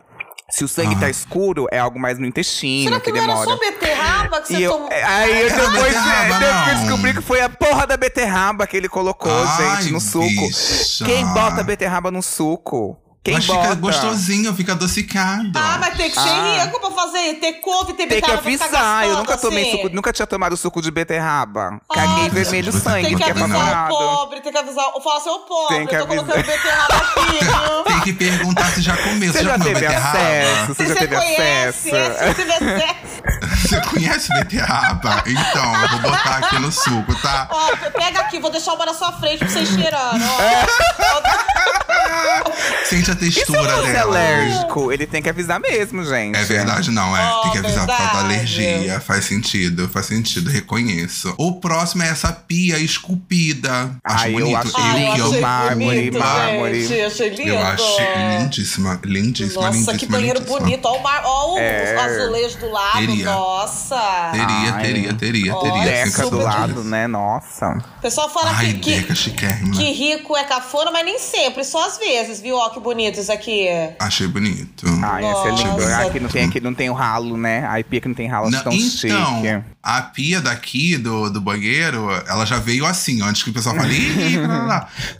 [0.51, 1.01] Se o sangue Ah.
[1.01, 3.51] tá escuro, é algo mais no intestino, Será que que não era demora.
[3.51, 4.89] só beterraba que você eu, tomou?
[4.91, 6.81] aí eu Era depois, não.
[6.83, 10.25] descobri que foi a porra da beterraba que ele colocou, Ai, gente, no suco.
[10.27, 11.05] bicha.
[11.05, 12.97] Quem bota beterraba no suco?
[13.29, 13.61] Quem Mas bota?
[13.63, 15.51] fica gostosinho, fica adocicado.
[15.55, 16.65] Ah, mas tem que ser Ah.
[16.65, 17.35] rico pra fazer.
[17.35, 19.05] Ter couve, ter Tem que beterraba pra ficar avisar.
[19.07, 19.73] Eu nunca tomei assim.
[19.83, 21.79] suco, nunca tinha tomado suco de beterraba.
[21.93, 23.95] Caguei Ah, vermelho tem sangue, Tem que que é avisar favorado.
[23.95, 24.85] o pobre, tem que avisar.
[25.05, 26.25] Fala assim, ô pobre, Tem que eu tô avisar.
[26.25, 27.85] colocando beterraba aqui?
[27.93, 29.31] Tem que perguntar se já comeu.
[29.33, 30.19] Você Você já já comeu teve beterraba?
[30.19, 30.67] acesso?
[30.67, 31.79] Você Se já você teve conhece, acesso?
[31.83, 33.69] se você tiver acesso.
[33.69, 35.23] Você conhece beterraba?
[35.27, 37.47] Então, eu vou botar aqui no suco, tá?
[37.51, 40.67] Ó, pega aqui, vou deixar uma na sua frente pra você ir cheirando, É.
[41.15, 42.49] ó.
[43.19, 44.11] Sente a E se textura é dela.
[44.19, 44.93] alérgico?
[44.93, 46.37] Ele tem que avisar mesmo, gente.
[46.37, 47.33] É verdade, não, é.
[47.33, 49.01] Oh, Tem que avisar por causa da alergia.
[49.01, 51.35] Faz sentido, faz sentido, reconheço.
[51.39, 53.91] O próximo é essa pia esculpida.
[54.05, 54.57] Acho Ai, eu bonito.
[54.59, 55.15] acho Ai, lindo.
[55.15, 56.87] que achei mármore, bonito, mármore.
[56.87, 57.49] Gente, achei lindo.
[57.51, 58.07] Eu achei
[58.39, 59.99] lindíssima, lindíssima, Nossa, lindíssima.
[59.99, 60.61] que banheiro lindíssima.
[60.61, 60.85] bonito.
[60.87, 61.23] Ó o, mar...
[61.25, 61.97] Ó o É.
[61.97, 62.99] azulejo do lado.
[62.99, 63.25] Teria.
[63.27, 64.31] Nossa.
[64.33, 64.83] Teria, Ai.
[64.83, 65.85] teria, teria, Ó, teria.
[65.85, 66.85] Deca do super lado, disso.
[66.85, 67.07] né?
[67.07, 67.69] Nossa.
[67.99, 71.65] O pessoal fala Ai, que, que, Deca que rico é cafona, mas nem sempre.
[71.65, 72.57] Só às vezes, viu?
[72.57, 73.69] Ó, que bonito isso aqui.
[73.99, 74.87] Achei bonito.
[75.03, 75.81] Ai, esse é lindo.
[75.81, 76.07] Nossa.
[76.07, 77.67] Aqui não tem, aqui não tem o ralo, né?
[77.67, 79.65] A pia que não tem ralo, Não, tão então, chique.
[79.83, 83.99] a pia daqui do, do banheiro, ela já veio assim, antes que o pessoal fale.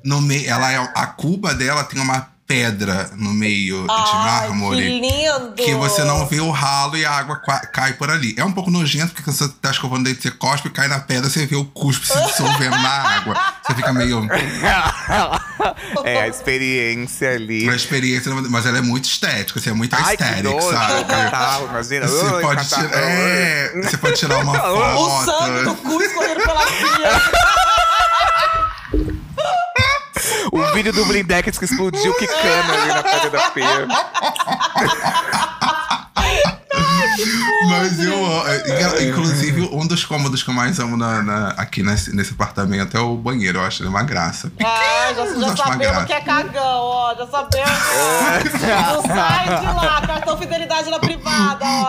[0.05, 4.81] No meio, ela é, a cuba dela tem uma pedra no meio de Ai, mármore.
[4.81, 5.53] que lindo!
[5.53, 8.35] Que você não vê o ralo e a água cai por ali.
[8.39, 11.45] É um pouco nojento, porque você tá escovando dente, você cospe, cai na pedra, você
[11.45, 13.37] vê o cuspe se dissolvendo na água.
[13.63, 14.27] Você fica meio.
[16.05, 17.65] é, a experiência ali.
[17.65, 19.95] Uma experiência, mas ela é muito estética, assim, é muito
[20.43, 21.05] nojo, sabe?
[21.05, 22.07] catarro, imagina.
[22.09, 22.89] Você Ui, pode, catarro.
[22.89, 24.59] tirar, é, você pode tirar uma
[24.99, 25.83] O sangue do foto.
[25.83, 27.38] cu escorrendo pela pia.
[30.53, 33.87] O vídeo do Blindex que explodiu quicando ali na pedra da pia.
[37.69, 38.15] Mas eu,
[38.47, 42.97] é, inclusive, um dos cômodos que eu mais amo na- na- aqui nesse, nesse apartamento
[42.97, 43.59] é o banheiro.
[43.59, 44.51] Eu acho ele uma graça.
[44.65, 46.07] Ah, já, já sabemos graça.
[46.07, 47.15] que é cagão, ó.
[47.17, 47.69] Já sabemos.
[48.95, 51.89] Não sai de lá, cartão fidelidade na privada, ó.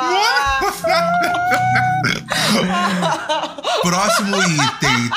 [3.83, 5.09] Próximo item: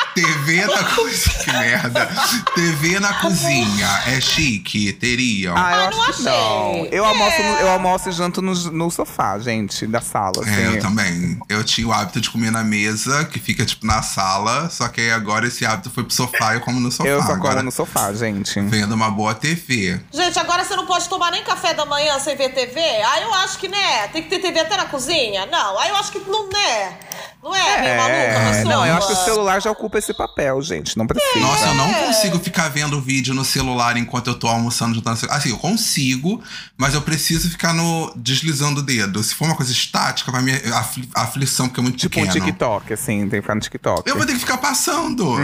[0.60, 1.38] TV na cozinha.
[1.44, 2.06] Que merda.
[2.54, 4.02] TV na cozinha.
[4.06, 4.92] É chique?
[4.92, 5.54] Teriam.
[5.56, 6.24] Ah, eu Ah, acho não que achei.
[6.24, 6.86] não.
[6.90, 7.50] Eu almoço, É.
[7.50, 10.32] no- eu almoço e janto no, no sofá, gente, da sala.
[10.46, 10.62] É, Assim.
[10.62, 11.38] eu também.
[11.48, 14.68] Eu tinha o hábito de comer na mesa, que fica, tipo, na sala.
[14.70, 17.08] Só que aí agora esse hábito foi pro sofá e eu como no sofá.
[17.08, 18.60] Eu só agora, como no sofá, gente.
[18.60, 20.00] Vendo uma boa TV.
[20.12, 22.80] Gente, agora você não pode tomar nem café da manhã sem ver TV?
[22.80, 25.46] Aí eu acho que, né, tem que ter TV até na cozinha?
[25.46, 26.98] Não, aí eu acho que não, né?
[27.42, 28.74] Não é, meio maluca, É, pessoa?
[28.74, 30.96] não, eu acho que o celular já ocupa esse papel, gente.
[30.96, 31.40] Não precisa.
[31.40, 32.06] Nossa, eu não É.
[32.06, 35.18] consigo ficar vendo vídeo no celular enquanto eu tô almoçando, juntando.
[35.30, 36.40] Assim, eu consigo,
[36.76, 39.22] mas eu preciso ficar no deslizando o dedo.
[39.24, 42.44] Se for uma coisa estática, vai me afli- aflição, porque é muito tipo um pequeno.
[42.46, 44.08] TikTok, assim, tem que ficar no TikTok.
[44.08, 45.34] Eu vou ter que ficar passando.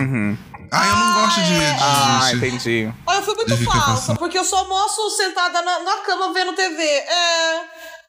[0.70, 1.58] Ah, eu não gosto de.
[1.58, 2.92] de- Ah, de- entendi.
[3.06, 6.82] Ah, eu fui muito falsa, porque eu só almoço sentada na, na cama vendo TV.
[6.82, 7.60] É.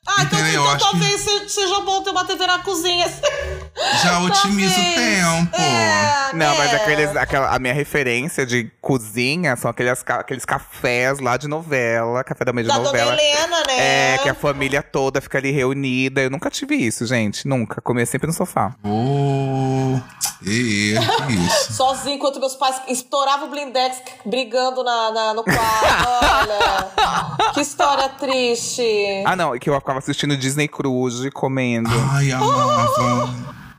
[0.07, 3.05] Ah, então, então que- talvez se- seja bom ter uma TV na cozinha.
[4.03, 5.55] Já otimiza o tempo.
[5.61, 6.75] É, Não, mas né?
[6.77, 12.43] aqueles, aquela, a minha referência de cozinha são aqueles, aqueles cafés lá de novela, café
[12.43, 13.13] da manhã de Da dona novela.
[13.13, 14.13] Helena, né?
[14.15, 16.21] É, que a família toda fica ali reunida.
[16.21, 17.47] Eu nunca tive isso, gente.
[17.47, 17.81] Nunca.
[17.81, 18.73] Comia sempre no sofá.
[18.83, 19.99] Oh,
[20.41, 20.95] e,
[21.27, 21.73] que isso.
[21.73, 25.59] Sozinho, enquanto meus pais estouravam o blindex brigando na, na- no quarto.
[26.33, 27.51] Olha.
[27.53, 29.23] Que história triste.
[29.25, 31.89] Ah, não, que eu ficava assistindo Disney Cruise, comendo.
[32.11, 33.33] Ai, amava.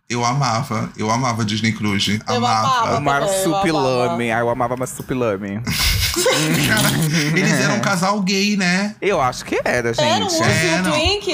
[0.08, 0.90] Eu amava.
[0.96, 2.20] Eu amava Disney Cruise.
[2.28, 2.66] Eu Amava.
[2.96, 2.98] amava.
[2.98, 4.32] O marsupilame.
[4.32, 5.60] Ah, eu amava marsupilame.
[6.66, 8.96] Cara, eles eram um casal gay, né?
[9.00, 10.04] eu acho que era, gente.
[10.04, 10.90] Era um e É, um não.
[10.90, 11.32] Twink?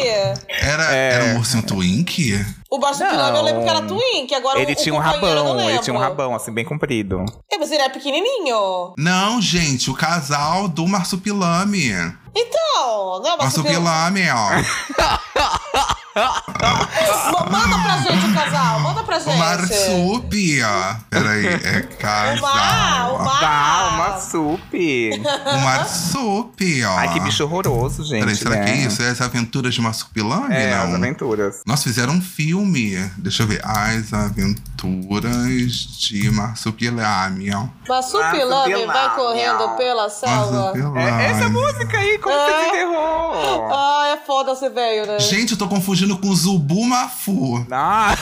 [0.61, 1.13] Era, É.
[1.15, 2.45] era um ursinho Twink?
[2.77, 3.89] O Marsupilame eu lembro que era Não.
[3.89, 6.53] Twink, agora Ele o, tinha o um eu não rabão, ele tinha um rabão, assim,
[6.53, 7.25] bem comprido.
[7.51, 8.93] É, mas ele é pequenininho.
[8.99, 11.91] Não, gente, o casal do Marsupilame.
[12.35, 13.81] Então, não é Marsupilame.
[13.81, 15.97] Marsupilame, ó.
[16.17, 19.35] Ma- Manda pra gente o casal, manda pra gente.
[19.35, 20.95] O Marsupi, ó.
[21.11, 22.37] Peraí, é casal.
[22.37, 23.19] O Mar, o ó.
[23.25, 23.41] Mar.
[23.45, 24.75] Ah, uma sup.
[24.75, 26.97] O Marsupi, ó.
[26.97, 28.21] Ai, que bicho horroroso, gente.
[28.21, 28.65] Peraí, será né?
[28.65, 29.03] que é isso?
[29.03, 30.55] É as aventuras de Marsupilame?
[30.55, 30.83] É, não.
[30.85, 31.63] as aventuras.
[31.67, 32.97] Nossa, fizeram um filme.
[33.19, 33.61] Deixa eu ver.
[33.65, 37.67] As Aventuras de Marsupilame, ó.
[37.89, 40.51] Marsupilame vai correndo pela selva.
[40.73, 40.99] Marsupilame.
[41.23, 42.57] É, essa música aí, como você É.
[42.61, 43.69] desenterrou?
[43.73, 45.19] Ah, é foda esse velho, né?
[45.21, 47.67] Gente, eu tô confundindo com Zubu Mafu.
[47.71, 48.15] Ah,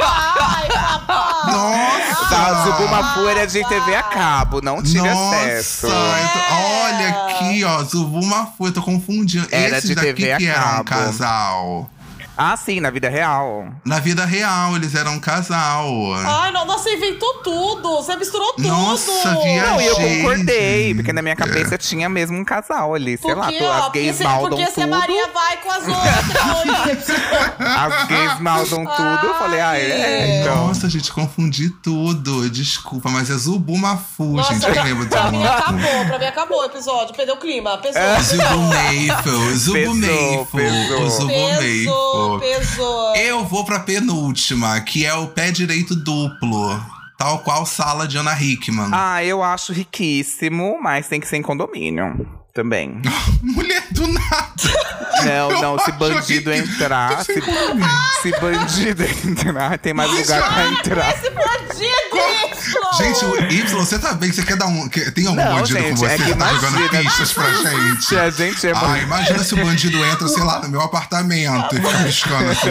[0.00, 1.52] Ai, papai!
[1.52, 2.26] Nossa!
[2.28, 5.86] tá, Zubumafu era de TV a cabo, não tive Nossa, acesso.
[5.86, 9.46] tô- olha aqui, ó, Zubu Mafu, eu tô confundindo.
[9.50, 11.04] Era Esses de daqui TV a que eram um cabo.
[11.04, 11.90] casal.
[12.44, 13.72] Ah, sim, na vida real.
[13.84, 15.86] Na vida real, eles eram um casal.
[16.26, 17.96] Ai, não, nossa, você inventou tudo.
[18.02, 18.66] Você misturou tudo.
[18.66, 19.12] Nossa,
[19.42, 19.60] viajei.
[19.60, 23.44] Não, e eu concordei, porque na minha cabeça tinha mesmo um casal ali, sei lá,
[23.44, 24.96] Porque, tu- ó, as gays maldam porque se a tudo.
[24.98, 27.12] Maria vai com as outras.
[27.62, 30.66] As gays maldam tudo, eu falei, ah, é, então.
[30.66, 32.48] Nossa, gente, confundi tudo.
[32.50, 34.66] Desculpa, mas é Zubu Mafu, Nossa, gente.
[34.76, 37.14] Eu lembro do pra mim acabou, pra mim acabou o episódio.
[37.14, 37.78] Perdeu o clima.
[37.78, 38.02] Pesou.
[38.22, 40.46] Zubu Meifel, Zubu Pesou, Meifel,
[42.40, 43.16] pesou.
[43.16, 46.80] Eu vou pra penúltima, que é o pé direito duplo.
[47.18, 48.90] Tal qual sala de Ana Hickman.
[48.92, 53.00] Ah, eu acho riquíssimo, mas tem que ser em condomínio também.
[53.42, 54.52] Mulher do nada.
[55.24, 57.34] Não, Eu não, se bandido que- entrar, se,
[58.22, 61.10] se bandido entrar, tem mais lugar pra entrar.
[61.14, 62.12] Esse bandido!
[62.98, 64.30] Gente, o Y, você tá bem?
[64.32, 64.88] Você quer dar um.
[64.88, 67.52] quer- tem algum Não, bandido gente, com você é que que tá jogando pistas pra
[67.52, 68.16] gente?
[68.18, 71.80] A gente é Ah, imagina se o bandido entra, sei lá, no meu apartamento e
[71.80, 72.70] fica piscando assim.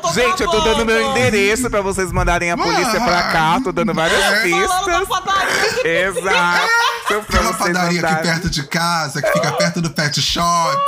[0.00, 3.72] tô Gente, eu tô dando meu endereço pra vocês mandarem a polícia pra cá, tô
[3.72, 4.42] dando várias É.
[4.42, 5.08] Pistas.
[5.08, 6.06] padaria.
[6.08, 6.68] Exato.
[7.08, 8.22] pra Tem uma padaria aqui andarem.
[8.22, 10.80] perto de casa, que fica perto do pet shop,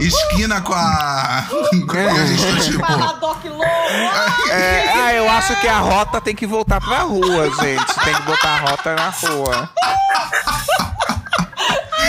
[0.00, 1.44] esquina com a.
[1.72, 2.86] E a gente tá tipo.
[4.50, 7.94] É, ah, eu acho que a rota tem que voltar pra rua, gente.
[8.04, 9.70] Tem que botar a rota na rua.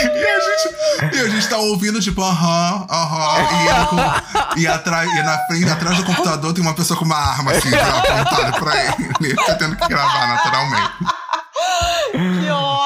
[0.24, 3.38] a gente, e a gente tá ouvindo, tipo, aham, aham.
[3.40, 7.04] E, ele com- e, atrás, e na frente, atrás do computador, tem uma pessoa com
[7.04, 9.10] uma arma, assim, apontada pra ele.
[9.20, 10.92] Ele tá tendo que gravar naturalmente.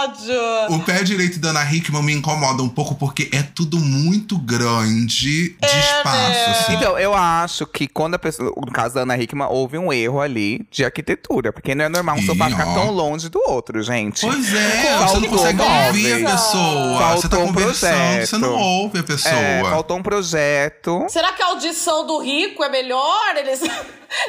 [0.03, 0.77] Ódio.
[0.77, 5.11] O pé direito da Ana Hickman me incomoda um pouco porque é tudo muito grande
[5.11, 6.47] de espaço, né?
[6.51, 6.75] assim.
[6.75, 8.53] Então, eu acho que quando a pessoa.
[8.57, 11.53] No caso da Ana Hickman, houve um erro ali de arquitetura.
[11.53, 14.21] Porque não é normal um Sim, sofá ficar tão longe do outro, gente.
[14.21, 16.99] Pois é, Faltou você não consegue ouvir a pessoa.
[16.99, 18.27] Faltou você tá um conversando, projeto.
[18.27, 19.35] você não ouve a pessoa.
[19.35, 21.07] É, faltou um projeto.
[21.09, 23.37] Será que a audição do rico é melhor?
[23.37, 23.61] Eles,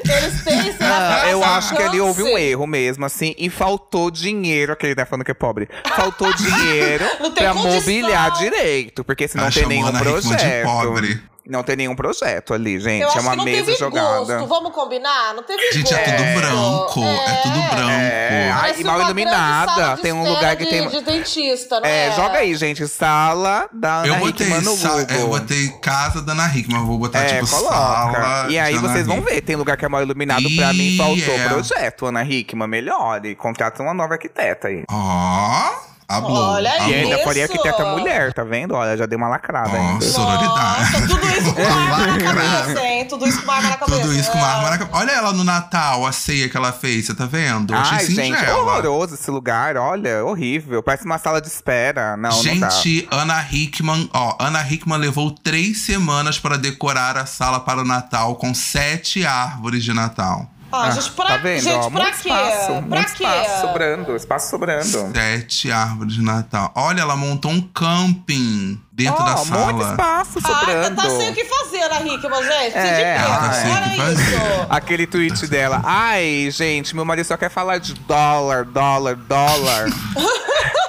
[0.05, 4.09] eles têm, será Ah, eu acho que ali houve um erro mesmo, assim, e faltou
[4.09, 5.67] dinheiro, aquele tá falando que é pobre.
[5.95, 7.05] Faltou dinheiro
[7.35, 7.55] pra condição.
[7.55, 10.65] mobiliar direito, porque se não tem nenhum Hickman de projeto.
[10.65, 11.21] pobre.
[11.45, 13.01] Não tem nenhum projeto ali, gente.
[13.01, 14.19] Eu é acho uma que não mesa teve jogada.
[14.19, 14.47] gosto.
[14.47, 15.33] Vamos combinar?
[15.33, 15.95] Não teve Gente, gosto.
[15.95, 17.03] é tudo branco.
[17.03, 17.89] É, tudo branco.
[17.91, 19.97] É, ai, e mal iluminada.
[19.97, 20.87] Tem um lugar que de, tem.
[20.87, 22.11] de dentista, não É, é?
[22.13, 22.87] joga aí, gente.
[22.87, 25.17] Sala da Eu Ana botei, Hickman no sa- Google.
[25.17, 27.73] eu botei casa da Ana Hickman, eu vou botar É, tipo coloca.
[27.75, 28.47] sala.
[28.49, 29.41] E aí vocês vão ver.
[29.41, 30.43] Tem lugar que é mal iluminado.
[30.55, 31.47] Pra mim, faltou é.
[31.49, 32.05] projeto.
[32.05, 33.35] Ana Hickman, melhore.
[33.35, 34.83] Contrata uma nova arquiteta aí.
[34.89, 35.71] Ó,
[36.07, 36.35] hablou.
[36.53, 36.91] Olha aí.
[36.91, 38.73] E ainda faria arquiteta mulher, tá vendo?
[38.73, 40.05] Olha, já deu uma lacrada Ó, ainda.
[40.05, 40.91] sororidade.
[40.91, 43.07] Nossa, tudo isso com arma na cabeça, hein?
[43.07, 44.01] Tudo isso com arma na cabeça.
[44.01, 44.77] Tudo isso com uma arma na É.
[44.79, 44.97] cabeça.
[44.97, 47.73] Olha ela no Natal, a ceia que ela fez, você tá vendo?
[47.73, 48.59] Eu Achei Ai, gente, singela.
[48.61, 50.81] horroroso esse lugar, olha, horrível.
[50.83, 52.15] Parece uma sala de espera.
[52.17, 52.69] Não, não dá.
[52.69, 57.85] Gente, Ana Hickman, ó, Ana Hickman levou três semanas para decorar a sala para o
[57.85, 60.47] Natal com sete árvores de Natal.
[60.75, 61.61] Ah, gente, pra, tá vendo?
[61.61, 62.29] gente, ó, pra quê?
[62.29, 63.23] espaço, pra quê?
[63.23, 65.11] espaço sobrando, espaço sobrando.
[65.13, 66.71] Sete árvores de Natal.
[66.75, 69.73] Olha, ela montou um camping dentro Ó, da sala.
[69.73, 70.95] muito espaço Ah, sobrando.
[71.01, 72.77] tá sem o que fazer, Ana Hickman, gente.
[72.77, 73.55] É, ela tá quê?
[73.55, 74.35] sem o que Olha fazer.
[74.35, 74.67] isso.
[74.69, 75.81] Aquele tweet dela.
[75.83, 79.85] Ai, gente, meu marido só quer falar de dólar, dólar, dólar.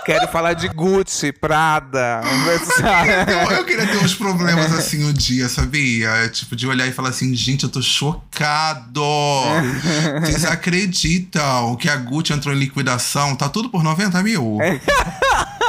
[0.05, 2.21] Quero falar de Gucci, Prada.
[3.27, 6.29] Eu, eu queria ter uns problemas assim um dia, sabia?
[6.29, 9.01] Tipo, de olhar e falar assim, gente, eu tô chocado.
[10.21, 13.35] Vocês acreditam que a Gucci entrou em liquidação?
[13.35, 14.59] Tá tudo por 90 mil?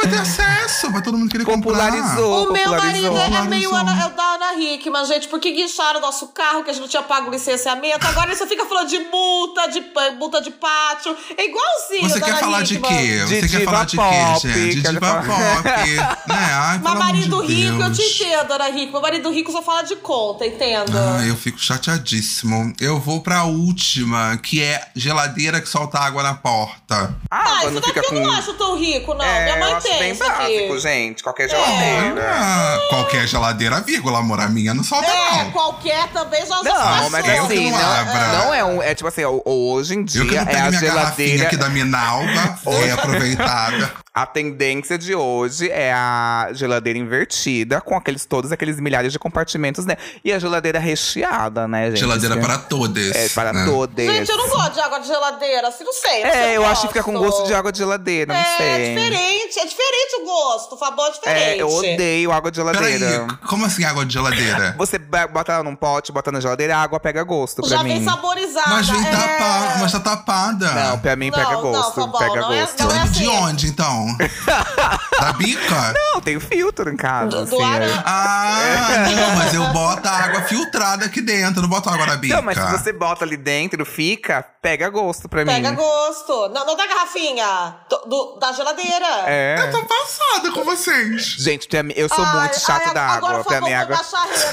[0.00, 1.58] Agora vai ter todo mundo vai todo mundo querer comprar.
[1.68, 3.12] Popularizou, O meu popularizou.
[3.14, 3.74] marido é meio.
[3.74, 6.82] Ana, é o da Ana Hickman, gente, porque guincharam o nosso carro, que a gente
[6.82, 8.06] não tinha pago licenciamento.
[8.06, 9.82] Agora ele só fica falando de multa, de
[10.16, 11.16] multa de pátio.
[11.36, 12.08] É igualzinho.
[12.08, 13.24] Você da quer Ana falar de quê?
[13.26, 14.74] Você De quer falar de pop, quê, gente?
[14.76, 15.26] De diva pop.
[15.26, 16.16] né?
[16.28, 18.20] Ai, Mas marido de rico, eu te Deus.
[18.20, 19.02] entendo, Ana Hickman.
[19.02, 20.92] Marido rico só fala de conta, entendo.
[20.96, 22.72] Ah, eu fico chateadíssimo.
[22.80, 27.14] Eu vou pra última, que é geladeira que solta água na porta.
[27.30, 28.14] Ah, Ah, isso daqui com.
[28.16, 29.24] eu não acho tão rico, não.
[29.24, 30.67] É, Minha mãe tem isso aqui.
[30.68, 31.22] Básico, gente.
[31.22, 32.28] Qualquer geladeira.
[32.30, 34.40] Ah, qualquer geladeira, vírgula, amor.
[34.40, 35.50] A minha não solta, É, não.
[35.50, 37.10] qualquer também já Não, passou.
[37.10, 38.28] mas Eu que assim, não não, abra.
[38.38, 38.82] não é um.
[38.82, 40.88] É tipo assim, hoje em Eu dia que não é a minha garrafinha
[41.28, 41.44] geladeira.
[41.46, 43.92] aqui da Minalba, é aproveitada.
[44.14, 49.84] A tendência de hoje é a geladeira invertida, com aqueles todos aqueles milhares de compartimentos,
[49.84, 49.96] né?
[50.24, 52.00] E a geladeira recheada, né, gente?
[52.00, 53.14] Geladeira Isso que- para todas.
[53.14, 53.64] É, para né?
[53.64, 54.04] todos.
[54.04, 56.24] Gente, eu não gosto de água de geladeira, assim, não sei.
[56.24, 58.40] não sei, É, eu não acho que fica com gosto de água de geladeira, não
[58.40, 58.66] É, sei.
[58.66, 61.40] é diferente, é diferente o gosto, o sabor é diferente.
[61.58, 62.98] É, eu odeio água de geladeira.
[62.98, 64.74] Peraí, como assim água de geladeira?
[64.78, 67.90] Você bota ela num pote, bota na geladeira, a água pega gosto pra Já mim.
[68.00, 68.70] vem saborizada.
[68.70, 69.10] Mas vem é...
[69.10, 70.72] tapada, mas tá tapada.
[70.72, 72.80] Não, pra mim pega Não, não, gosto, Fabão, pega não é- gosto.
[72.82, 73.28] não é Sabe de assim.
[73.28, 73.97] onde, então?
[75.20, 75.92] da bica?
[75.94, 77.64] Não, tem filtro em casa, Do- do assim.
[77.64, 78.02] ar- é.
[78.04, 82.16] Ah, não, mas eu boto a água filtrada aqui dentro, eu não boto água na
[82.16, 82.36] bica.
[82.36, 85.76] Não, mas se você bota ali dentro, fica, pega gosto pra Pega mim.
[85.76, 86.48] gosto.
[86.50, 89.06] Não, não da garrafinha, do- do- da geladeira.
[89.26, 89.56] É.
[89.58, 91.22] Eu tô passada com vocês.
[91.38, 93.44] Gente, eu sou Ai, muito chato ai, da Agora água.
[93.44, 93.96] Pra foi água.
[93.96, 94.04] da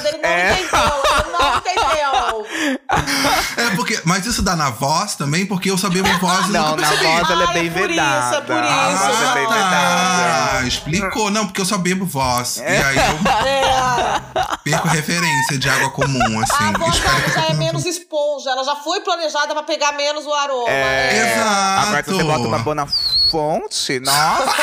[0.10, 0.52] ele não É.
[0.54, 1.04] entendeu,
[1.40, 2.76] não entendeu.
[3.58, 6.82] É porque, mas isso dá na voz também, porque eu só bebo voz Não, nunca
[6.82, 8.36] na voz ela é Ai, bem é por isso, vedada.
[8.38, 9.06] é por isso.
[9.06, 10.60] voz é vedada.
[10.60, 11.30] Ah, explicou.
[11.30, 12.58] Não, porque eu só bebo voz.
[12.58, 14.58] E aí eu É.
[14.64, 16.64] perco referência de água comum, assim.
[16.64, 20.26] A voz Espero que já é menos esponja, ela já foi planejada pra pegar menos
[20.26, 20.70] o aroma.
[20.70, 21.34] É.
[21.34, 21.88] Exato.
[21.88, 22.88] Agora, você bota uma boa
[23.32, 24.56] fonte, nossa.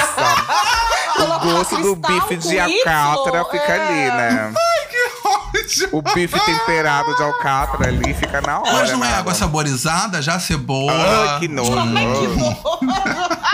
[1.19, 3.81] o gosto do bife de alcatra fica é.
[3.81, 4.55] ali, né?
[5.53, 5.62] Que
[5.93, 8.73] O bife temperado de alcatra ali fica na hora.
[8.73, 9.15] Mas não é né?
[9.15, 10.23] água saborizada?
[10.23, 10.93] Já cebola.
[11.35, 11.73] Ai, que nojo.
[11.79, 12.57] Ai, que nojo.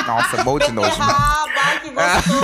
[0.06, 0.90] Nossa, bom de nojo.
[0.90, 2.38] Beterraba, ai, que gostoso.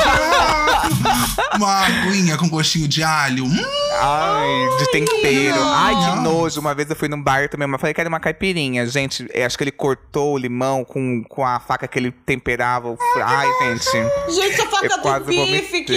[1.57, 3.45] Uma aguinha com gostinho de alho.
[3.45, 3.65] Hum,
[4.01, 4.49] Ai,
[4.79, 5.57] de tempero.
[5.63, 6.61] Ai, que nojo.
[6.61, 8.87] Uma vez eu fui num bar também, mas falei que era uma caipirinha.
[8.87, 12.97] Gente, eu acho que ele cortou o limão com, com a faca que ele temperava.
[13.23, 13.85] Ai, gente.
[14.35, 15.85] Gente, a faca Eu do quase bife, vomitei.
[15.85, 15.95] que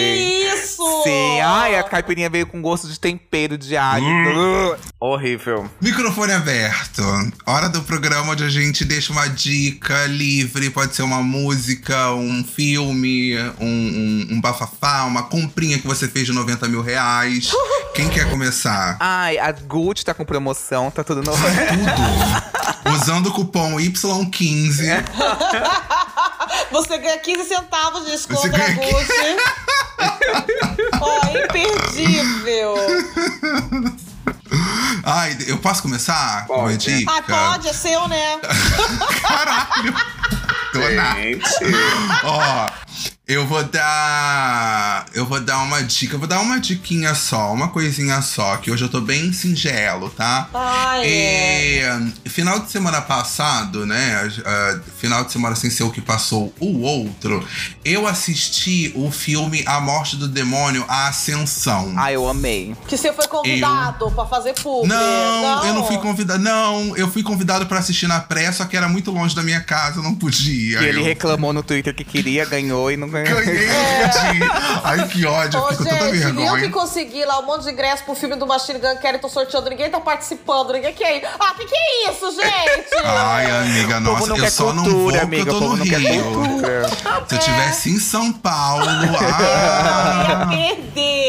[0.53, 1.03] isso?
[1.03, 4.05] Sim, ai, a caipirinha veio com gosto de tempero de alho.
[4.05, 4.71] Hum.
[4.71, 5.69] Uh, Horrível.
[5.81, 7.03] Microfone aberto.
[7.45, 10.69] Hora do programa onde a gente deixa uma dica livre.
[10.69, 16.25] Pode ser uma música, um filme, um, um, um bafafá, uma comprinha que você fez
[16.25, 17.51] de 90 mil reais.
[17.93, 18.97] Quem quer começar?
[18.99, 21.37] Ai, a Gucci tá com promoção, tá tudo novo.
[22.87, 22.95] Tudo.
[22.95, 25.03] Usando o cupom Y15.
[26.71, 29.37] Você ganha 15 centavos de desconto na Gucci.
[31.01, 32.75] Ó, imperdível.
[35.03, 36.77] Ai, eu posso começar com uma Pode.
[36.97, 37.11] dica?
[37.11, 38.39] Ah, pode, é seu, né?
[39.21, 39.93] Caralho.
[40.73, 41.19] Tô nada.
[42.23, 42.65] Ó,
[43.27, 45.05] eu vou dar.
[45.13, 46.15] Eu vou dar uma dica.
[46.15, 50.09] Eu vou dar uma diquinha só, uma coisinha só, que hoje eu tô bem singelo,
[50.09, 50.49] tá?
[50.53, 51.99] Ah, é.
[52.23, 54.31] E, final de semana passado, né?
[54.45, 57.45] ah, final de semana sem ser o que passou o outro,
[57.83, 61.93] eu assisti o filme A Morte do Demônio, A Ascensão.
[61.97, 62.77] Ai, eu amei.
[62.87, 64.87] Que você foi convidado pra fazer publi.
[64.87, 66.41] Não, eu não fui convidado.
[66.41, 69.59] Não, eu fui convidado pra assistir na pré, só que era muito longe da minha
[69.59, 70.81] casa, eu não podia.
[70.81, 71.03] E ele eu...
[71.03, 73.16] reclamou no Twitter que queria, ganhou e não ganhou.
[73.23, 74.39] Ganhei, perdi.
[74.83, 78.15] Ai, que ódio, eu Ô, gente, viu que consegui lá um monte de ingresso pro
[78.15, 81.27] filme do Machine Gun Kelly, tô sorteando, ninguém tá participando, ninguém quer ir.
[81.39, 82.95] Ah, que que é isso, gente?
[83.03, 85.51] Ai, amiga, nossa, eu só não vou porque amiga.
[85.51, 85.97] eu O tô no Rio.
[87.27, 91.26] Se eu tivesse em São Paulo, ah, Eu ia perder.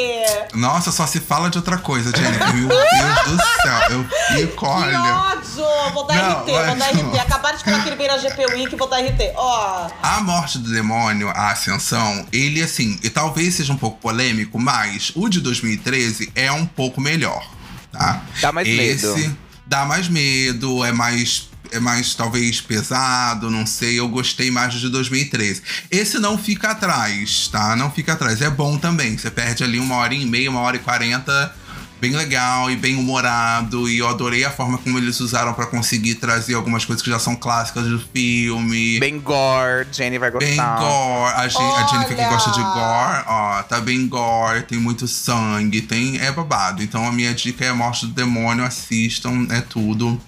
[0.59, 2.55] Nossa, só se fala de outra coisa, Jennifer.
[2.55, 4.05] Meu Deus do céu, eu
[4.37, 5.01] fico, Que olha.
[5.15, 5.49] ódio!
[5.95, 6.89] Vou dar Não, RT, vou dar.
[6.91, 7.19] RT.
[7.21, 9.33] Acabaram de falar que ele veio na GP Week, vou dar RT.
[9.35, 14.59] Ó, A morte do demônio, a ascensão, ele assim, e talvez seja um pouco polêmico,
[14.59, 17.45] mas o de 2013 é um pouco melhor,
[17.91, 18.21] tá?
[18.41, 19.37] Dá mais Esse medo.
[19.67, 24.81] dá mais medo, é mais é mais talvez pesado, não sei, eu gostei mais do
[24.81, 25.63] de 2013.
[25.91, 27.77] Esse não fica atrás, tá?
[27.77, 29.17] Não fica atrás, é bom também.
[29.17, 31.55] Você perde ali uma hora e meia, uma hora e quarenta
[32.01, 33.89] bem legal e bem humorado.
[33.89, 37.19] E eu adorei a forma como eles usaram pra conseguir trazer algumas coisas que já
[37.19, 38.99] são clássicas do filme.
[39.01, 40.79] Bem gore, Jenny vai Bem gostar.
[40.79, 41.33] gore.
[41.37, 45.81] A, Gen- a Jennifer que gosta de gore, ó, tá bem gore, tem muito sangue,
[45.83, 46.19] tem.
[46.21, 46.83] É babado.
[46.83, 50.21] Então a minha dica é a morte do demônio, assistam, é tudo.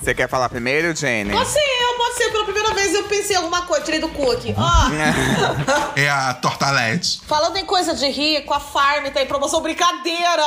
[0.00, 1.30] Você quer falar primeiro, Jenny?
[1.50, 2.30] ser eu, pode ser.
[2.80, 4.54] Vez eu pensei em alguma coisa, tirei do cu aqui.
[4.56, 7.20] Ó, é a tortalete.
[7.26, 10.42] falando em coisa de rico, a Farm tá em promoção brincadeira.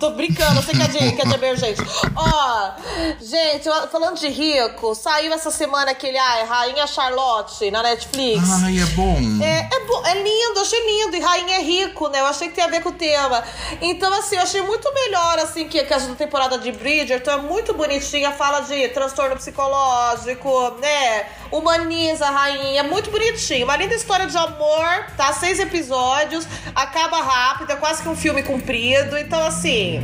[0.00, 1.80] Tô brincando, eu sei que é de, que é de emergente.
[2.16, 2.70] Ó,
[3.20, 8.42] gente, falando de rico, saiu essa semana aquele, ai, Rainha Charlotte na Netflix.
[8.64, 9.16] Ai, é bom.
[9.42, 11.16] É, é, bo- é lindo, achei lindo.
[11.16, 12.20] E Rainha é rico, né?
[12.20, 13.42] Eu achei que tem a ver com o tema.
[13.80, 17.30] Então, assim, eu achei muito melhor, assim, que, que a da temporada de Bridgerton.
[17.30, 21.26] É muito bonitinha, fala de transtorno psicológico, né?
[21.68, 23.66] Humaniza a rainha, muito bonitinho.
[23.66, 25.34] Uma linda história de amor, tá?
[25.34, 29.18] Seis episódios, acaba rápido, é quase que um filme comprido.
[29.18, 30.00] Então, assim,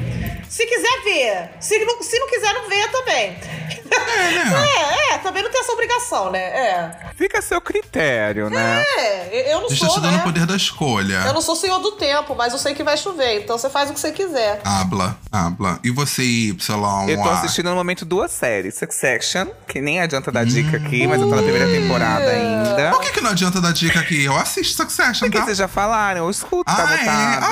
[0.55, 1.51] se quiser ver.
[1.59, 3.37] Se não, se não quiser, não vê também.
[3.95, 6.41] É, é, também não tem essa obrigação, né?
[6.41, 6.97] É.
[7.17, 8.83] Fica a seu critério, né?
[8.99, 10.19] É, eu não A gente tá sou, te dando né?
[10.21, 11.23] o poder da escolha.
[11.27, 13.91] Eu não sou senhor do tempo, mas eu sei que vai chover, então você faz
[13.91, 14.61] o que você quiser.
[14.65, 15.79] Habla, habla.
[15.85, 17.09] E você, Y?
[17.09, 18.75] Eu tô assistindo no momento duas séries.
[18.77, 22.91] Succession, que nem adianta dar dica aqui, mas eu tô na primeira temporada ainda.
[22.91, 24.25] Por que, que não adianta dar dica aqui?
[24.25, 25.45] Eu assisto Succession, Porque tá?
[25.45, 26.99] vocês já falaram, eu escuto, tá Ah, é?
[26.99, 27.47] botado.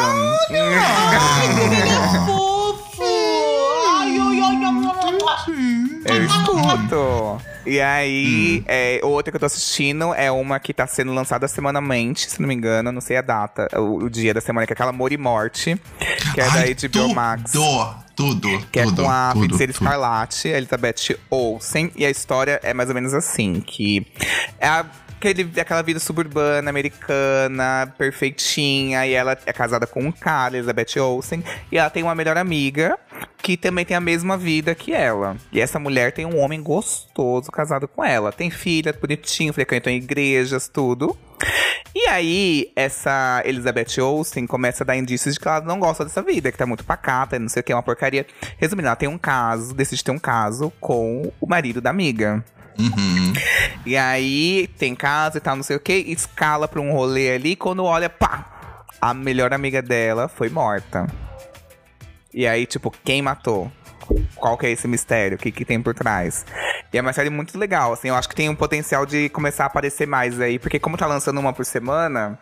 [0.50, 2.51] Ai, ele é
[6.04, 7.40] Eu escuto.
[7.64, 8.64] E aí, Hum.
[8.66, 12.48] é, outra que eu tô assistindo é uma que tá sendo lançada semanalmente, se não
[12.48, 15.12] me engano, não sei a data, o, o dia da semana, que é aquela Amor
[15.12, 15.80] e Morte,
[16.34, 17.52] que é Ai, da HBO Max.
[17.52, 19.82] Tudo, tudo, Que tudo, é com a tudo, feiticeira tudo.
[19.84, 21.92] Escarlate, a Elizabeth Olsen.
[21.94, 24.04] E a história é mais ou menos assim, que
[24.58, 24.84] é a-
[25.16, 29.06] aquele, aquela vida suburbana, americana, perfeitinha.
[29.06, 31.44] E ela é casada com um cara, Elizabeth Olsen.
[31.70, 32.98] E ela tem uma melhor amiga,
[33.43, 35.36] que também tem a mesma vida que ela.
[35.51, 38.31] E essa mulher tem um homem gostoso casado com ela.
[38.31, 41.16] Tem filha, bonitinho, frequentam igrejas, tudo.
[41.94, 46.23] E aí, essa Elizabeth Olsen começa a dar indícios de que ela não gosta dessa
[46.23, 48.24] vida, que tá muito pacata, não sei o que, é uma porcaria.
[48.56, 52.43] Resumindo, ela tem um caso, decide ter um caso com o marido da amiga.
[52.78, 53.32] Uhum.
[53.85, 57.56] E aí, tem casa e tal, não sei o que, escala pra um rolê ali,
[57.56, 58.48] quando olha, pá!
[59.01, 61.06] A melhor amiga dela foi morta.
[62.34, 63.70] E aí, tipo, quem matou?
[64.36, 65.36] Qual que é esse mistério?
[65.36, 66.44] O que, que tem por trás?
[66.92, 69.64] E é uma série muito legal, assim, eu acho que tem um potencial de começar
[69.64, 72.38] a aparecer mais aí, porque como tá lançando uma por semana,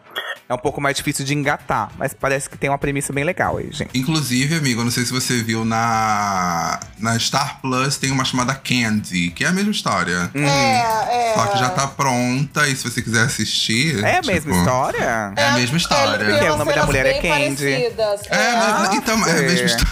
[0.49, 3.59] É um pouco mais difícil de engatar, mas parece que tem uma premissa bem legal
[3.59, 3.97] aí, gente.
[3.97, 9.31] Inclusive, amigo, não sei se você viu na, na Star Plus, tem uma chamada Candy,
[9.31, 10.29] que é a mesma história.
[10.35, 11.35] É, é.
[11.35, 14.03] Só que já tá pronta, e se você quiser assistir.
[14.03, 15.33] É a tipo, mesma história?
[15.37, 16.25] É a mesma história.
[16.25, 17.29] é o umas nome da mulher é Candy.
[17.29, 18.21] parecidas.
[18.29, 19.65] É, mas, então, é a mesma É.
[19.67, 19.91] história.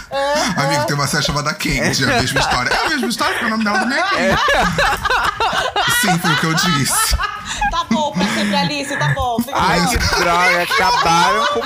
[0.56, 2.70] Amigo, tem uma série chamada Candy, é a mesma história.
[2.70, 4.40] É a mesma história, porque o nome dela também é Candy.
[6.00, 7.16] Sim, foi o que eu disse.
[7.70, 9.36] Tá bom, pra sempre Alice, tá bom.
[9.52, 11.60] Ai, que droga, acabaram com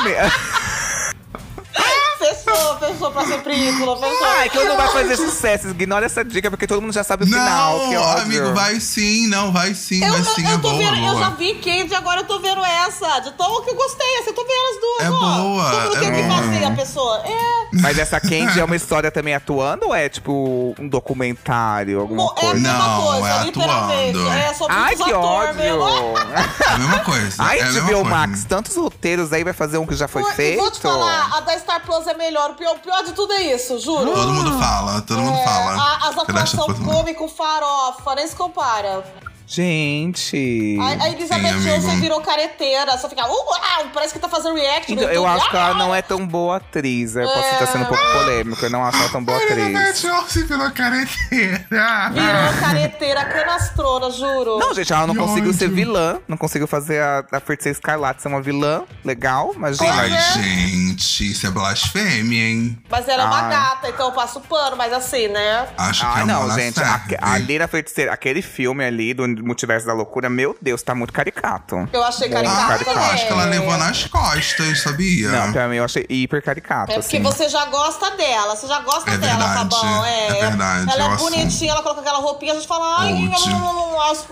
[2.78, 4.26] fechou pra sempre ídolo, fechou.
[4.26, 5.68] Ai, que não vai fazer sucesso.
[5.68, 7.80] Ignora essa dica, porque todo mundo já sabe o final.
[7.88, 8.22] que Não, ódio.
[8.22, 10.96] amigo, vai sim, não, vai sim, Eu, vai eu, sim, eu é tô boa, vendo,
[10.96, 11.18] eu boa.
[11.20, 13.20] já vi Candy, agora eu tô vendo essa.
[13.20, 15.18] De tão que eu gostei, assim, eu tô vendo as duas, É ó.
[15.42, 16.42] boa, Todo mundo é tem que boa.
[16.42, 17.22] fazer a pessoa.
[17.26, 17.62] É.
[17.80, 22.28] Mas essa Candy é uma história também atuando ou é tipo um documentário, alguma Bom,
[22.36, 22.54] é a coisa?
[22.60, 24.18] mesma Não, coisa, é literalmente.
[24.18, 24.32] atuando.
[24.38, 25.54] É sobre Ai, os que atores ódio!
[25.62, 25.82] mesmo.
[25.88, 27.36] É a mesma coisa.
[27.38, 28.04] Ai, é a mesma coisa.
[28.04, 30.60] Max, tantos roteiros aí vai fazer um que já foi e feito.
[30.60, 32.41] Vou te falar, a da Star Plus é melhor.
[32.51, 34.12] O pior, o pior de tudo é isso, juro.
[34.12, 35.82] Todo mundo fala, todo mundo É, fala.
[35.82, 39.05] a- as atuações cômico farofa, nem se compara.
[39.52, 40.78] Gente.
[40.80, 41.52] A, a Elizabeth.
[41.74, 45.50] Olsen virou careteira, só fica, uh, uau, parece que tá fazendo react Então, eu acho
[45.50, 45.74] que ela Ah!
[45.74, 47.14] não é tão boa atriz.
[47.16, 48.64] Eu posso estar sendo um pouco polêmico.
[48.64, 49.58] Eu não acho ela tão boa atriz.
[49.58, 51.66] Elizabeth Olsen virou careteira.
[52.12, 54.58] Virou careteira canastrona, juro.
[54.58, 55.58] Não, gente, ela não Que conseguiu ódio.
[55.58, 56.18] ser vilã.
[56.26, 59.52] Não conseguiu fazer a, a Feiticeira Escarlate ser uma vilã legal.
[59.54, 59.92] Imagina.
[59.92, 60.20] Ai, é.
[60.32, 62.78] gente, isso é blasfêmia, hein?
[62.90, 65.68] Mas ela é uma gata, então eu passo pano, mas assim, né?
[65.76, 66.74] Acho que Ah, é não, uma gente.
[66.78, 67.16] serve.
[67.20, 71.12] A, ali na feiticeira, aquele filme ali do Multiverso da Loucura, meu Deus, tá muito
[71.12, 71.89] caricato.
[71.93, 72.97] Eu achei caricato Ah, caricato.
[72.98, 75.28] eu acho que ela levou nas costas, sabia?
[75.31, 76.93] Não, pra mim eu achei hiper caricato.
[76.93, 77.23] É porque assim.
[77.23, 80.05] você já gosta dela, você já gosta É dela, tá verdade, bom?
[80.05, 83.12] É, é verdade, Ela eu é bonitinha, ela coloca aquela roupinha, a gente fala, ai,
[83.12, 83.24] Old.
[83.28, 84.27] não, não, não, não, acho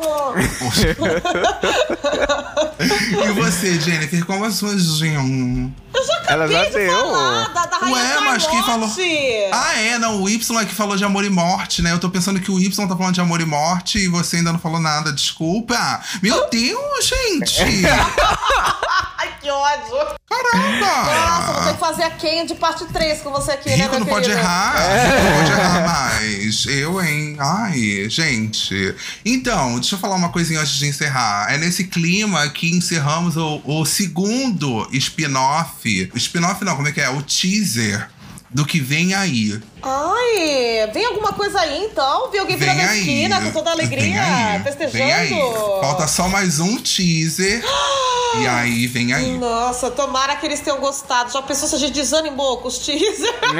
[3.28, 4.50] e você, Jennifer, como é
[5.98, 6.26] a sua gin?
[6.28, 7.00] Ela já Acabei de deu.
[7.00, 8.90] falar da, da Rainha Ué, mas quem falou?
[9.52, 11.92] Ah, é, não, o Y é que falou de amor e morte, né?
[11.92, 14.52] Eu tô pensando que o Y tá falando de amor e morte e você ainda
[14.52, 16.00] não falou nada, desculpa.
[16.22, 17.62] Meu Deus, gente!
[19.40, 19.80] Que ódio.
[19.90, 21.72] Nossa, vou ter Caramba!
[21.72, 24.74] que fazer a Candy parte 3 com você aqui, né, Rico meu não pode errar,
[24.74, 26.66] Rico não pode errar mais.
[26.66, 27.36] Eu, hein?
[27.38, 28.94] Ai, gente.
[29.24, 31.52] Então, deixa eu falar uma coisinha antes de encerrar.
[31.52, 36.10] É nesse clima que encerramos o, o segundo spin-off.
[36.14, 37.08] Spin-off não, como é que é?
[37.08, 38.08] O teaser
[38.52, 39.60] do que vem aí.
[39.82, 42.30] Ai, vem alguma coisa aí então?
[42.30, 42.98] Vi alguém Vem virando a aí.
[42.98, 44.62] esquina com toda a Vem alegria, aí.
[44.62, 44.92] festejando.
[44.92, 45.30] Vem aí.
[45.80, 47.62] Falta só mais um teaser.
[48.42, 49.38] e aí, vem aí.
[49.38, 51.32] Nossa, tomara que eles tenham gostado.
[51.32, 53.34] Já pensou se a gente desanimou com os teaser?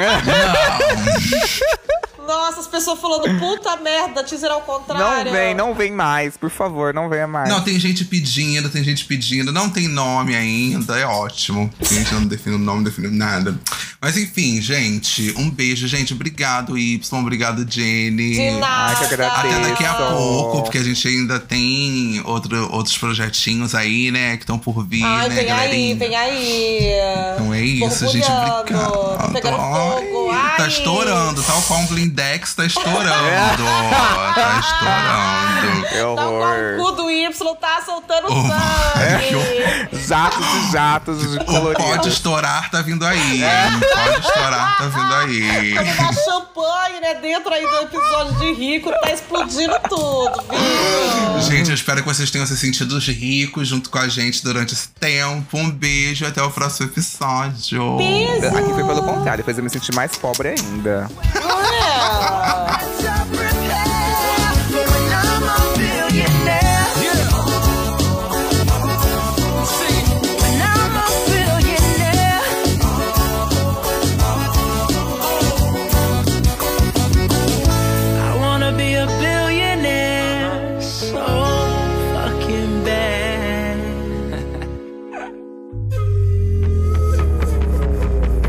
[2.27, 5.31] Nossa, as pessoas falando, puta merda, teaser ao Não contrário.
[5.31, 7.49] vem, não vem mais, por favor, não venha mais.
[7.49, 9.51] Não, tem gente pedindo, tem gente pedindo.
[9.51, 11.71] Não tem nome ainda, é ótimo.
[11.79, 13.57] A gente não define o nome, não define nada.
[13.99, 15.87] Mas enfim, gente, um beijo.
[15.87, 17.19] Gente, obrigado, Y.
[17.19, 18.31] Obrigado, Jenny.
[18.33, 18.91] De nada.
[18.91, 19.39] Ai, que agradeço.
[19.39, 24.37] Até daqui a pouco, porque a gente ainda tem outro, outros projetinhos aí, né?
[24.37, 25.95] Que estão por vir, Ai, né, vem aí, galerinha?
[25.95, 26.91] vem aí.
[27.35, 28.27] Então é isso, gente.
[28.29, 29.17] Obrigado.
[29.17, 30.31] Tá pegando fogo.
[30.31, 33.63] Ai, Tá estourando, tal qual um Blindex tá estourando.
[34.35, 35.87] tá estourando.
[35.87, 36.79] Que Tá horror.
[36.79, 37.29] o cu do Y,
[37.59, 40.07] tá soltando Oh, sangue.
[40.07, 41.83] Jatos e jatos de O colorido.
[41.83, 43.41] pode estourar tá vindo aí?
[43.79, 45.73] Pode estourar tá vindo aí.
[45.73, 47.13] Vamos dar champanhe, né?
[47.15, 51.41] Dentro aí do episódio de Rico, tá explodindo tudo, viu?
[51.41, 54.89] Gente, eu espero que vocês tenham se sentido ricos junto com a gente durante esse
[54.89, 55.57] tempo.
[55.57, 57.97] Um beijo e até o próximo episódio.
[57.97, 58.47] Beijo.
[58.47, 61.09] Aqui foi pelo contrário, fez eu me sentir mais pobre ainda.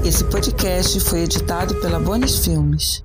[0.04, 3.02] Esse podcast foi editado pela Bonis Filmes.